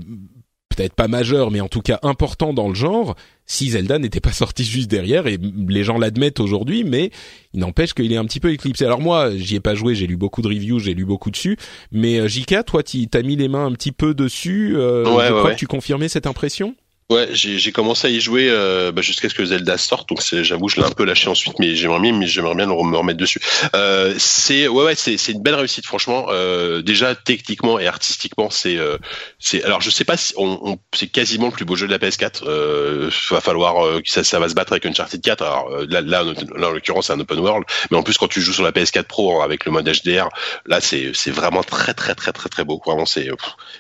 [0.75, 3.15] peut-être pas majeur, mais en tout cas important dans le genre,
[3.47, 5.39] si Zelda n'était pas sorti juste derrière, et
[5.69, 7.11] les gens l'admettent aujourd'hui, mais
[7.53, 8.85] il n'empêche qu'il est un petit peu éclipsé.
[8.85, 11.57] Alors moi, j'y ai pas joué, j'ai lu beaucoup de reviews, j'ai lu beaucoup dessus,
[11.93, 15.11] mais euh, JK, toi, tu t'as mis les mains un petit peu dessus, euh, Ouais,
[15.11, 15.55] je ouais, crois ouais.
[15.55, 16.75] que tu confirmais cette impression?
[17.11, 20.71] Ouais, j'ai commencé à y jouer euh, bah, jusqu'à ce que Zelda sorte, donc j'avoue
[20.71, 23.41] je l'ai un peu lâché ensuite, mais j'aimerais bien, mais j'aimerais bien me remettre dessus.
[23.77, 26.29] Euh, c'est ouais ouais c'est une belle réussite franchement.
[26.31, 28.97] Euh, déjà techniquement et artistiquement c'est euh,
[29.39, 31.93] c'est alors je sais pas si on, on c'est quasiment le plus beau jeu de
[31.93, 32.45] la PS4.
[32.47, 35.43] Euh, va falloir euh, ça ça va se battre avec Uncharted 4.
[35.43, 36.25] Alors euh, là là,
[36.57, 38.73] là en l'occurrence c'est un open world, mais en plus quand tu joues sur la
[38.73, 40.31] PS4 Pro avec le mode HDR,
[40.65, 42.81] là c'est c'est vraiment très très très très très beau.
[42.87, 43.29] Vraiment c'est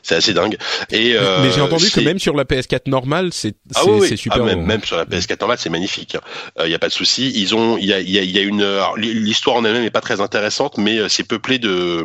[0.03, 0.59] c'est assez dingue.
[0.91, 4.43] Et mais j'ai entendu que même sur la PS4 normale c'est ah oui, super.
[4.43, 6.15] Ah, même, même, sur la PS4 normale, c'est magnifique.
[6.15, 6.67] Il hein.
[6.67, 7.33] n'y euh, a pas de souci.
[7.35, 8.65] Ils ont, il y a, y, a, y a, une,
[8.97, 12.05] l'histoire en elle-même est pas très intéressante, mais euh, c'est peuplé de,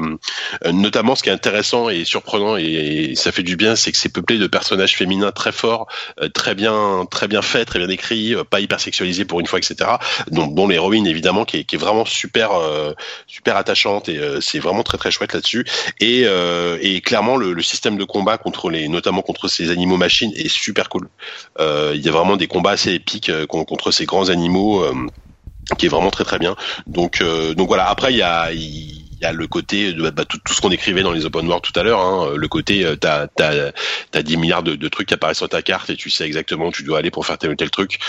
[0.66, 3.98] euh, notamment ce qui est intéressant et surprenant et, ça fait du bien, c'est que
[3.98, 5.88] c'est peuplé de personnages féminins très forts,
[6.34, 9.90] très bien, très bien faits, très bien écrits, pas hyper sexualisés pour une fois, etc.
[10.32, 12.52] Dont, dont l'héroïne évidemment qui est, qui est vraiment super,
[13.28, 15.66] super attachante et c'est vraiment très très chouette là-dessus.
[16.00, 16.26] Et,
[16.82, 20.50] et clairement le, le système de combat contre les, notamment contre ces animaux machines est
[20.50, 20.99] super cool
[21.60, 24.94] euh, il y a vraiment des combats assez épiques euh, contre ces grands animaux euh,
[25.78, 26.56] qui est vraiment très très bien.
[26.88, 27.24] Donc
[27.56, 27.90] donc voilà.
[27.90, 31.04] Après il y a il y a le côté de bah, tout, ce qu'on écrivait
[31.04, 32.00] dans les open world tout à l'heure.
[32.00, 33.72] Hein, le côté t'as t'as
[34.12, 36.72] t'as 10 milliards de, trucs qui apparaissent sur ta carte et tu sais exactement où
[36.72, 38.00] tu dois aller pour faire tel ou tel truc.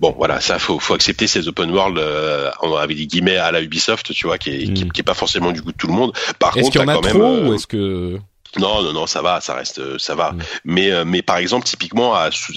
[0.00, 2.50] Bon voilà, ça faut faut accepter ces open world euh,
[2.80, 4.90] avec des guillemets à la Ubisoft, tu vois, qui est, qui, mm.
[4.96, 6.12] est pas forcément du goût de tout le monde.
[6.38, 8.18] Par contre, qu'il y en a quand trop, même, ou est-ce que
[8.56, 10.32] non, non, non, ça va, ça reste, euh, ça va.
[10.32, 10.38] Mm.
[10.64, 12.14] Mais, euh, mais par exemple, typiquement,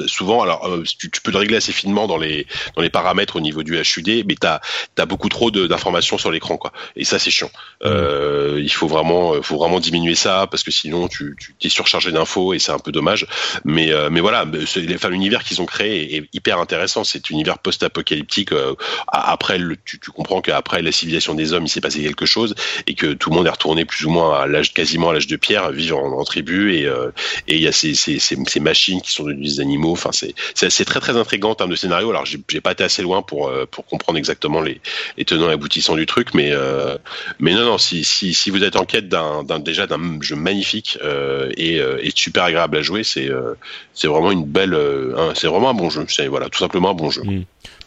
[0.08, 3.42] souvent, alors euh, tu, peux le régler assez finement dans les dans les paramètres au
[3.42, 4.62] niveau du HUD, mais t'as
[4.98, 6.72] as beaucoup trop d'informations sur l'écran, quoi.
[6.96, 7.52] Et ça, c'est chiant.
[7.82, 7.88] Mm.
[7.88, 12.12] Euh, il faut vraiment, faut vraiment diminuer ça parce que sinon, tu, tu es surchargé
[12.12, 13.28] d'infos et c'est un peu dommage.
[13.66, 14.46] Mais, mais voilà,
[14.96, 17.04] enfin, l'univers qu'ils ont créé est, hyper intéressant.
[17.04, 18.52] C'est un univers post-apocalyptique.
[19.08, 22.56] après, le, tu, tu comprends qu'après la civilisation des hommes, il s'est passé quelque chose
[22.88, 25.28] et que tout le monde est retourné plus ou moins à l'âge, quasiment à l'âge
[25.28, 27.12] de pierre vivre en, tribu et euh,
[27.48, 29.92] et il y a ces, ces, machines qui sont devenues des animaux.
[29.92, 32.10] Enfin, c'est très très intrigant en termes de scénario.
[32.10, 34.80] Alors, j'ai pas été assez loin pour euh, pour comprendre exactement les,
[35.26, 36.98] tenants et aboutissants du truc, mais euh,
[37.40, 40.98] mais non non, si si si vous êtes en quête d'un déjà d'un jeu magnifique
[41.58, 43.30] et, et super agréable à jouer, c'est
[43.94, 44.78] c'est vraiment une belle,
[45.36, 46.06] c'est vraiment un bon jeu.
[46.30, 47.24] Voilà, tout simplement un bon jeu.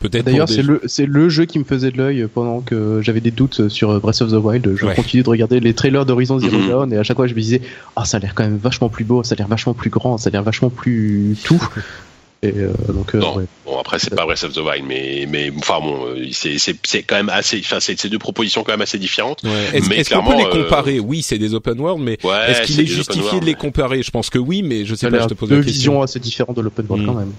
[0.02, 3.30] D'ailleurs, c'est le c'est le jeu qui me faisait de l'œil pendant que j'avais des
[3.30, 4.76] doutes sur Breath of the Wild.
[4.76, 6.68] Je continue de regarder les trailers d'Horizon Zero mhm.
[6.68, 7.62] Dawn et à chaque fois je me disais
[7.96, 10.18] ah ça a l'air quand même vachement plus beau, ça a l'air vachement plus grand,
[10.18, 11.62] ça a l'air vachement plus tout.
[12.44, 13.20] Et euh, donc, euh,
[13.64, 16.76] bon après c'est pas Breath of the Wild, mais mais enfin bon, euh, c'est c'est
[16.84, 19.42] c'est quand même assez, enfin c'est ces deux propositions quand même assez différentes.
[19.72, 21.01] Est-ce est qu'on peut les comparer?
[21.01, 22.18] Oui, c'est des open world, mais
[22.48, 24.02] est-ce qu'il est, justifié de les comparer?
[24.02, 25.22] Je pense que oui, mais je sais pas.
[25.22, 25.78] Je te pose deux la question.
[25.78, 27.18] visions assez différentes de l'open world quand mm.
[27.18, 27.32] même.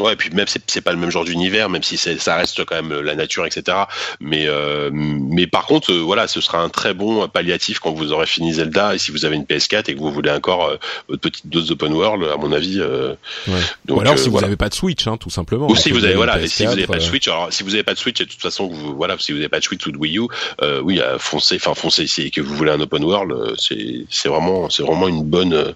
[0.00, 2.74] Ouais, et puis même c'est pas le même genre d'univers, même si ça reste quand
[2.74, 3.78] même la nature, etc.
[4.18, 8.10] Mais euh, mais par contre, euh, voilà, ce sera un très bon palliatif quand vous
[8.10, 10.78] aurez fini Zelda et si vous avez une PS4 et que vous voulez encore euh,
[11.08, 12.80] votre petite dose d'open world, à mon avis.
[12.80, 13.14] Euh,
[13.46, 13.54] ouais.
[13.84, 15.70] donc, Ou alors si vous n'avez pas de Switch, hein, tout simplement.
[15.70, 17.84] Ou si vous avez voilà, si vous n'avez pas de Switch, alors si vous n'avez
[17.84, 19.92] pas de Switch, de toute façon, vous, voilà, si vous n'avez pas de Switch ou
[19.92, 20.26] de Wii U,
[20.82, 24.82] oui, foncez, enfin foncez si que vous voulez un open world, c'est c'est vraiment c'est
[24.82, 25.72] vraiment une bonne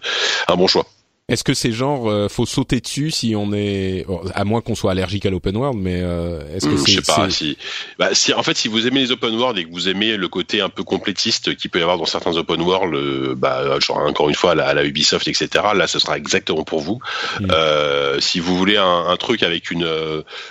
[0.48, 0.86] un bon choix.
[1.28, 4.92] Est-ce que c'est genre euh, faut sauter dessus si on est à moins qu'on soit
[4.92, 7.58] allergique à l'open world mais euh, est-ce que hmm, c'est je sais pas si
[7.98, 10.28] bah, si en fait si vous aimez les open world et que vous aimez le
[10.28, 13.98] côté un peu complétiste qui peut y avoir dans certains open world euh, bah genre
[13.98, 16.98] encore une fois à la, Ubisoft etc là ce sera exactement pour vous
[17.40, 17.48] hmm.
[17.50, 19.86] euh, si vous voulez un, un, truc avec une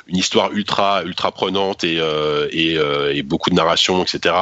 [0.05, 1.99] une histoire ultra ultra prenante et
[2.51, 2.77] et,
[3.13, 4.35] et beaucoup de narration etc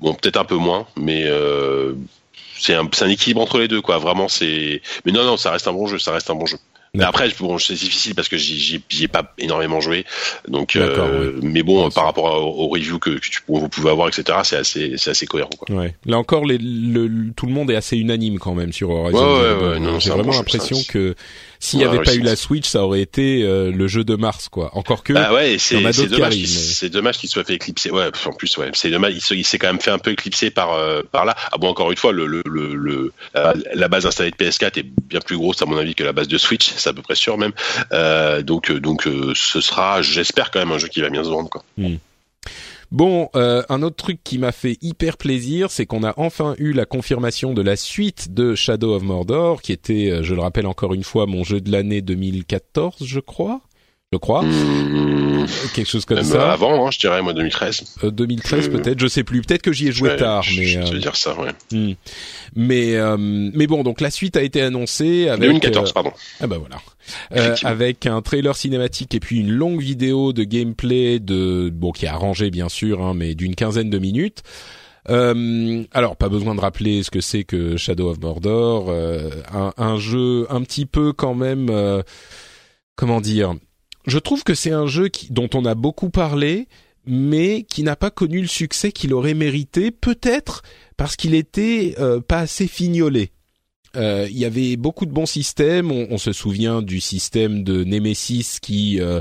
[0.00, 1.26] bon peut-être un peu moins mais
[2.62, 3.98] c'est un, un, équilibre entre les deux, quoi.
[3.98, 4.82] Vraiment, c'est.
[5.04, 6.58] Mais non, non, ça reste un bon jeu, ça reste un bon jeu.
[6.94, 10.04] Mais après, bon, c'est difficile parce que j'y ai pas énormément joué.
[10.46, 14.40] Donc, euh, mais bon, par rapport aux reviews que, que tu, vous pouvez avoir, etc.,
[14.44, 15.50] c'est assez, c'est assez cohérent.
[15.58, 15.74] Quoi.
[15.74, 15.94] Ouais.
[16.04, 19.18] Là encore, les, le, tout le monde est assez unanime quand même sur Horizon.
[19.18, 21.14] Ouais, ouais, ouais, J'ai vraiment l'impression que
[21.62, 24.48] s'il n'y avait pas eu la Switch, ça aurait été euh, le jeu de mars,
[24.48, 24.76] quoi.
[24.76, 25.12] Encore que.
[25.12, 26.44] Bah ouais, c'est dommage.
[26.44, 27.88] C'est dommage qu'il soit fait éclipser.
[27.90, 29.14] Ouais, en plus, ouais, c'est dommage.
[29.30, 31.36] Il s'est quand même fait un peu éclipser par euh, par là.
[31.52, 33.12] Ah bon, encore une fois, le le le,
[33.74, 36.26] la base installée de PS4 est bien plus grosse à mon avis que la base
[36.26, 37.52] de Switch c'est à peu près sûr même.
[37.92, 41.48] Euh, donc, donc ce sera, j'espère quand même un jeu qui va bien se vendre.
[41.48, 41.62] Quoi.
[41.78, 41.94] Hmm.
[42.92, 46.84] Bon, un autre truc qui m'a fait hyper plaisir, c'est qu'on a enfin eu la
[46.84, 51.02] confirmation de la suite de Shadow of Mordor, qui était, je le rappelle encore une
[51.02, 53.62] fois, mon jeu de l'année 2014, je crois
[54.12, 54.42] je crois.
[54.42, 55.46] Mmh.
[55.74, 56.52] Quelque chose comme ça.
[56.52, 57.96] Avant, hein, je dirais moi 2013.
[58.02, 59.40] 2013 peut-être, je sais plus.
[59.40, 60.64] Peut-être que j'y ai joué tard, mais.
[60.66, 61.52] Je, je dire ça, ouais.
[61.72, 61.94] Hmm.
[62.54, 65.40] Mais euh, mais bon, donc la suite a été annoncée avec.
[65.40, 66.12] 2014, euh, pardon.
[66.40, 66.76] Ah bah voilà.
[67.34, 72.04] Euh, avec un trailer cinématique et puis une longue vidéo de gameplay de bon qui
[72.04, 74.42] est arrangé bien sûr, hein, mais d'une quinzaine de minutes.
[75.08, 78.92] Euh, alors, pas besoin de rappeler ce que c'est que Shadow of Mordor,
[79.52, 81.72] un, un, jeu un petit peu quand même
[82.94, 83.54] comment dire
[84.06, 86.68] Je trouve que c'est un jeu dont on a beaucoup parlé,
[87.06, 90.62] mais qui n'a pas connu le succès qu'il aurait mérité, peut-être
[90.96, 93.30] parce qu'il était euh, pas assez fignolé.
[93.96, 95.92] Euh, il y avait beaucoup de bons systèmes.
[95.92, 99.20] On, on, se souvient du système de Nemesis qui euh,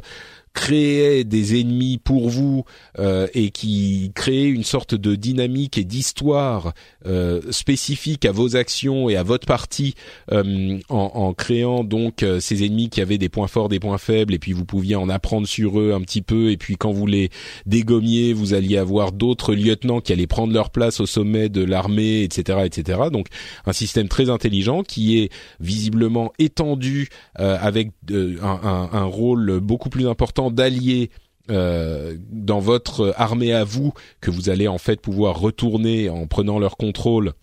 [0.53, 2.65] créait des ennemis pour vous
[2.99, 6.73] euh, et qui créait une sorte de dynamique et d'histoire
[7.05, 9.95] euh, spécifique à vos actions et à votre partie
[10.31, 13.97] euh, en, en, créant donc euh, ces ennemis qui avaient des points forts, des points
[13.97, 16.91] faibles et puis vous pouviez en apprendre sur eux un petit peu et puis quand
[16.91, 17.29] vous les
[17.65, 22.23] dégommiez, vous alliez avoir d'autres lieutenants qui allaient prendre leur place au sommet de l'armée,
[22.23, 22.99] etc., etc.
[23.11, 23.27] Donc
[23.65, 27.09] un système très intelligent qui est visiblement étendu
[27.39, 31.11] euh, avec un, un, un rôle beaucoup plus important d'alliés
[31.49, 36.59] euh, dans votre armée à vous que vous allez en fait pouvoir retourner en prenant
[36.59, 37.33] leur contrôle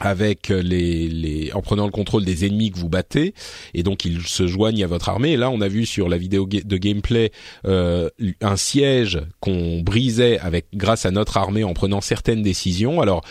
[0.00, 3.34] avec les, les en prenant le contrôle des ennemis que vous battez.
[3.74, 5.36] Et donc ils se joignent à votre armée.
[5.36, 7.30] Là on a vu sur la vidéo de gameplay
[7.66, 8.08] euh,
[8.40, 13.00] un siège qu'on brisait avec grâce à notre armée en prenant certaines décisions.
[13.00, 13.22] Alors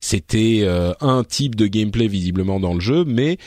[0.00, 3.04] c'était euh, un type de gameplay visiblement dans le jeu.
[3.04, 3.38] Mais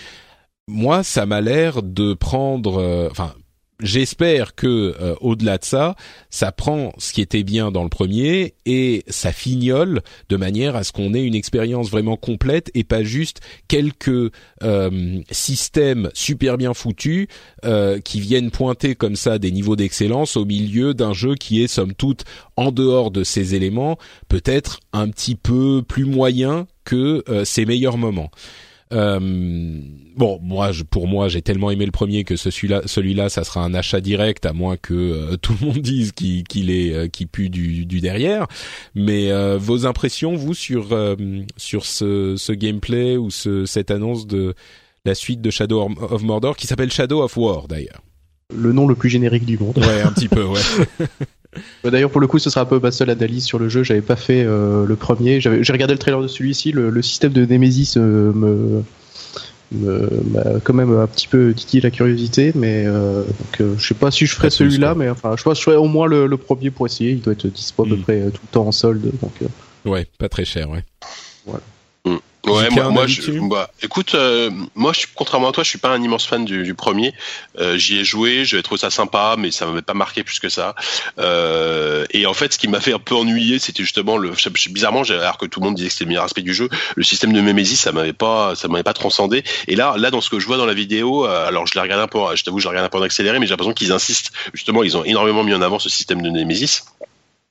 [0.68, 3.34] moi ça m'a l'air de prendre euh, enfin
[3.82, 5.96] j'espère que euh, au-delà de ça,
[6.30, 10.84] ça prend ce qui était bien dans le premier et ça fignole de manière à
[10.84, 14.32] ce qu'on ait une expérience vraiment complète et pas juste quelques
[14.64, 17.28] euh, systèmes super bien foutus
[17.66, 21.68] euh, qui viennent pointer comme ça des niveaux d'excellence au milieu d'un jeu qui est
[21.68, 22.24] somme toute
[22.56, 23.98] en dehors de ces éléments
[24.28, 28.32] peut-être un petit peu plus moyen que ses meilleurs moments.
[28.92, 29.20] Euh,
[30.16, 33.64] bon, moi, je, pour moi, j'ai tellement aimé le premier que celui-là, celui-là, ça sera
[33.64, 37.28] un achat direct, à moins que euh, tout le monde dise qu'il, est, euh, qu'il
[37.28, 38.48] pue du, du derrière.
[38.96, 40.88] Mais euh, vos impressions, vous, sur
[41.58, 44.54] sur ce, ce gameplay ou ce, cette annonce de
[45.06, 48.02] la suite de Shadow of Mordor, qui s'appelle Shadow of War, d'ailleurs?
[48.54, 49.78] Le nom le plus générique du monde.
[49.78, 50.60] Ouais, un petit peu, ouais.
[51.84, 53.84] D'ailleurs, pour le coup, ce sera un peu ma seule analyse sur le jeu.
[53.84, 55.42] J'avais pas fait euh, le premier.
[55.42, 56.72] J'ai regardé le trailer de celui-ci.
[56.72, 58.84] Le, le, système de Nemesis euh, me
[59.72, 63.94] m'a quand même un petit peu titillé la curiosité, mais euh, donc, euh, je sais
[63.94, 66.28] pas si je ferai celui-là, mais enfin, je pense que je ferai au moins le,
[66.28, 67.12] le, premier pour essayer.
[67.12, 68.02] Il doit être dispo à peu mm.
[68.02, 69.32] près tout le temps en solde, donc.
[69.42, 69.48] Euh.
[69.90, 70.84] Ouais, pas très cher, ouais.
[71.46, 71.64] Voilà.
[72.48, 75.90] Ouais, moi, moi je, bah, écoute, euh, moi, je, contrairement à toi, je suis pas
[75.90, 77.14] un immense fan du, du premier.
[77.60, 80.50] Euh, J'y ai joué, j'avais trouvé ça sympa, mais ça m'avait pas marqué plus que
[80.50, 80.76] ça.
[81.20, 84.32] Euh, et en fait, ce qui m'a fait un peu ennuyer, c'était justement le,
[84.70, 87.04] bizarrement, alors que tout le monde disait que c'était le meilleur aspect du jeu, le
[87.04, 89.44] système de Nemesis, ça m'avait pas, ça m'avait pas transcendé.
[89.68, 91.82] Et là, là, dans ce que je vois dans la vidéo, euh, alors je l'ai
[91.82, 93.74] regardé un peu, je t'avoue, je l'ai regardé un peu en accéléré, mais j'ai l'impression
[93.74, 94.32] qu'ils insistent.
[94.54, 96.82] Justement, ils ont énormément mis en avant ce système de Nemesis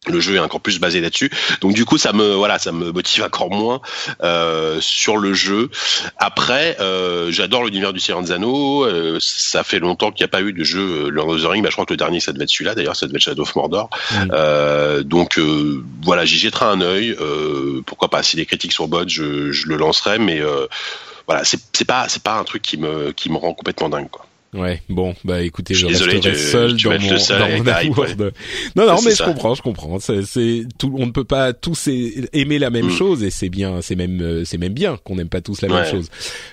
[0.06, 1.30] le jeu est encore plus basé là-dessus.
[1.60, 3.80] Donc du coup ça me voilà ça me motive encore moins
[4.22, 5.70] euh, sur le jeu.
[6.16, 10.32] Après euh, j'adore l'univers du Seigneur des Anneaux euh, ça fait longtemps qu'il n'y a
[10.32, 12.20] pas eu de jeu euh, Lord of the Rings bah, je crois que le dernier
[12.20, 12.74] ça devait être celui-là.
[12.74, 13.90] D'ailleurs ça devait être Shadow of Mordor.
[15.04, 15.38] Donc
[16.02, 17.16] voilà j'y jetterai un œil.
[17.84, 18.22] Pourquoi pas.
[18.22, 20.40] Si les critiques sont bonnes je, je le lancerai mais
[21.26, 24.26] voilà c'est pas c'est pas un truc qui me qui me rend complètement dingue quoi
[24.52, 28.30] Ouais, bon, bah écoutez, je, je resterai seul tu, dans, mon, seul dans mon.
[28.74, 30.00] Non, non, mais je comprends, je comprends.
[30.00, 32.90] C'est, c'est tout, on ne peut pas tous aimer la même mm.
[32.90, 35.68] chose et c'est bien, c'est même, euh, c'est même bien qu'on n'aime pas tous la
[35.68, 35.74] ouais.
[35.74, 36.08] même chose.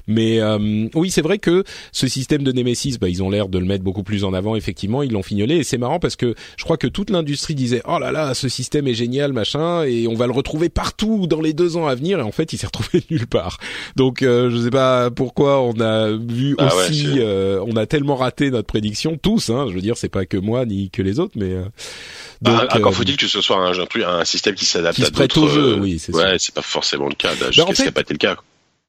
[0.06, 3.58] Mais euh, oui, c'est vrai que ce système de Nemesis, bah ils ont l'air de
[3.58, 4.56] le mettre beaucoup plus en avant.
[4.56, 7.82] Effectivement, ils l'ont fignolé et c'est marrant parce que je crois que toute l'industrie disait
[7.88, 11.42] oh là là, ce système est génial, machin, et on va le retrouver partout dans
[11.42, 12.20] les deux ans à venir.
[12.20, 13.58] Et en fait, il s'est retrouvé nulle part.
[13.96, 17.87] Donc, euh, je sais pas pourquoi on a vu Ah aussi, ouais, euh, on a
[17.88, 21.02] tellement raté notre prédiction tous hein, je veux dire c'est pas que moi ni que
[21.02, 21.64] les autres mais euh,
[22.42, 25.42] donc ah, encore faut-il que ce soit un, un, un système qui s'adapte à d'autres
[25.42, 27.34] au jeu oui c'est ouais pas forcément le cas.
[27.34, 28.38] Jusqu'à en fait, ce qui n'a pas été le cas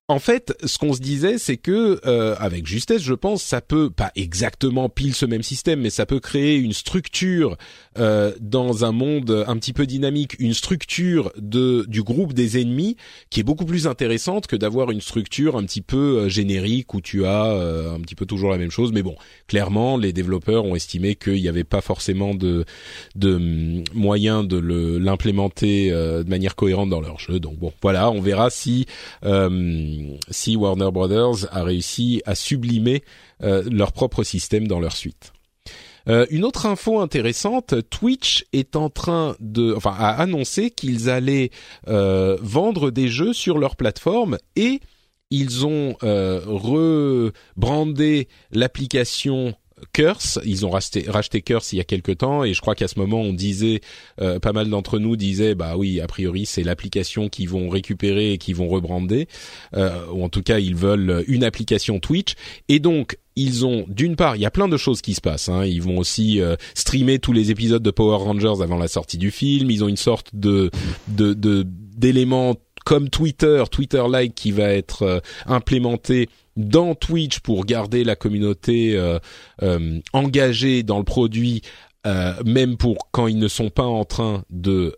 [0.09, 3.91] en fait, ce qu'on se disait, c'est que, euh, avec justesse, je pense, ça peut
[3.91, 7.59] pas exactement pile ce même système, mais ça peut créer une structure
[7.99, 12.97] euh, dans un monde un petit peu dynamique, une structure de du groupe des ennemis
[13.31, 17.01] qui est beaucoup plus intéressante que d'avoir une structure un petit peu euh, générique où
[17.01, 18.93] tu as euh, un petit peu toujours la même chose.
[18.93, 19.17] Mais bon,
[19.47, 22.65] clairement, les développeurs ont estimé qu'il n'y avait pas forcément de
[23.15, 24.59] de mm, moyen de
[24.99, 27.41] l'implémenter euh, de manière cohérente dans leur jeu.
[27.41, 28.87] Donc bon, voilà, on verra si
[30.31, 33.03] si Warner Brothers a réussi à sublimer
[33.43, 35.33] euh, leur propre système dans leur suite.
[36.09, 41.51] Euh, une autre info intéressante, Twitch est en train de, enfin, a annoncé qu'ils allaient
[41.89, 44.81] euh, vendre des jeux sur leur plateforme et
[45.31, 47.29] ils ont rebrandé
[48.51, 49.55] l'application
[49.93, 50.39] Curse.
[50.45, 52.99] Ils ont racheté, racheté Curse il y a quelque temps et je crois qu'à ce
[52.99, 53.81] moment on disait,
[54.21, 58.33] euh, pas mal d'entre nous disaient, bah oui, a priori c'est l'application qu'ils vont récupérer
[58.33, 59.29] et qu'ils vont rebrander,
[59.75, 62.35] euh, ou en tout cas ils veulent une application Twitch.
[62.69, 65.49] Et donc ils ont d'une part, il y a plein de choses qui se passent.
[65.49, 65.65] Hein.
[65.65, 69.31] Ils vont aussi euh, streamer tous les épisodes de Power Rangers avant la sortie du
[69.31, 69.71] film.
[69.71, 70.71] Ils ont une sorte de
[71.09, 71.35] de
[71.99, 78.17] d'éléments comme Twitter, Twitter Like qui va être euh, implémenté dans Twitch pour garder la
[78.17, 79.19] communauté euh,
[79.63, 81.63] euh, engagée dans le produit
[82.47, 84.97] même pour quand ils ne sont pas en train de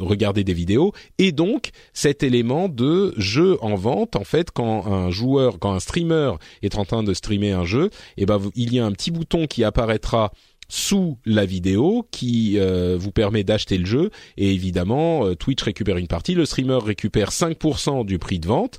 [0.00, 0.94] regarder des vidéos.
[1.18, 5.80] Et donc cet élément de jeu en vente, en fait, quand un joueur, quand un
[5.80, 6.32] streamer
[6.62, 9.46] est en train de streamer un jeu, eh ben il y a un petit bouton
[9.46, 10.32] qui apparaîtra
[10.68, 16.08] sous la vidéo qui euh, vous permet d'acheter le jeu et évidemment Twitch récupère une
[16.08, 18.78] partie, le streamer récupère 5% du prix de vente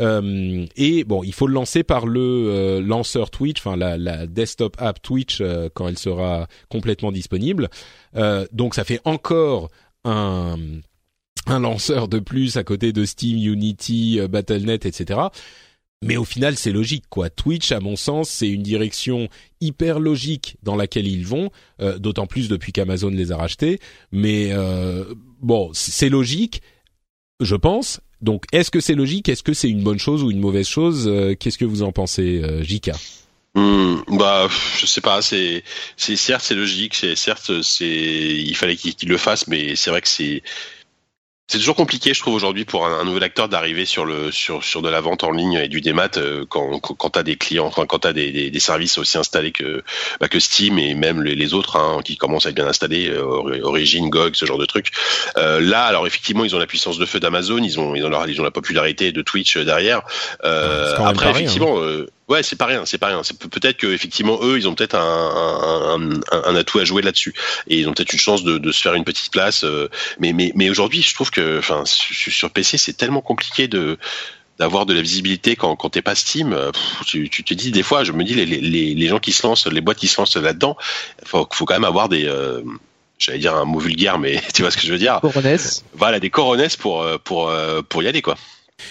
[0.00, 4.76] euh, et bon, il faut le lancer par le euh, lanceur Twitch, enfin la, desktop
[4.80, 7.68] app Twitch euh, quand elle sera complètement disponible.
[8.52, 9.70] donc ça fait encore
[10.04, 10.56] un
[11.46, 15.20] un lanceur de plus à côté de Steam, Unity, Battle.net, etc.
[16.02, 17.30] Mais au final, c'est logique, quoi.
[17.30, 19.28] Twitch, à mon sens, c'est une direction
[19.60, 21.50] hyper logique dans laquelle ils vont,
[21.98, 23.80] d'autant plus depuis qu'Amazon les a rachetés.
[24.12, 24.52] Mais
[25.40, 26.60] bon, c'est logique,
[27.40, 28.00] je pense.
[28.24, 29.28] Donc, est-ce que c'est logique?
[29.28, 31.06] Est-ce que c'est une bonne chose ou une mauvaise chose?
[31.06, 32.92] Euh, Qu'est-ce que vous en pensez, euh, Jika
[33.54, 34.48] hmm, bah,
[34.78, 35.20] je sais pas.
[35.20, 35.62] C'est,
[35.98, 36.94] c'est certes c'est logique.
[36.94, 40.42] C'est certes c'est, il fallait qu'il le fasse, mais c'est vrai que c'est,
[41.54, 44.82] c'est toujours compliqué, je trouve, aujourd'hui pour un, nouvel acteur d'arriver sur le sur sur
[44.82, 47.86] de la vente en ligne et du démat euh, quand quand t'as des clients, enfin
[47.86, 49.84] quand t'as des, des, des services aussi installés que
[50.18, 53.08] bah, que Steam et même les, les autres hein, qui commencent à être bien installés,
[53.08, 54.88] euh, Origin, GOG, ce genre de trucs.
[55.36, 58.08] Euh, là, alors effectivement, ils ont la puissance de feu d'Amazon, ils ont ils ont
[58.08, 60.02] leur, ils ont la popularité de Twitch derrière.
[60.42, 61.78] Euh, après, effectivement.
[61.80, 62.06] Hein.
[62.28, 63.20] Ouais, c'est pas rien, c'est pas rien.
[63.50, 67.34] Peut-être que effectivement eux, ils ont peut-être un, un, un, atout à jouer là-dessus
[67.68, 69.62] et ils ont peut-être une chance de, de, se faire une petite place.
[69.64, 73.98] Euh, mais mais mais aujourd'hui, je trouve que, enfin, sur PC, c'est tellement compliqué de
[74.58, 76.56] d'avoir de la visibilité quand quand t'es pas Steam.
[77.06, 79.46] tu, tu, te dis des fois, je me dis les, les, les gens qui se
[79.46, 80.78] lancent, les boîtes qui se lancent là-dedans,
[81.24, 82.62] faut faut quand même avoir des euh,
[83.18, 85.20] j'allais dire un mot vulgaire, mais tu vois ce que je veux dire?
[85.20, 85.84] Coronesses.
[85.92, 87.52] Voilà, des coronesses pour euh, pour
[87.90, 88.36] pour y aller quoi.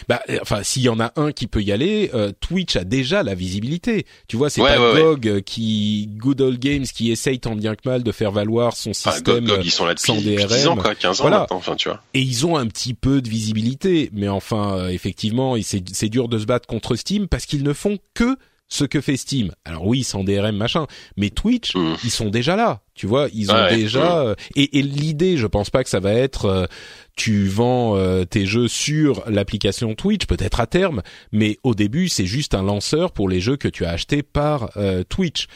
[0.08, 2.84] Bah, euh, enfin, s'il y en a un qui peut y aller, euh, Twitch a
[2.84, 4.06] déjà la visibilité.
[4.28, 7.88] Tu vois, c'est pas GOG euh, qui, Good Old Games, qui essaye tant bien que
[7.88, 10.48] mal de faire valoir son système GOG, ils sont là sans DRM.
[10.48, 11.48] 10 ans, quoi, 15 ans voilà.
[11.50, 12.02] enfin, tu vois.
[12.14, 16.46] Et ils ont un petit peu de visibilité, mais enfin, effectivement, c'est dur de se
[16.46, 18.38] battre contre Steam parce qu'ils ne font que
[18.74, 19.52] ce que fait Steam.
[19.66, 20.88] Alors oui, sans DRM machin,
[21.18, 21.95] mais Twitch, mm.
[22.04, 22.82] ils sont déjà là.
[22.95, 24.24] Tu vois, ils ont déjà.
[24.24, 24.36] Mm.
[24.56, 26.68] Et, et l'idée, je pense pas que ça va être
[27.16, 31.02] tu vends euh, tes jeux sur l'application Twitch, peut-être à terme,
[31.32, 34.72] mais au début c'est juste un lanceur pour les jeux que tu as achetés par
[34.78, 35.48] euh, Twitch.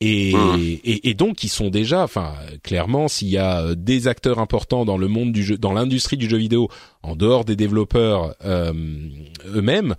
[0.00, 0.60] Et, mmh.
[0.84, 4.84] et, et, donc ils sont déjà, enfin clairement, s'il y a euh, des acteurs importants
[4.84, 6.68] dans le monde du jeu, dans l'industrie du jeu vidéo,
[7.02, 9.94] en dehors des développeurs eux-mêmes,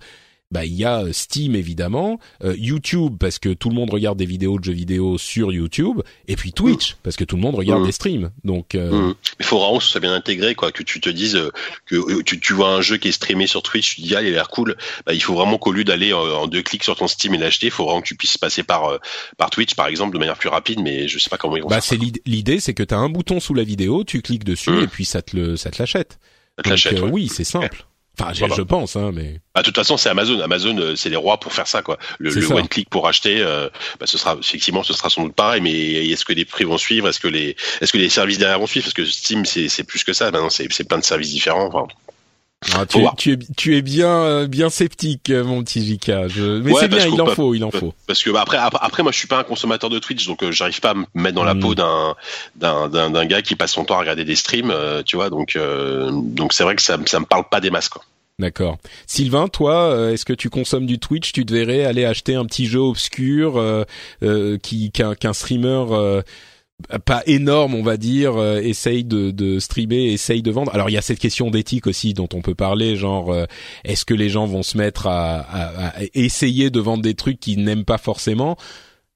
[0.50, 4.18] bah il y a euh, Steam évidemment, euh, YouTube parce que tout le monde regarde
[4.18, 7.54] des vidéos de jeux vidéo sur YouTube, et puis Twitch parce que tout le monde
[7.54, 7.86] regarde mmh.
[7.86, 8.30] des streams.
[8.44, 9.10] Donc euh...
[9.10, 9.14] Mmh.
[9.40, 11.50] il faut vraiment que ce soit bien intégré, quoi, que tu te dises euh,
[11.86, 14.22] que tu, tu, vois un jeu qui est streamé sur Twitch, tu te dis ah
[14.22, 14.76] il a l'air cool.
[15.06, 17.66] Bah, il faut vraiment qu'au lieu d'aller en deux clics sur ton Steam et l'acheter,
[17.66, 18.98] il faut vraiment que tu puisses passer par
[19.36, 21.68] par Twitch par exemple de manière plus rapide, mais je sais pas comment ils vont.
[21.68, 24.82] Bah c'est l'idée, c'est que tu as un bouton sous la vidéo, tu cliques dessus
[24.82, 26.18] et puis ça te le ça te l'achète.
[26.64, 27.86] Donc, oui, c'est simple.
[28.20, 29.40] Enfin, je pense, hein, mais.
[29.54, 30.40] Ah, de toute façon, c'est Amazon.
[30.40, 31.98] Amazon, euh, c'est les rois pour faire ça, quoi.
[32.18, 33.68] Le, le one click pour acheter, euh,
[33.98, 35.60] bah, ce sera effectivement, ce sera sans doute pareil.
[35.60, 37.08] Mais est-ce que les prix vont suivre?
[37.08, 38.84] Est-ce que les, est-ce que les services derrière vont suivre?
[38.84, 40.30] Parce que Steam, c'est plus que ça.
[40.30, 41.66] Maintenant, c'est plein de services différents.
[41.66, 41.86] Enfin,
[42.74, 46.26] ah, tu, tu, es, tu es bien euh, bien sceptique, euh, mon petit Jika.
[46.26, 46.60] Je...
[46.60, 47.94] Mais c'est bien, il en faut, il en faut.
[48.06, 50.50] Parce que bah, après, après, moi, je suis pas un consommateur de Twitch, donc euh,
[50.50, 51.60] j'arrive pas à me mettre dans la mm.
[51.60, 52.16] peau d'un
[52.56, 54.74] d'un d'un gars qui passe son temps à regarder des streams,
[55.06, 55.30] tu vois.
[55.30, 58.02] Donc donc c'est vrai que ça ça me parle pas des masses, quoi.
[58.40, 58.78] D'accord.
[59.06, 61.32] Sylvain, toi, est-ce que tu consommes du Twitch?
[61.32, 66.22] Tu devrais aller acheter un petit jeu obscur euh, qui qu'un streamer
[67.04, 70.72] pas énorme, on va dire, euh, essaye de, de streamer, essaye de vendre.
[70.72, 73.46] Alors il y a cette question d'éthique aussi dont on peut parler, genre euh,
[73.84, 77.84] est-ce que les gens vont se mettre à, essayer de vendre des trucs qu'ils n'aiment
[77.84, 78.56] pas forcément?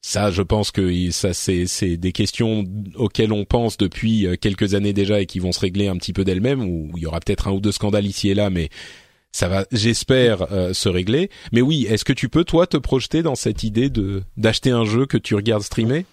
[0.04, 2.64] Ça, je pense que ça, c'est, c'est des questions
[2.96, 6.12] auxquelles on pense depuis euh, quelques années déjà et qui vont se régler un petit
[6.12, 6.62] peu d'elles-mêmes.
[6.62, 8.68] Ou il y aura peut-être un ou deux scandales ici et là, mais
[9.30, 11.30] ça va, j'espère, se régler.
[11.52, 14.84] Mais oui, est-ce que tu peux toi te projeter dans cette idée de d'acheter un
[14.84, 16.04] jeu que tu regardes streamer?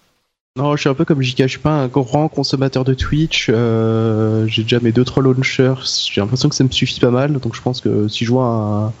[0.56, 3.48] Non, je suis un peu comme JK, je suis pas un grand consommateur de Twitch.
[3.50, 5.74] Euh, j'ai déjà mes deux trois launchers.
[6.10, 7.32] J'ai l'impression que ça me suffit pas mal.
[7.34, 8.92] Donc je pense que si je vois un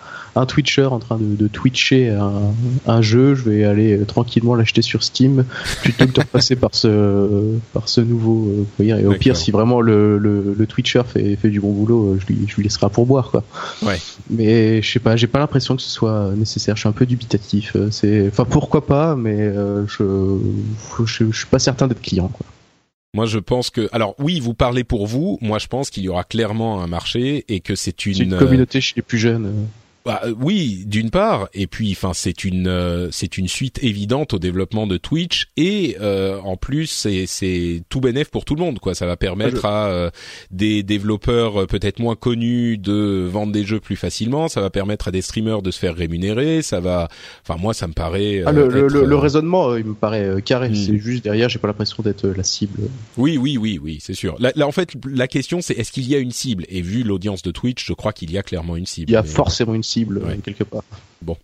[0.46, 2.54] Twitcher en train de, de twitcher un,
[2.86, 5.44] un, jeu, je vais aller euh, tranquillement l'acheter sur Steam
[5.82, 8.66] plutôt que de repasser par ce par ce nouveau.
[8.80, 12.16] Euh, et au pire, si vraiment le, le, le, Twitcher fait, fait du bon boulot,
[12.20, 13.44] je lui je lui laisserai pour boire quoi.
[13.82, 13.98] Ouais.
[14.28, 16.76] Mais je sais pas, j'ai pas l'impression que ce soit nécessaire.
[16.76, 17.76] Je suis un peu dubitatif.
[17.90, 19.52] C'est, enfin pourquoi pas, mais
[19.86, 20.38] je,
[21.06, 22.46] je, je suis pas certain d'être client quoi.
[23.12, 25.36] Moi, je pense que, alors oui, vous parlez pour vous.
[25.40, 28.80] Moi, je pense qu'il y aura clairement un marché et que c'est une, une communauté
[28.80, 29.66] chez les plus jeunes.
[30.06, 34.32] Bah, euh, oui, d'une part, et puis enfin c'est une euh, c'est une suite évidente
[34.32, 38.62] au développement de Twitch et euh, en plus c'est c'est tout bénéf pour tout le
[38.62, 38.94] monde quoi.
[38.94, 40.10] Ça va permettre ah, à
[40.50, 44.48] des développeurs peut-être moins connus de vendre des jeux plus facilement.
[44.48, 46.62] Ça va permettre à des streamers de se faire rémunérer.
[46.62, 47.08] Ça va,
[47.46, 48.42] enfin moi ça me paraît.
[48.46, 50.70] Ah, le, le, le, raisonnement il me paraît carré.
[50.70, 50.76] Hmm.
[50.76, 52.88] C'est juste derrière j'ai pas l'impression d'être la cible.
[53.18, 54.36] Oui oui oui oui c'est sûr.
[54.38, 56.64] Là, là, en fait la question c'est est-ce qu'il y a une cible?
[56.70, 59.10] Et vu l'audience de Twitch je crois qu'il y a clairement une cible.
[59.10, 59.89] Il y a forcément une cible
[60.42, 60.84] quelque part.
[61.22, 61.36] Bon.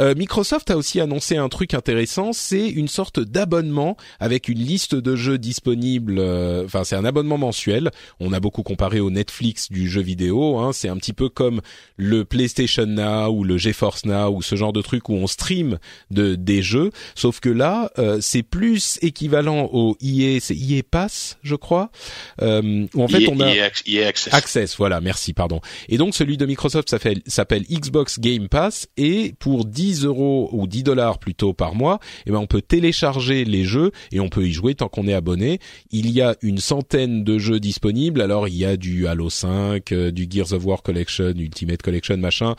[0.00, 4.94] Euh, Microsoft a aussi annoncé un truc intéressant, c'est une sorte d'abonnement avec une liste
[4.94, 6.18] de jeux disponibles.
[6.18, 7.90] Euh, enfin, c'est un abonnement mensuel.
[8.20, 10.58] On a beaucoup comparé au Netflix du jeu vidéo.
[10.58, 10.72] Hein.
[10.72, 11.60] C'est un petit peu comme
[11.96, 15.78] le PlayStation Now ou le GeForce Now ou ce genre de truc où on stream
[16.10, 16.90] de des jeux.
[17.14, 21.90] Sauf que là, euh, c'est plus équivalent au EA, c'est EA Pass, je crois.
[22.40, 24.32] Euh, où en fait, on a EA e Access.
[24.32, 24.76] Access.
[24.76, 25.60] Voilà, merci, pardon.
[25.88, 29.01] Et donc celui de Microsoft s'appelle Xbox Game Pass et
[29.38, 33.64] pour 10 euros ou 10 dollars plutôt par mois, eh ben on peut télécharger les
[33.64, 35.58] jeux et on peut y jouer tant qu'on est abonné.
[35.90, 38.20] Il y a une centaine de jeux disponibles.
[38.20, 42.16] Alors il y a du Halo 5, euh, du Gears of War Collection, Ultimate Collection,
[42.16, 42.54] machin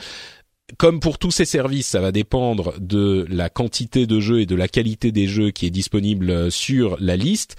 [0.78, 4.56] comme pour tous ces services, ça va dépendre de la quantité de jeux et de
[4.56, 7.56] la qualité des jeux qui est disponible euh, sur la liste.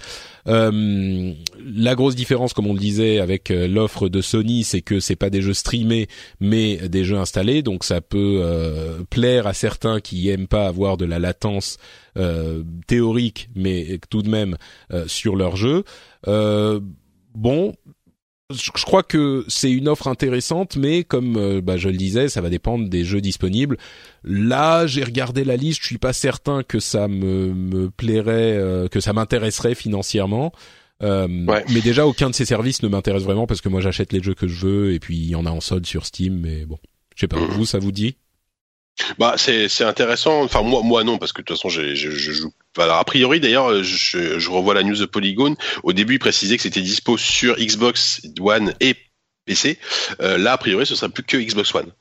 [0.47, 1.33] Euh,
[1.63, 5.15] la grosse différence, comme on le disait avec euh, l'offre de Sony, c'est que c'est
[5.15, 6.07] pas des jeux streamés,
[6.39, 7.61] mais des jeux installés.
[7.61, 8.43] Donc ça peut
[9.09, 11.77] plaire à certains qui aiment pas avoir de la latence
[12.87, 14.57] théorique, mais tout de même
[15.07, 15.83] sur leur jeu.
[16.25, 17.73] bon,
[18.51, 22.41] je crois que c'est une offre intéressante, mais comme euh, bah, je le disais, ça
[22.41, 23.77] va dépendre des jeux disponibles.
[24.23, 28.87] Là, j'ai regardé la liste, je suis pas certain que ça me, me plairait, euh,
[28.87, 30.51] que ça m'intéresserait financièrement.
[31.03, 34.23] Euh, Mais déjà, aucun de ces services ne m'intéresse vraiment parce que moi, j'achète les
[34.23, 36.39] jeux que je veux et puis il y en a en solde sur Steam.
[36.39, 36.77] Mais bon,
[37.15, 37.37] je sais pas.
[37.37, 37.49] Mmh.
[37.51, 38.15] Vous, ça vous dit?
[39.19, 40.43] Bah c'est c'est intéressant.
[40.43, 42.53] Enfin moi moi non parce que de toute façon je, je, je joue.
[42.77, 45.55] Alors a priori d'ailleurs je, je revois la news de Polygon.
[45.83, 48.95] Au début il précisait que c'était dispo sur Xbox One et
[49.45, 49.77] PC.
[50.21, 51.91] Euh, là, a priori, ce sera plus que Xbox One.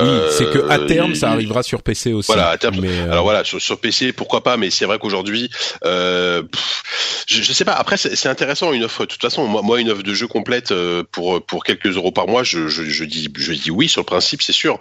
[0.00, 2.26] Oui, c'est que à euh, terme, ça arrivera sur PC aussi.
[2.26, 2.82] Voilà, à terme.
[2.82, 5.50] Euh, Alors voilà, sur, sur PC, pourquoi pas Mais c'est vrai qu'aujourd'hui,
[5.84, 6.42] euh,
[7.28, 7.74] je, je, sais pas.
[7.74, 9.02] Après, c'est intéressant une offre.
[9.02, 10.74] De toute façon, moi, moi, une offre de jeu complète
[11.12, 14.06] pour pour quelques euros par mois, je, je, je dis je dis oui sur le
[14.06, 14.80] principe, c'est sûr.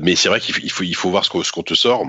[0.00, 2.04] mais c'est vrai qu'il faut il faut voir ce qu'on te sort.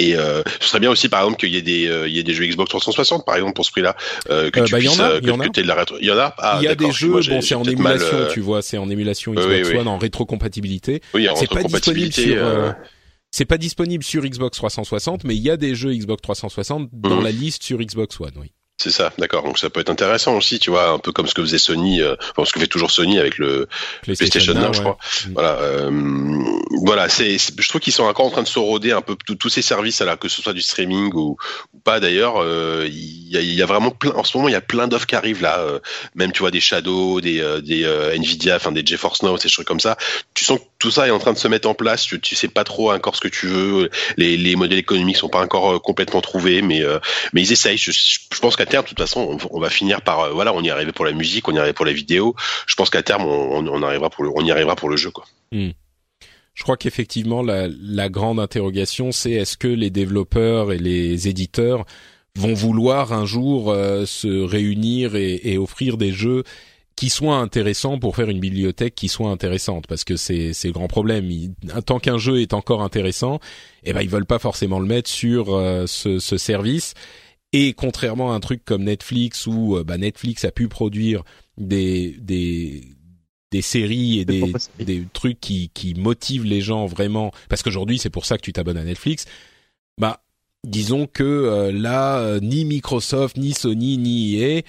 [0.00, 2.18] Et euh, ce serait bien aussi, par exemple, qu'il y ait des, euh, il y
[2.18, 3.94] ait des jeux Xbox 360, par exemple, pour ce prix-là,
[4.30, 5.48] euh, que euh, tu bah, puisses, y en a, que, y en a.
[5.48, 5.96] de la rétro.
[6.00, 6.34] Il y en a?
[6.38, 8.88] Ah, il y a des jeux, bon, c'est en émulation, mal, tu vois, c'est en
[8.88, 9.76] émulation Xbox oui, oui.
[9.76, 11.02] One, en rétrocompatibilité.
[11.12, 12.36] Oui, en c'est pas disponible sur.
[12.38, 12.72] Euh...
[13.30, 17.20] C'est pas disponible sur Xbox 360, mais il y a des jeux Xbox 360 dans
[17.20, 17.24] mmh.
[17.24, 18.52] la liste sur Xbox One, oui.
[18.82, 19.42] C'est ça, d'accord.
[19.42, 22.00] Donc ça peut être intéressant aussi, tu vois, un peu comme ce que faisait Sony,
[22.00, 23.68] euh, enfin, ce que fait toujours Sony avec le
[24.00, 24.96] PlayStation, PlayStation je crois.
[25.26, 25.32] Ouais.
[25.34, 25.90] Voilà, euh,
[26.86, 27.10] voilà.
[27.10, 29.60] C'est, je trouve qu'ils sont encore en train de se roder un peu tous ces
[29.60, 31.36] services, là, que ce soit du streaming ou,
[31.74, 32.36] ou pas d'ailleurs.
[32.38, 34.12] Euh, il y, a, y, a, vraiment plein.
[34.12, 35.58] En ce moment, il y a plein d'offres qui arrivent là.
[35.58, 35.80] Euh,
[36.14, 37.84] même tu vois des Shadow, des, euh, des
[38.16, 39.98] Nvidia, enfin des GeForce Now, ces trucs comme ça.
[40.32, 42.04] Tu sens que tout ça est en train de se mettre en place.
[42.04, 43.90] Tu, tu sais pas trop encore ce que tu veux.
[44.16, 46.82] Les, les modèles économiques sont pas encore complètement trouvés, mais
[47.34, 47.76] mais ils essayent.
[47.76, 50.62] Je, je pense qu'à terme, de toute façon, on, va finir par euh, voilà, on
[50.62, 52.34] y arrive pour la musique, on y arrive pour la vidéo.
[52.66, 55.24] Je pense qu'à terme, on, arrivera pour on y arrivera pour le jeu, quoi.
[55.52, 55.70] Mm.
[56.54, 61.84] Je crois qu'effectivement, la, la grande interrogation, c'est est-ce que les développeurs et les éditeurs
[62.36, 66.44] vont vouloir un jour euh, se réunir et, et, offrir des jeux
[66.96, 69.86] qui soient intéressants pour faire une bibliothèque qui soit intéressante?
[69.86, 71.30] Parce que c'est c'est le grand problème
[71.86, 73.40] tant qu'un jeu est encore intéressant
[73.84, 76.94] eh ben ils veulent pas forcément le mettre sur euh, ce, ce service
[77.52, 81.24] et contrairement à un truc comme Netflix où euh, bah, Netflix a pu produire
[81.58, 82.84] des des
[83.50, 88.10] des séries et des, des trucs qui, qui motivent les gens vraiment, parce qu'aujourd'hui c'est
[88.10, 89.26] pour ça que tu t'abonnes à Netflix,
[89.98, 90.22] bah
[90.62, 94.62] disons que euh, là, euh, ni Microsoft, ni Sony, ni EA,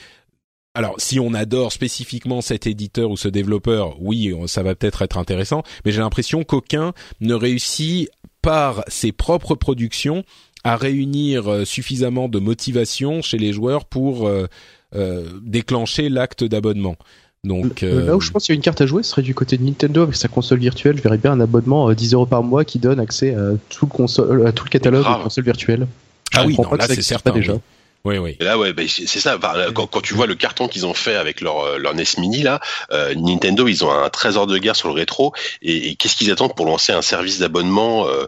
[0.74, 5.18] alors si on adore spécifiquement cet éditeur ou ce développeur, oui, ça va peut-être être
[5.20, 8.10] intéressant, mais j'ai l'impression qu'aucun ne réussit
[8.42, 10.24] par ses propres productions
[10.64, 14.48] à réunir euh, suffisamment de motivation chez les joueurs pour euh,
[14.96, 16.96] euh, déclencher l'acte d'abonnement.
[17.44, 19.24] Donc euh, là où je pense qu'il y a une carte à jouer, ce serait
[19.24, 20.98] du côté de Nintendo avec sa console virtuelle.
[20.98, 23.86] Je verrais bien un abonnement à 10 euros par mois qui donne accès à tout
[23.86, 25.88] le console, à tout le catalogue de consoles virtuelles.
[26.36, 27.32] ah oui, non, là c'est certain.
[27.32, 27.54] déjà.
[27.54, 27.60] Oui,
[28.04, 28.38] oui.
[28.40, 29.38] Et là, ouais, bah, c'est ça.
[29.74, 32.60] quand, quand, tu vois le carton qu'ils ont fait avec leur, leur NES Mini, là,
[32.92, 35.34] euh, Nintendo, ils ont un trésor de guerre sur le rétro.
[35.62, 38.26] Et, et qu'est-ce qu'ils attendent pour lancer un service d'abonnement euh,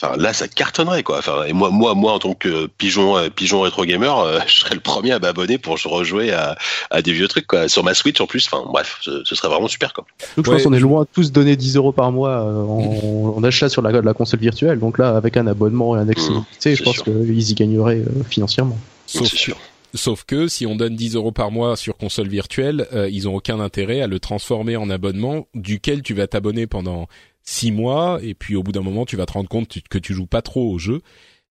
[0.00, 1.18] Enfin, là, ça cartonnerait, quoi.
[1.18, 4.60] Enfin, et moi, moi, moi, en tant que pigeon, euh, pigeon rétro gamer, euh, je
[4.60, 6.56] serais le premier à m'abonner pour rejouer à,
[6.90, 7.68] à des vieux trucs, quoi.
[7.68, 8.48] Sur ma Switch, en plus.
[8.50, 10.04] Enfin, bref, ce, ce serait vraiment super, quoi.
[10.36, 13.44] Donc, je pense qu'on est loin de tous donner 10 euros par mois en, en,
[13.44, 14.78] achat sur la, la console virtuelle.
[14.80, 18.78] Donc là, avec un abonnement et un accès mmh, je pense qu'ils y gagneraient financièrement.
[19.06, 19.56] Sûr.
[19.94, 23.34] Sauf que si on donne 10 euros par mois sur console virtuelle, euh, ils ont
[23.34, 27.08] aucun intérêt à le transformer en abonnement duquel tu vas t'abonner pendant
[27.42, 30.14] 6 mois et puis au bout d'un moment tu vas te rendre compte que tu
[30.14, 31.02] joues pas trop au jeu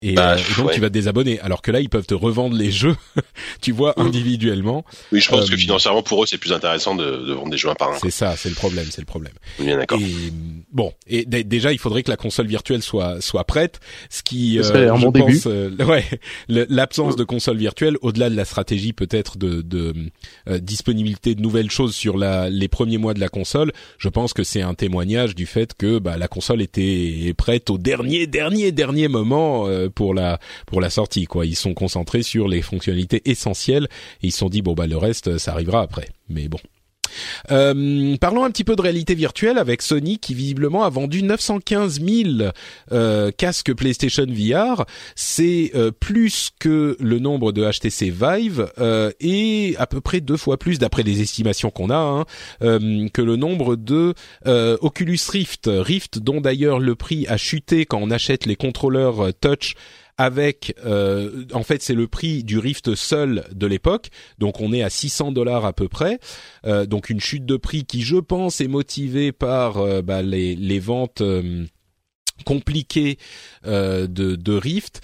[0.02, 1.40] et, bah, euh, et donc tu vas te désabonner.
[1.40, 2.96] Alors que là, ils peuvent te revendre les jeux,
[3.62, 4.02] tu vois, mmh.
[4.02, 4.84] individuellement.
[5.10, 7.56] Oui, je pense que euh, financièrement pour eux, c'est plus intéressant de, de, vendre des
[7.56, 7.98] jeux un par un.
[7.98, 9.32] C'est ça, c'est le problème, c'est le problème.
[9.58, 9.98] Bien d'accord.
[9.98, 10.32] Et
[10.70, 14.94] bon, et déjà, il faudrait que la console virtuelle soit soit prête, ce qui, euh,
[14.96, 16.04] je pense, euh, ouais,
[16.48, 17.18] l'absence mmh.
[17.18, 19.94] de console virtuelle, au-delà de la stratégie peut-être de, de
[20.58, 24.44] disponibilité de nouvelles choses sur la les premiers mois de la console, je pense que
[24.44, 29.08] c'est un témoignage du fait que bah, la console était prête au dernier dernier dernier
[29.08, 31.46] moment pour la pour la sortie quoi.
[31.46, 33.88] Ils sont concentrés sur les fonctionnalités essentielles
[34.22, 36.08] et ils se sont dit bon bah le reste ça arrivera après.
[36.28, 36.58] Mais bon.
[37.50, 42.00] Euh, parlons un petit peu de réalité virtuelle avec Sony qui visiblement a vendu 915
[42.00, 42.50] 000
[42.92, 44.84] euh, casques PlayStation VR.
[45.14, 48.70] C'est euh, plus que le nombre de HTC Vive
[49.20, 52.24] et à peu près deux fois plus d'après les estimations qu'on a hein,
[52.60, 54.14] que le nombre de
[54.44, 55.70] Oculus Rift.
[55.72, 59.74] Rift dont d'ailleurs le prix a chuté quand on achète les contrôleurs touch
[60.18, 64.82] avec euh, en fait c'est le prix du Rift seul de l'époque, donc on est
[64.82, 66.18] à 600 dollars à peu près,
[66.64, 70.78] euh, donc une chute de prix qui je pense est motivée par euh, bah, les,
[70.78, 71.22] ventes
[72.44, 73.18] compliquées
[73.64, 75.00] de, de Rift.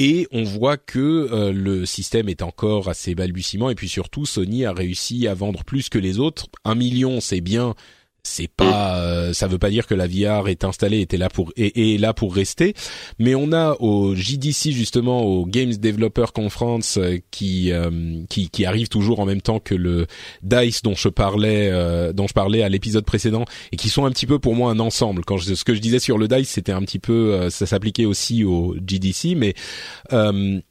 [0.00, 4.72] Et on voit que le système est encore assez balbutiement et puis surtout Sony a
[4.72, 6.48] réussi à vendre plus que les autres.
[6.64, 7.76] Un million, c'est bien,
[8.24, 11.52] c'est pas euh, ça veut pas dire que la VR est installée était là pour
[11.56, 12.74] et est là pour rester.
[13.18, 18.64] Mais on a au JDC justement au Games Developer Conference euh, qui, euh, qui qui
[18.64, 20.06] arrive toujours en même temps que le
[20.42, 21.70] Dice dont je parlais
[22.14, 24.80] dont je parlais à l'épisode précédent et qui sont un petit peu pour moi un
[24.80, 25.24] ensemble.
[25.24, 28.06] Quand je, ce que je disais sur le Dice c'était un petit peu ça s'appliquait
[28.06, 29.54] aussi au JDC mais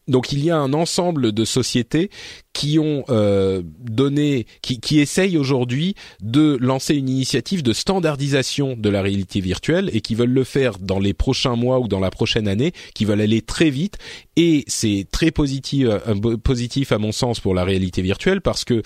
[0.08, 2.10] donc il y a un ensemble de sociétés
[2.54, 8.90] qui ont euh, donné, qui, qui essayent aujourd'hui de lancer une initiative de standardisation de
[8.90, 12.12] la réalité virtuelle et qui veulent le faire dans les prochains mois ou dans la
[12.12, 13.98] prochaine année, qui veulent aller très vite.
[14.36, 18.84] Et c'est très positif, euh, positif à mon sens pour la réalité virtuelle parce que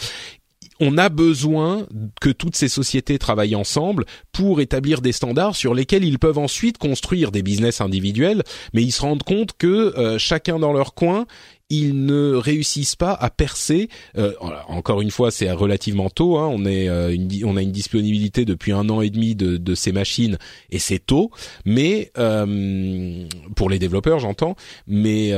[0.79, 1.85] on a besoin
[2.21, 6.77] que toutes ces sociétés travaillent ensemble pour établir des standards sur lesquels ils peuvent ensuite
[6.77, 11.25] construire des business individuels, mais ils se rendent compte que euh, chacun dans leur coin,
[11.69, 13.89] ils ne réussissent pas à percer.
[14.17, 14.33] Euh,
[14.67, 16.37] encore une fois, c'est relativement tôt.
[16.37, 19.75] Hein, on est, euh, on a une disponibilité depuis un an et demi de, de
[19.75, 20.37] ces machines
[20.69, 21.31] et c'est tôt.
[21.65, 24.55] Mais euh, pour les développeurs, j'entends.
[24.87, 25.33] Mais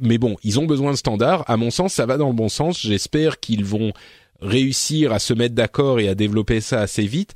[0.00, 1.44] mais bon, ils ont besoin de standards.
[1.48, 2.80] À mon sens, ça va dans le bon sens.
[2.80, 3.92] J'espère qu'ils vont
[4.40, 7.34] réussir à se mettre d'accord et à développer ça assez vite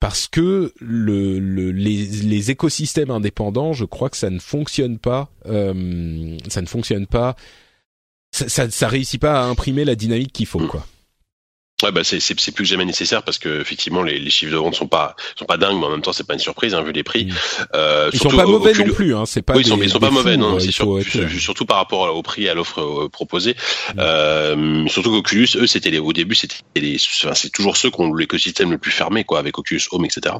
[0.00, 5.28] parce que le, le les, les, écosystèmes indépendants, je crois que ça ne fonctionne pas,
[5.46, 7.34] euh, ça ne fonctionne pas,
[8.30, 10.84] ça, ça, ça, réussit pas à imprimer la dynamique qu'il faut, quoi.
[11.84, 14.56] Ouais, bah c'est, c'est, plus que jamais nécessaire parce que effectivement les, les, chiffres de
[14.56, 16.82] vente sont pas sont pas dingues, mais en même temps c'est pas une surprise hein,
[16.82, 17.26] vu les prix.
[17.26, 17.32] Mm.
[17.76, 19.26] Euh, ils sont pas mauvais non plus, hein.
[19.26, 19.54] C'est pas.
[19.54, 20.58] Oui, ils sont, ils sont pas mauvais, non.
[20.58, 20.98] C'est sûr,
[21.38, 23.54] surtout par rapport au prix et à l'offre euh, proposée.
[23.94, 24.00] Mm.
[24.00, 28.00] Euh, surtout qu'Oculus, eux, c'était les, au début, c'était les, enfin, c'est toujours ceux qui
[28.00, 30.34] ont l'écosystème le plus fermé, quoi, avec Oculus Home, etc.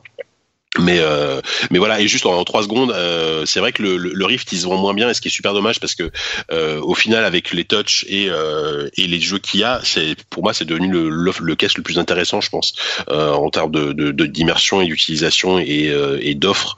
[0.78, 1.40] Mais euh,
[1.70, 4.62] mais voilà et juste en, trois secondes, euh, c'est vrai que le, le, Rift ils
[4.62, 6.10] vend moins bien et ce qui est super dommage parce que
[6.52, 10.14] euh, au final avec les touch et euh, et les jeux qu'il y a, c'est
[10.30, 12.74] pour moi c'est devenu le, le le casque le plus intéressant je pense
[13.10, 16.76] euh, en termes de d'immersion de, et d'utilisation et euh, et d'offres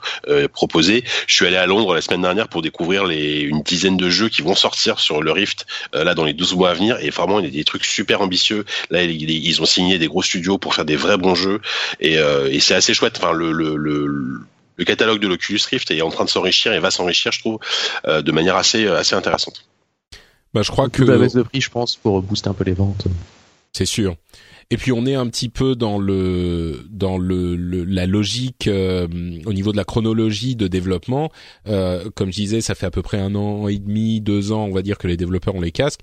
[0.53, 1.03] proposées.
[1.27, 4.29] Je suis allé à Londres la semaine dernière pour découvrir les une dizaine de jeux
[4.29, 7.39] qui vont sortir sur le Rift là dans les 12 mois à venir et vraiment
[7.39, 8.65] il y a des trucs super ambitieux.
[8.89, 11.61] Là ils, ils ont signé des gros studios pour faire des vrais bons jeux
[11.99, 13.17] et, et c'est assez chouette.
[13.17, 16.91] Enfin le, le le, catalogue de l'Oculus Rift est en train de s'enrichir et va
[16.91, 17.59] s'enrichir, je trouve,
[18.07, 19.65] euh, de manière assez, euh, assez intéressante.
[20.53, 22.73] Bah, je crois que la baisse de prix, je pense, pour booster un peu les
[22.73, 23.05] ventes.
[23.73, 24.15] C'est sûr.
[24.69, 29.05] Et puis on est un petit peu dans le dans le, la logique euh,
[29.45, 31.29] au niveau de la chronologie de développement.
[31.65, 34.73] comme je disais, ça fait à peu près un an et demi, deux ans, on
[34.73, 36.01] va dire que les développeurs ont les casques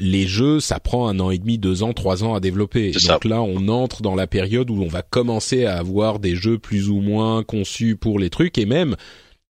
[0.00, 2.92] les jeux, ça prend un an et demi, deux ans, trois ans à développer.
[2.92, 3.18] Donc ça.
[3.24, 6.88] là, on entre dans la période où on va commencer à avoir des jeux plus
[6.88, 8.94] ou moins conçus pour les trucs et même,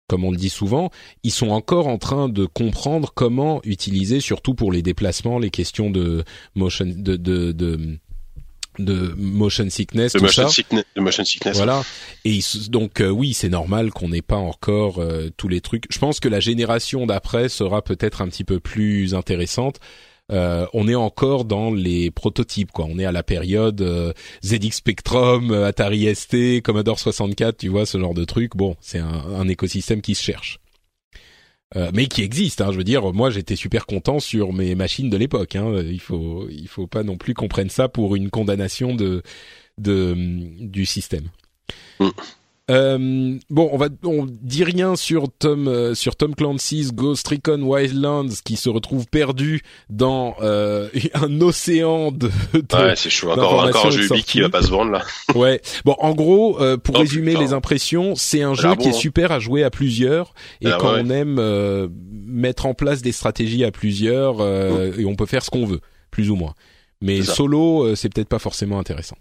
[0.08, 0.92] comme on le dit souvent,
[1.24, 5.90] ils sont encore en train de comprendre comment utiliser, surtout pour les déplacements, les questions
[5.90, 6.24] de
[6.54, 7.98] motion, de de de,
[8.78, 10.50] de motion sickness, De tout motion, ça.
[10.50, 11.58] sickness, de motion sickness.
[11.58, 11.82] Voilà.
[12.24, 12.40] Et
[12.70, 15.86] donc euh, oui, c'est normal qu'on n'ait pas encore euh, tous les trucs.
[15.92, 19.80] Je pense que la génération d'après sera peut-être un petit peu plus intéressante.
[20.32, 22.86] Euh, on est encore dans les prototypes, quoi.
[22.90, 24.12] On est à la période euh,
[24.44, 28.56] ZX Spectrum, euh, Atari ST, Commodore 64, tu vois, ce genre de truc.
[28.56, 30.60] Bon, c'est un, un écosystème qui se cherche.
[31.76, 35.10] Euh, mais qui existe, hein, je veux dire, moi j'étais super content sur mes machines
[35.10, 35.56] de l'époque.
[35.56, 39.24] Hein, il faut, il faut pas non plus qu'on prenne ça pour une condamnation de,
[39.78, 40.16] de
[40.60, 41.26] du système.
[42.00, 42.10] Mm.
[42.72, 47.62] Euh, bon, on va, on dit rien sur Tom, euh, sur Tom Clancy's Ghost Recon
[47.62, 49.62] Wildlands qui se retrouve perdu
[49.92, 52.30] dans euh, un océan de.
[52.54, 53.30] de- Ouais, c'est chaud.
[53.32, 54.06] Encore, un jeu.
[54.06, 55.04] Ubi qui va pas se vendre là.
[55.36, 55.62] Ouais.
[55.86, 57.44] Bon, en gros, euh, pour Oh, résumer putain.
[57.44, 58.94] les impressions, c'est un jeu qui est hein.
[58.94, 60.34] super à jouer à plusieurs.
[60.62, 61.02] Et Ah, quand ouais.
[61.06, 65.44] on aime euh, mettre en place des stratégies à plusieurs, euh, et on peut faire
[65.44, 66.54] ce qu'on veut, plus ou moins.
[67.02, 69.18] Mais solo, euh, c'est peut-être pas forcément intéressant.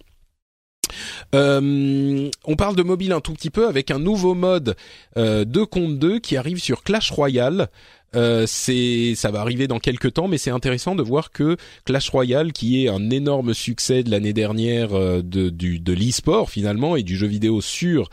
[1.34, 4.76] Euh, on parle de mobile un tout petit peu avec un nouveau mode
[5.16, 7.68] euh, 2 contre 2 qui arrive sur Clash Royale.
[8.14, 12.10] Euh, c'est, ça va arriver dans quelques temps, mais c'est intéressant de voir que Clash
[12.10, 16.96] Royale, qui est un énorme succès de l'année dernière euh, de, du, de l'e-sport finalement
[16.96, 18.08] et du jeu vidéo sur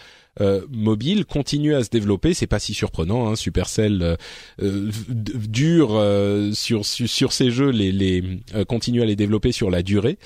[0.69, 2.33] mobile, continue à se développer.
[2.33, 3.27] C'est pas si surprenant.
[3.27, 3.35] Hein.
[3.35, 4.17] Supercell
[4.61, 6.01] euh, dure
[6.53, 8.23] sur, sur sur ces jeux, les, les
[8.67, 10.17] continue à les développer sur la durée.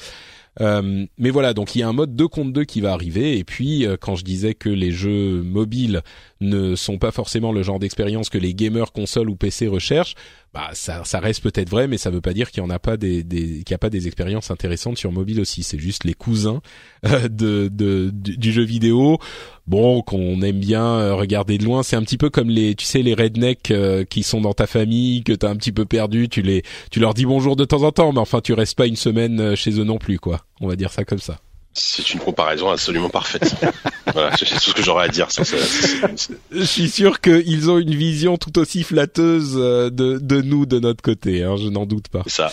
[0.61, 3.37] Euh, mais voilà, donc il y a un mode 2 contre 2 qui va arriver.
[3.37, 6.01] Et puis, euh, quand je disais que les jeux mobiles
[6.41, 10.15] ne sont pas forcément le genre d'expérience que les gamers console ou PC recherchent,
[10.53, 12.79] bah ça, ça reste peut-être vrai, mais ça veut pas dire qu'il y en a
[12.79, 15.63] pas des, des qu'il y a pas des expériences intéressantes sur mobile aussi.
[15.63, 16.61] C'est juste les cousins
[17.05, 19.19] euh, de, de du, du jeu vidéo.
[19.67, 22.85] Bon, qu'on aime bien euh, regarder de loin, c'est un petit peu comme les, tu
[22.85, 26.29] sais, les rednecks euh, qui sont dans ta famille, que t'as un petit peu perdu.
[26.29, 28.87] Tu les, tu leur dis bonjour de temps en temps, mais enfin, tu restes pas
[28.87, 30.45] une semaine euh, chez eux non plus, quoi.
[30.61, 31.39] On va dire ça comme ça.
[31.77, 33.53] C'est une comparaison absolument parfaite.
[34.13, 35.29] voilà, c'est tout ce que j'aurais à dire.
[35.29, 35.43] Ça,
[36.51, 40.79] Je suis sûr qu'ils ont une vision tout aussi flatteuse euh, de, de nous de
[40.79, 42.23] notre côté, hein, je n'en doute pas.
[42.27, 42.51] c'est ça.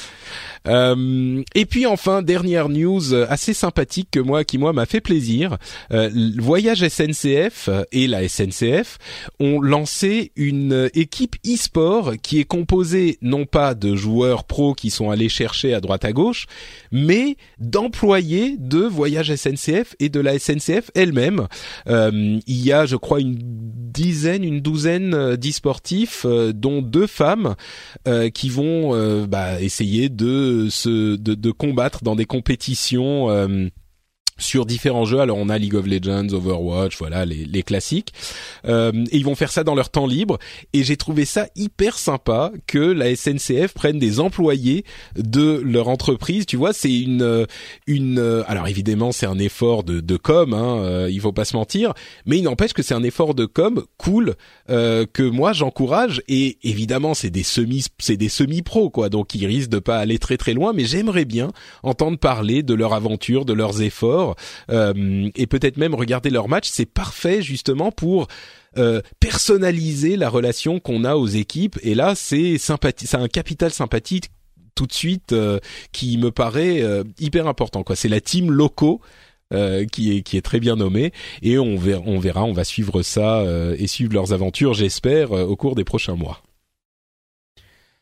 [0.68, 5.00] Euh, et puis enfin dernière news euh, assez sympathique que moi qui moi m'a fait
[5.00, 5.58] plaisir.
[5.92, 8.98] Euh, Voyage SNCF et la SNCF
[9.40, 15.10] ont lancé une équipe e-sport qui est composée non pas de joueurs pros qui sont
[15.10, 16.46] allés chercher à droite à gauche,
[16.90, 21.48] mais d'employés de Voyage SNCF et de la SNCF elle-même.
[21.86, 27.54] Il y a, je crois, une dizaine, une douzaine d'e-sportifs, dont deux femmes
[28.34, 33.30] qui vont bah, essayer de se de, combattre dans des compétitions.
[33.30, 33.68] euh,
[34.42, 38.12] sur différents jeux, alors on a League of Legends, Overwatch, voilà les, les classiques.
[38.66, 40.38] Euh, et ils vont faire ça dans leur temps libre.
[40.72, 44.84] Et j'ai trouvé ça hyper sympa que la SNCF prenne des employés
[45.16, 46.46] de leur entreprise.
[46.46, 47.46] Tu vois, c'est une euh,
[47.86, 48.18] une.
[48.18, 50.52] euh, Alors évidemment, c'est un effort de, de com.
[50.52, 51.94] Hein, euh, il faut pas se mentir,
[52.26, 54.34] mais il n'empêche que c'est un effort de com cool
[54.70, 56.22] euh, que moi j'encourage.
[56.28, 59.98] Et évidemment, c'est des semi c'est des semi pros quoi, donc ils risquent de pas
[59.98, 60.72] aller très très loin.
[60.72, 61.52] Mais j'aimerais bien
[61.82, 64.31] entendre parler de leur aventure, de leurs efforts
[64.70, 66.68] euh, et peut-être même regarder leur match.
[66.70, 68.28] C'est parfait justement pour
[68.78, 71.78] euh, personnaliser la relation qu'on a aux équipes.
[71.82, 74.30] Et là, c'est sympathie, c'est un capital sympathique
[74.74, 75.58] tout de suite euh,
[75.92, 76.82] qui me paraît
[77.18, 77.84] hyper important.
[77.94, 79.00] C'est la team locaux.
[79.92, 83.44] qui est très bien nommée et on verra on va suivre ça
[83.76, 86.42] et suivre leurs aventures j'espère au cours des prochains mois.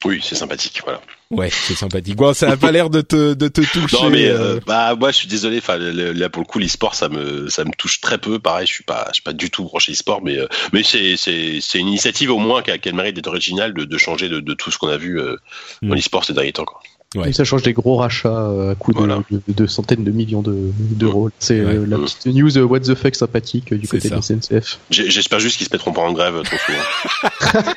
[0.05, 0.81] Oui, c'est sympathique.
[0.85, 1.01] Voilà.
[1.31, 2.16] Ouais, c'est sympathique.
[2.16, 3.97] Bon, ça a pas l'air de te de te toucher.
[4.02, 5.59] Non mais euh, euh, bah moi je suis désolé.
[5.59, 8.39] Enfin là pour le coup l'e-sport ça me ça me touche très peu.
[8.39, 11.16] Pareil je suis pas je suis pas du tout branché e-sport mais euh, mais c'est
[11.16, 13.85] c'est c'est une initiative au moins qui a, qui a le mérite d'être originale de,
[13.85, 15.36] de changer de, de tout ce qu'on a vu euh,
[15.82, 15.94] dans Mm.
[15.97, 16.64] l'e-sport ces derniers temps.
[16.64, 16.81] Quoi.
[17.16, 17.32] Ouais.
[17.32, 19.20] Ça change des gros rachats à coût de, Voilà.
[19.31, 21.31] de, de centaines de millions de- d'euros.
[21.40, 21.74] C'est Ouais.
[21.74, 22.05] euh, la Mm.
[22.06, 24.14] petite news what the fuck sympathique du C'est côté ça.
[24.14, 24.78] de la SNCF.
[24.90, 27.62] J'espère juste qu'ils se mettront pas en grève trop souvent.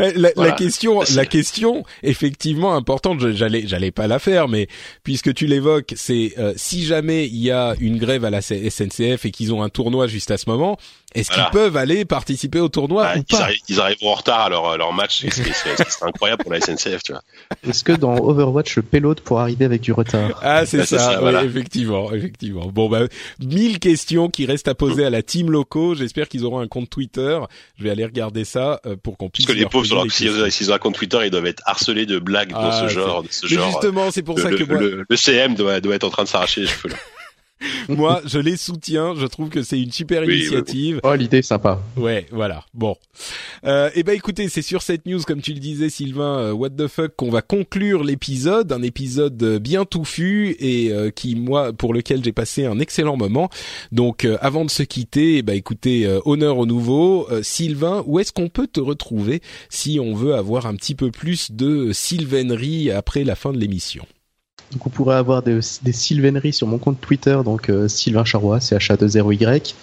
[0.00, 0.50] Eh, La, Voilà.
[0.50, 3.20] la question, la question, effectivement importante.
[3.20, 4.68] je- J'allais, j'allais pas la faire, mais
[5.04, 9.24] puisque tu l'évoques, c'est euh, si jamais il y a une grève à la SNCF
[9.24, 10.76] et qu'ils ont un tournoi juste à ce moment,
[11.14, 14.14] est-ce qu'ils peuvent aller participer au tournoi Ah, ou ils, pas arrivent, ils arrivent en
[14.14, 15.24] retard à leur, à leur match.
[15.30, 17.22] C'est incroyable pour la SNCF, tu vois.
[17.68, 20.38] Est-ce que dans Overwatch, le payload pourra arriver avec du retard?
[20.42, 21.44] Ah, c'est Bah, ça, ouais, voilà.
[21.44, 22.66] effectivement, effectivement.
[22.72, 23.02] Bon, bah,
[23.40, 25.94] mille questions qui restent à poser à la team locaux.
[25.94, 27.38] J'espère qu'ils auront un compte Twitter.
[27.78, 29.46] Je vais aller regarder ça euh, pour qu'on puisse.
[29.54, 30.10] Que les pauvres, sur
[30.52, 33.22] s'ils ont un compte Twitter, ils doivent être harcelés de blagues Ah, de ce genre.
[33.22, 33.70] De ce Mais genre.
[33.70, 36.10] justement, c'est pour le, ça que le- moi, le- le CM doit, doit être en
[36.10, 36.96] train de s'arracher les cheveux là.
[37.88, 39.14] moi, je les soutiens.
[39.16, 40.40] Je trouve que c'est une super Oui, oui, oui.
[40.40, 41.00] initiative.
[41.02, 41.80] Oh, l'idée est sympa.
[41.96, 42.64] Ouais, voilà.
[42.74, 42.96] Bon.
[43.64, 46.70] Euh, et ben écoutez, c'est sur cette news, comme tu le disais, Sylvain, euh, what
[46.70, 51.72] the fuck, qu'on va conclure l'épisode, un épisode euh, bien touffu et euh, qui moi,
[51.72, 53.48] pour lequel j'ai passé un excellent moment.
[53.92, 58.02] Donc, euh, avant de se quitter, eh ben écoutez, euh, honneur au nouveau, Euh, Sylvain,
[58.06, 61.92] où est-ce qu'on peut te retrouver si on veut avoir un petit peu plus de
[61.92, 64.04] sylvainerie après la fin de l'émission?
[64.72, 68.58] Donc, vous pourrez avoir des, des sylvaineries sur mon compte Twitter, donc euh, Sylvain Charrois,
[68.58, 69.74] CHA20Y.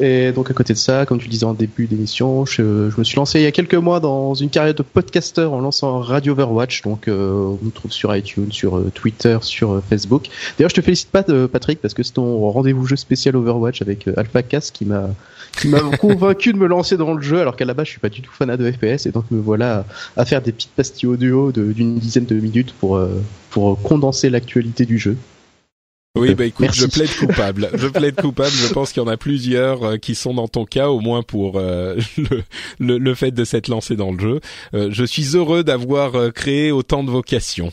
[0.00, 3.04] Et donc à côté de ça, comme tu disais en début d'émission, je, je me
[3.04, 6.32] suis lancé il y a quelques mois dans une carrière de podcaster en lançant Radio
[6.32, 6.82] Overwatch.
[6.82, 10.28] Donc euh, on nous trouve sur iTunes, sur euh, Twitter, sur euh, Facebook.
[10.56, 13.82] D'ailleurs, je te félicite pas, euh, Patrick, parce que c'est ton rendez-vous jeu spécial Overwatch
[13.82, 15.10] avec Alpha Cass qui m'a
[15.52, 18.00] qui m'a convaincu de me lancer dans le jeu, alors qu'à la base je suis
[18.00, 19.84] pas du tout fanat de FPS, et donc me voilà
[20.16, 24.84] à, faire des petites pastilles audio d'une dizaine de minutes pour euh, pour condenser l'actualité
[24.84, 25.16] du jeu.
[26.14, 26.80] Oui, bah écoute, Merci.
[26.80, 27.70] je plaide coupable.
[27.74, 28.50] Je plaide coupable.
[28.50, 31.22] Je pense qu'il y en a plusieurs euh, qui sont dans ton cas, au moins
[31.22, 32.42] pour euh, le,
[32.78, 34.40] le, le fait de s'être lancé dans le jeu.
[34.74, 37.72] Euh, je suis heureux d'avoir euh, créé autant de vocations.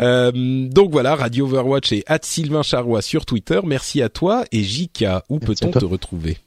[0.00, 0.32] Euh,
[0.68, 3.60] donc voilà, Radio Overwatch et Sylvain Charrois sur Twitter.
[3.64, 5.24] Merci à toi et Jika.
[5.28, 6.38] Où peut-on te retrouver?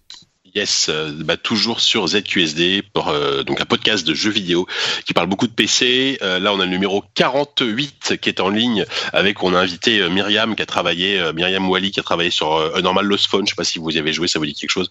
[0.57, 4.65] Yes, euh, bah, toujours sur ZQSD, pour, euh, donc un podcast de jeux vidéo
[5.05, 6.17] qui parle beaucoup de PC.
[6.23, 9.99] Euh, là, on a le numéro 48 qui est en ligne avec, on a invité
[9.99, 13.45] euh, Myriam qui a travaillé, Myriam Wally qui a travaillé sur euh, Normal Lost Phone.
[13.45, 14.89] Je sais pas si vous y avez joué, ça vous dit quelque chose.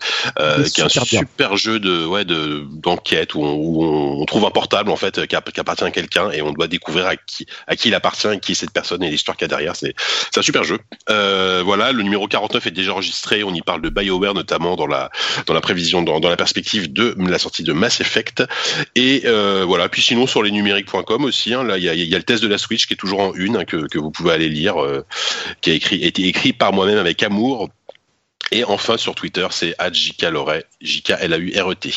[0.72, 1.56] Qui est un super bien.
[1.56, 5.34] jeu de, ouais, de, d'enquête où, on, où on trouve un portable en fait qui,
[5.34, 8.28] app- qui appartient à quelqu'un et on doit découvrir à qui, à qui il appartient
[8.28, 9.74] et qui est cette personne et l'histoire qu'il y a derrière.
[9.74, 9.96] C'est,
[10.32, 10.78] c'est un super jeu.
[11.08, 13.42] Voilà, le numéro 49 est déjà enregistré.
[13.42, 15.10] On y parle de BioWare notamment dans la
[15.46, 18.44] dans la prévision, dans, la perspective de la sortie de Mass Effect.
[18.94, 19.88] Et euh, voilà.
[19.88, 22.58] Puis sinon sur les numériques.com aussi, hein, là il y a, le test de la
[22.58, 25.04] Switch qui est toujours en une hein, que, vous pouvez aller lire, euh,
[25.60, 27.70] qui a écrit été écrit par moi-même avec amour.
[28.52, 31.90] Et enfin sur Twitter c'est @jkloret, J K L A U R E T.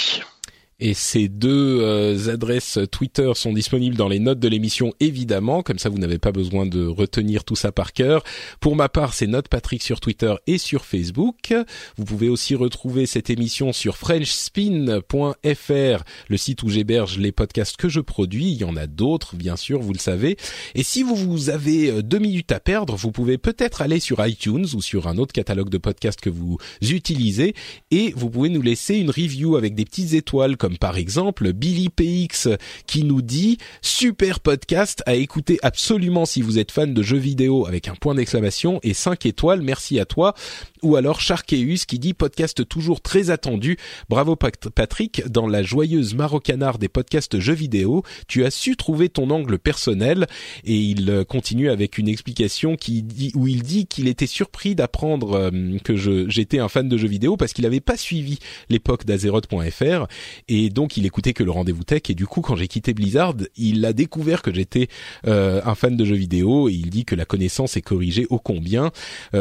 [0.81, 5.61] Et ces deux euh, adresses Twitter sont disponibles dans les notes de l'émission, évidemment.
[5.61, 8.23] Comme ça, vous n'avez pas besoin de retenir tout ça par cœur.
[8.61, 11.53] Pour ma part, c'est Note Patrick sur Twitter et sur Facebook.
[11.97, 17.89] Vous pouvez aussi retrouver cette émission sur FrenchSpin.fr, le site où j'héberge les podcasts que
[17.89, 18.51] je produis.
[18.51, 20.37] Il y en a d'autres, bien sûr, vous le savez.
[20.75, 24.67] Et si vous, avez euh, deux minutes à perdre, vous pouvez peut-être aller sur iTunes
[24.73, 27.53] ou sur un autre catalogue de podcasts que vous utilisez
[27.91, 32.49] et vous pouvez nous laisser une review avec des petites étoiles par exemple Billy PX
[32.85, 37.65] qui nous dit super podcast à écouter absolument si vous êtes fan de jeux vidéo
[37.67, 40.33] avec un point d'exclamation et 5 étoiles, merci à toi.
[40.81, 43.77] Ou alors Sharkeus qui dit podcast toujours très attendu.
[44.09, 49.09] Bravo Pat- Patrick, dans la joyeuse marocanard des podcasts jeux vidéo, tu as su trouver
[49.09, 50.27] ton angle personnel.
[50.63, 54.75] Et il euh, continue avec une explication qui dit où il dit qu'il était surpris
[54.75, 55.95] d'apprendre euh, que
[56.29, 58.39] j'étais un fan de jeux vidéo parce qu'il n'avait pas suivi
[58.69, 60.07] l'époque d'Azeroth.fr
[60.47, 62.03] et donc il écoutait que le rendez-vous tech.
[62.09, 64.87] Et du coup quand j'ai quitté Blizzard, il a découvert que j'étais
[65.27, 66.69] euh, un fan de jeux vidéo.
[66.69, 68.91] Et il dit que la connaissance est corrigée ô combien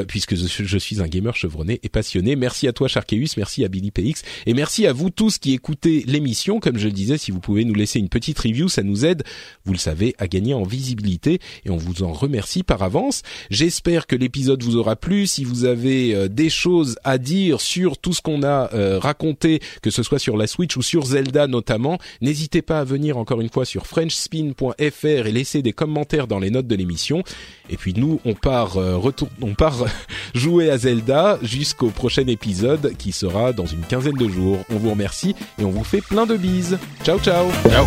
[0.07, 2.37] puisque je suis un gamer chevronné et passionné.
[2.37, 6.05] Merci à toi Sharkeus, merci à Billy PX et merci à vous tous qui écoutez
[6.07, 6.61] l'émission.
[6.61, 9.23] Comme je le disais, si vous pouvez nous laisser une petite review, ça nous aide,
[9.65, 13.23] vous le savez, à gagner en visibilité et on vous en remercie par avance.
[13.51, 15.27] J'espère que l'épisode vous aura plu.
[15.27, 19.61] Si vous avez euh, des choses à dire sur tout ce qu'on a euh, raconté,
[19.83, 23.41] que ce soit sur la Switch ou sur Zelda notamment, n'hésitez pas à venir encore
[23.41, 27.23] une fois sur frenchspin.fr et laisser des commentaires dans les notes de l'émission.
[27.71, 29.85] Et puis nous, on part, euh, retour, on part
[30.35, 34.59] jouer à Zelda jusqu'au prochain épisode qui sera dans une quinzaine de jours.
[34.71, 36.79] On vous remercie et on vous fait plein de bises.
[37.05, 37.47] Ciao ciao.
[37.69, 37.87] Ciao.